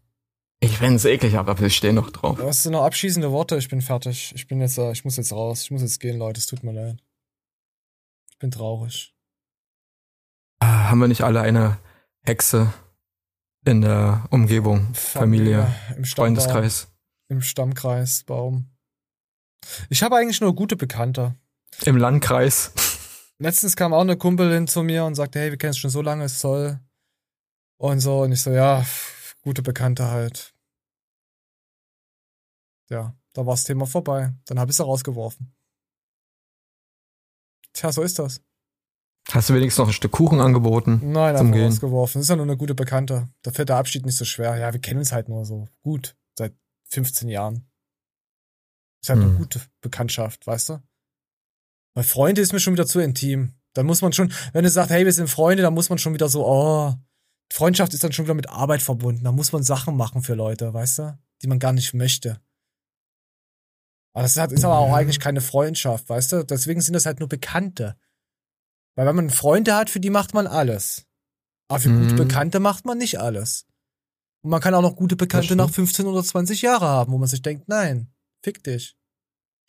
[0.61, 2.39] Ich find's eklig, aber ich stehe noch drauf.
[2.41, 3.57] Was sind noch abschließende Worte?
[3.57, 4.33] Ich bin fertig.
[4.35, 5.63] Ich bin jetzt, äh, ich muss jetzt raus.
[5.63, 6.39] Ich muss jetzt gehen, Leute.
[6.39, 7.03] Es tut mir leid.
[8.39, 9.17] Ich bin traurig.
[10.61, 11.81] Ah, haben wir nicht alle eine
[12.23, 12.73] Hexe
[13.67, 16.37] in der Umgebung, Familie, im Stammbaum.
[16.37, 16.87] Freundeskreis?
[17.29, 18.71] Im Stammkreis, Baum.
[19.91, 21.35] Ich habe eigentlich nur gute Bekannte.
[21.85, 22.71] Im Landkreis.
[23.41, 26.01] Letztens kam auch eine Kumpelin zu mir und sagte, hey, wir kennen es schon so
[26.01, 26.79] lange, es soll.
[27.77, 28.87] Und so, und ich so, ja,
[29.43, 30.55] gute Bekannte halt.
[32.89, 34.33] Ja, da war das Thema vorbei.
[34.45, 35.53] Dann habe ich sie rausgeworfen.
[37.79, 38.41] Tja, so ist das.
[39.31, 41.13] Hast du wenigstens noch ein Stück Kuchen angeboten?
[41.13, 42.19] Nein, zum einfach rausgeworfen.
[42.19, 43.29] Das ist ja nur eine gute Bekannte.
[43.43, 44.57] Da fällt der Abschied nicht so schwer.
[44.57, 46.17] Ja, wir kennen uns halt nur so gut.
[46.37, 46.57] Seit
[46.91, 47.71] 15 Jahren.
[49.01, 49.37] Ist halt eine Hm.
[49.39, 50.83] gute Bekanntschaft, weißt du?
[51.95, 53.53] Weil Freunde ist mir schon wieder zu intim.
[53.75, 56.15] Dann muss man schon, wenn du sagst, hey, wir sind Freunde, dann muss man schon
[56.15, 56.95] wieder so, oh,
[57.53, 59.23] Freundschaft ist dann schon wieder mit Arbeit verbunden.
[59.23, 61.19] Da muss man Sachen machen für Leute, weißt du?
[61.43, 62.41] Die man gar nicht möchte.
[64.19, 66.45] Aber das ist, ist aber auch eigentlich keine Freundschaft, weißt du?
[66.45, 67.97] Deswegen sind das halt nur Bekannte.
[68.97, 71.07] Weil wenn man Freunde hat, für die macht man alles.
[71.69, 72.17] Aber für gute Mhm.
[72.17, 73.65] Bekannte macht man nicht alles.
[74.43, 77.29] Und man kann auch noch gute Bekannte nach 15 oder 20 Jahre haben, wo man
[77.29, 78.13] sich denkt, nein,
[78.43, 78.97] fick dich.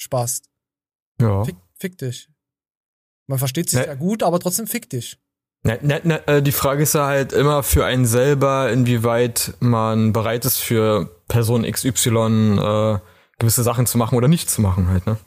[0.02, 0.42] Spaß.
[1.22, 1.44] Ja.
[1.44, 2.28] Fick, fick dich.
[3.28, 3.86] Man versteht sich Ne.
[3.86, 5.20] ja gut, aber trotzdem fick dich.
[5.64, 10.12] Ne, ne, ne, äh, die Frage ist ja halt immer für einen selber, inwieweit man
[10.12, 13.00] bereit ist, für Person XY äh,
[13.40, 15.18] gewisse Sachen zu machen oder nicht zu machen halt, ne?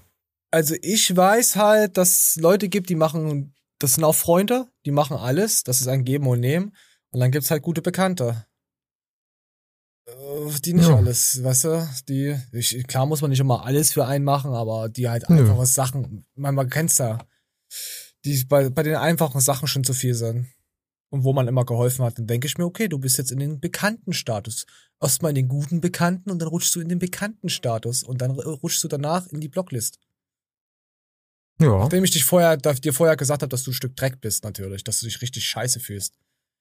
[0.50, 4.90] Also ich weiß halt, dass es Leute gibt, die machen, das sind auch Freunde, die
[4.90, 6.76] machen alles, das ist ein Geben und Nehmen.
[7.10, 8.46] Und dann gibt's halt gute Bekannte.
[10.06, 10.12] Äh,
[10.64, 10.96] Die nicht Ja.
[10.96, 11.88] alles, weißt du?
[12.08, 15.38] Die, ich, klar muss man nicht immer alles für einen machen, aber die halt Nö.
[15.40, 17.18] einfache Sachen, man, man kennt's ja,
[18.24, 20.48] die bei, bei den einfachen Sachen schon zu viel sind.
[21.10, 23.38] Und wo man immer geholfen hat, dann denke ich mir, okay, du bist jetzt in
[23.38, 24.64] den Bekanntenstatus.
[25.02, 28.84] Erstmal in den guten Bekannten und dann rutschst du in den Bekanntenstatus und dann rutschst
[28.84, 29.98] du danach in die Blocklist.
[31.60, 31.78] Ja.
[31.78, 34.84] Nachdem ich dich vorher, dir vorher gesagt habe, dass du ein Stück Dreck bist, natürlich,
[34.84, 36.14] dass du dich richtig scheiße fühlst.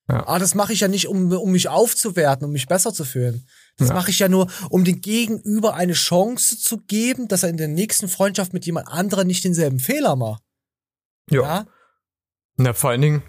[0.09, 0.27] Ja.
[0.27, 3.45] Ah, das mache ich ja nicht, um, um mich aufzuwerten, um mich besser zu fühlen.
[3.77, 3.93] Das Ja.
[3.93, 7.67] mache ich ja nur, um dem Gegenüber eine Chance zu geben, dass er in der
[7.67, 10.43] nächsten Freundschaft mit jemand anderem nicht denselben Fehler macht.
[11.29, 11.41] Ja.
[11.41, 11.67] Ja?
[12.57, 13.23] Na, vor allen Dingen,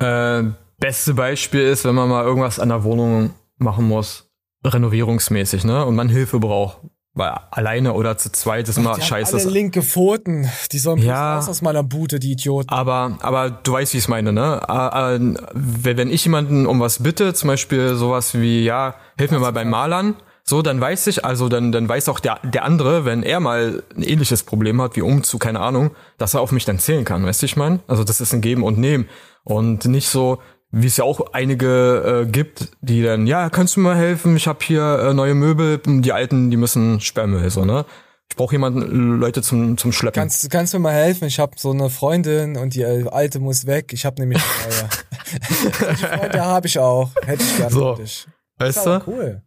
[0.00, 0.42] äh,
[0.78, 4.25] beste Beispiel ist, wenn man mal irgendwas an der Wohnung machen muss,
[4.64, 5.84] renovierungsmäßig, ne?
[5.84, 6.78] Und man Hilfe braucht.
[7.18, 9.36] Weil alleine oder zu zweit ist immer Die haben scheiße.
[9.38, 10.50] alle linke Pfoten.
[10.72, 11.36] Die sollen Ja.
[11.36, 12.68] raus aus meiner Bude, die Idioten.
[12.68, 14.60] Aber, aber du weißt, wie ich es meine, ne?
[14.68, 19.30] Äh, äh, wenn wenn ich jemanden um was bitte, zum Beispiel sowas wie, ja, hilf
[19.30, 22.64] mir mal beim Malern, so, dann weiß ich, also dann, dann weiß auch der, der
[22.64, 26.52] andere, wenn er mal ein ähnliches Problem hat, wie Umzug, keine Ahnung, dass er auf
[26.52, 27.80] mich dann zählen kann, weißt du, ich meine?
[27.88, 29.08] Also das ist ein Geben und Nehmen.
[29.42, 30.38] Und nicht so,
[30.78, 34.36] wie es ja auch einige äh, gibt, die dann, ja, kannst du mir mal helfen?
[34.36, 37.86] Ich habe hier äh, neue Möbel, die alten, die müssen Sperrmüll, so, ne?
[38.28, 40.20] Ich brauche jemanden, Leute zum, zum Schleppen.
[40.20, 41.28] Kannst, kannst du mir mal helfen?
[41.28, 43.92] Ich habe so eine Freundin und die äh, alte muss weg.
[43.92, 45.96] Ich habe nämlich eine neue.
[46.18, 47.10] Freunde habe ich auch.
[47.24, 47.94] Hätte ich gerne So.
[47.94, 48.26] dich.
[48.58, 48.90] Weißt du?
[48.90, 49.42] aber Cool.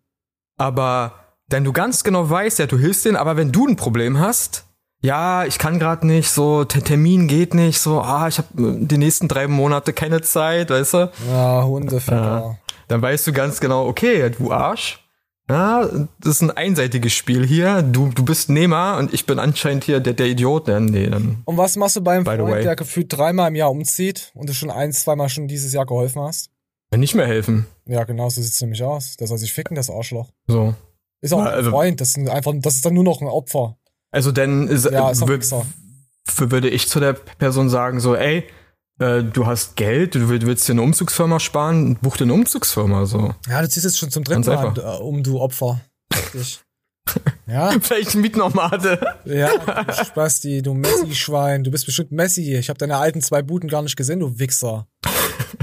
[0.58, 1.14] Aber
[1.48, 4.66] wenn du ganz genau weißt, ja, du hilfst denen, aber wenn du ein Problem hast,
[5.02, 8.98] ja, ich kann gerade nicht, so Ter- Termin geht nicht, so, ah, ich habe die
[8.98, 11.12] nächsten drei Monate keine Zeit, weißt du?
[11.30, 12.58] Ja, Hundeficker.
[12.88, 15.06] Dann weißt du ganz genau, okay, du Arsch.
[15.50, 15.84] Ja,
[16.20, 17.82] das ist ein einseitiges Spiel hier.
[17.82, 20.68] Du, du bist Nehmer und ich bin anscheinend hier der, der Idiot.
[20.68, 21.42] Nee, dann.
[21.46, 24.54] Und was machst du beim By Freund, der gefühlt dreimal im Jahr umzieht und du
[24.54, 26.52] schon ein, zweimal schon dieses Jahr geholfen hast?
[26.96, 27.66] Nicht mehr helfen.
[27.88, 29.16] Ja, genau, so sieht's nämlich aus.
[29.18, 30.30] Der soll sich ficken, das Arschloch.
[30.46, 30.76] So.
[31.22, 33.28] Ist auch Ja, ein also- Freund, das ist einfach, das ist dann nur noch ein
[33.28, 33.76] Opfer.
[34.12, 35.22] Also dann ist, Ja, ist
[36.52, 38.44] würde ich zu der Person sagen, so, ey,
[39.00, 43.06] äh, du hast Geld, du will- willst dir eine Umzugsfirma sparen, buch dir eine Umzugsfirma,
[43.06, 43.34] so.
[43.48, 45.82] Ja, du ziehst jetzt schon zum dritten Mal äh, um, du Opfer.
[46.14, 46.60] Richtig.
[47.48, 47.72] Ja.
[47.82, 49.00] Vielleicht ein Mietnomade.
[49.26, 49.50] Ja,
[49.84, 51.64] du Spasti, du Messi-Schwein.
[51.64, 52.54] Du bist bestimmt Messi.
[52.56, 54.88] Ich habe deine alten zwei Buden gar nicht gesehen, du Wichser.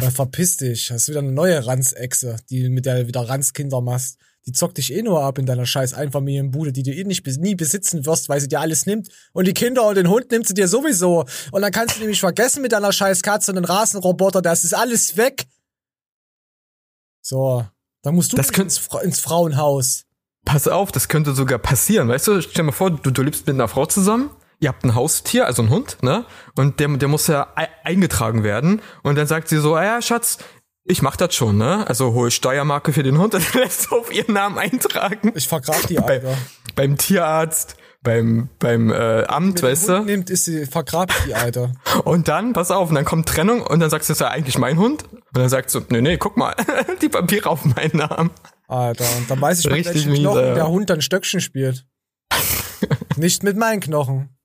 [0.02, 0.90] Ja, verpiss dich.
[0.90, 4.18] Hast wieder eine neue Ranzechse, die mit der wieder Ranzkinder machst.
[4.47, 7.56] Die zockt dich eh nur ab in deiner scheiß Einfamilienbude, die du eh nicht nie
[7.56, 9.09] besitzen wirst, weil sie dir alles nimmt.
[9.32, 11.24] Und die Kinder und den Hund nimmt sie dir sowieso.
[11.51, 14.73] Und dann kannst du nämlich vergessen mit deiner scheiß Katze und den Rasenroboter, das ist
[14.74, 15.47] alles weg.
[17.23, 17.66] So,
[18.02, 20.05] dann musst du ins, Fra ins Frauenhaus.
[20.44, 22.40] Pass auf, das könnte sogar passieren, weißt du?
[22.40, 25.44] Stell dir mal vor, du, du lebst mit einer Frau zusammen, ihr habt ein Haustier,
[25.47, 26.24] also einen Hund, ne?
[26.55, 28.81] Und der, der muss ja ei- eingetragen werden.
[29.02, 30.39] Und dann sagt sie so, ah ja, Schatz,
[30.88, 31.86] ich mach das schon, ne?
[31.88, 35.32] Also hohe Steuermarke für den Hund, und dann lässt du auf ihren Namen eintragen.
[35.34, 36.36] Ich vergrab die Bei, Alter.
[36.74, 40.00] beim Tierarzt, beim, beim äh, Amt, weißt du?
[40.04, 41.72] nimmt, ist sie vergrabt die Alter.
[42.04, 44.30] Und dann, pass auf, und dann kommt Trennung und dann sagst du, das ist ja
[44.30, 45.04] eigentlich mein Hund.
[45.12, 46.54] Und dann sagst du, nee, nee, guck mal,
[47.02, 48.30] die Papiere auf meinen Namen.
[48.68, 51.86] Alter, und dann weiß ich, mit welchen Knochen der Hund dann Stöckchen spielt.
[53.16, 54.35] Nicht mit meinen Knochen.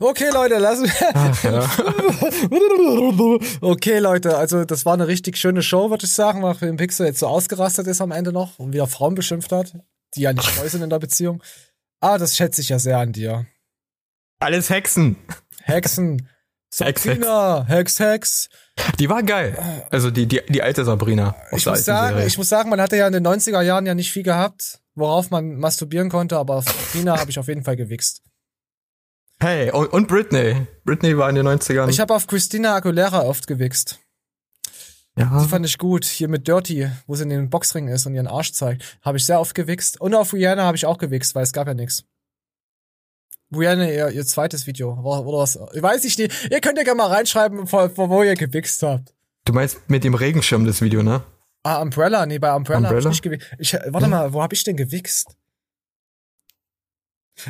[0.00, 1.60] Okay, Leute, lassen Ach, ja.
[3.60, 7.18] Okay, Leute, also das war eine richtig schöne Show, würde ich sagen, Film Pixel jetzt
[7.18, 9.74] so ausgerastet ist am Ende noch und wieder Frauen beschimpft hat,
[10.14, 11.42] die ja nicht neu sind in der Beziehung.
[12.00, 13.46] Ah, das schätze ich ja sehr an dir.
[14.38, 15.16] Alles Hexen.
[15.62, 16.28] Hexen.
[16.70, 17.14] Hex, Hex.
[17.14, 18.48] Sabrina, Hex, Hex.
[18.98, 19.56] Die war geil.
[19.90, 21.34] Also die, die, die alte Sabrina.
[21.50, 22.26] Ich muss, sagen, Serie.
[22.26, 25.30] ich muss sagen, man hatte ja in den 90er Jahren ja nicht viel gehabt, worauf
[25.30, 28.22] man masturbieren konnte, aber auf Sabrina habe ich auf jeden Fall gewichst.
[29.40, 30.66] Hey, und, und Britney.
[30.84, 31.88] Britney war in den 90ern.
[31.88, 34.00] Ich habe auf Christina Aguilera oft gewichst.
[35.16, 35.40] ja.
[35.42, 36.04] Die fand ich gut.
[36.04, 38.98] Hier mit Dirty, wo sie in den Boxring ist und ihren Arsch zeigt.
[39.02, 40.00] Habe ich sehr oft gewichst.
[40.00, 42.04] Und auf Rihanna habe ich auch gewichst, weil es gab ja nichts.
[43.54, 44.92] Rihanna, ihr, ihr zweites Video.
[44.92, 45.58] Oder, was?
[45.72, 46.50] Ich weiß ich nicht.
[46.50, 49.14] Ihr könnt ja gerne mal reinschreiben, vor, vor wo ihr gewichst habt.
[49.44, 51.22] Du meinst mit dem Regenschirm das Video, ne?
[51.62, 52.26] Ah, Umbrella.
[52.26, 53.10] Nee, bei Umbrella, habe ich Umbrella?
[53.10, 53.48] nicht gewichst.
[53.58, 55.36] Ich, warte mal, wo habe ich denn gewichst?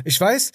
[0.05, 0.51] Ich weiß.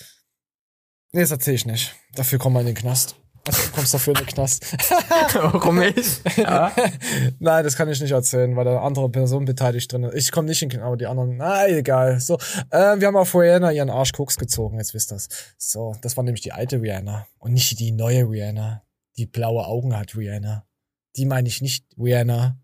[1.15, 1.95] Nee, das erzähl ich nicht.
[2.17, 3.15] Dafür kommen wir in den Knast.
[3.47, 4.67] Also, du kommst dafür in den Knast.
[5.35, 6.23] Warum nicht?
[6.37, 6.75] Ja.
[7.39, 10.15] Nein, das kann ich nicht erzählen, weil da eine andere Person beteiligt drin ist.
[10.17, 11.37] Ich komme nicht in den aber die anderen.
[11.37, 12.19] Na, egal.
[12.19, 12.35] So,
[12.71, 15.29] äh, wir haben auf Rihanna ihren Arsch Koks gezogen, jetzt wisst ihr's.
[15.57, 17.29] So, das war nämlich die alte Rihanna.
[17.39, 18.83] Und nicht die neue Rihanna.
[19.17, 20.67] Die blaue Augen hat Rihanna.
[21.15, 22.59] Die meine ich nicht Rihanna.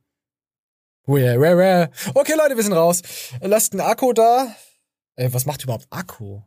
[1.07, 1.89] Rihanna.
[2.15, 3.03] Okay, Leute, wir sind raus.
[3.41, 4.57] Lasst einen Akku da.
[5.15, 6.41] Ey, was macht überhaupt Akku?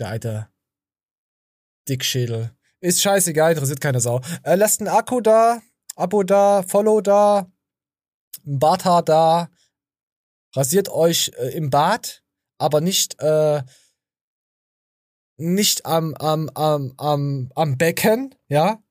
[0.00, 0.48] Der alte
[1.88, 2.50] Dickschädel.
[2.80, 4.20] Ist scheißegal, interessiert keine Sau.
[4.42, 5.62] Äh, lasst einen Akku da,
[5.96, 7.50] Abo da, Follow da,
[8.44, 9.48] ein Barthaar da.
[10.54, 12.22] Rasiert euch äh, im Bad,
[12.58, 13.62] aber nicht, äh,
[15.36, 18.82] nicht am, am, am, am, am Becken, ja?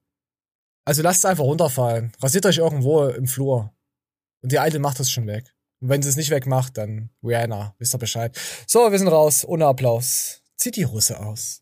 [0.86, 2.12] Also lasst es einfach runterfallen.
[2.22, 3.74] Rasiert euch irgendwo im Flur.
[4.42, 5.54] Und die Alte macht das schon weg.
[5.80, 8.38] Und wenn sie es nicht wegmacht, dann Rihanna, wisst ihr Bescheid.
[8.68, 10.42] So, wir sind raus, ohne Applaus.
[10.58, 11.62] Zieht die Russe aus.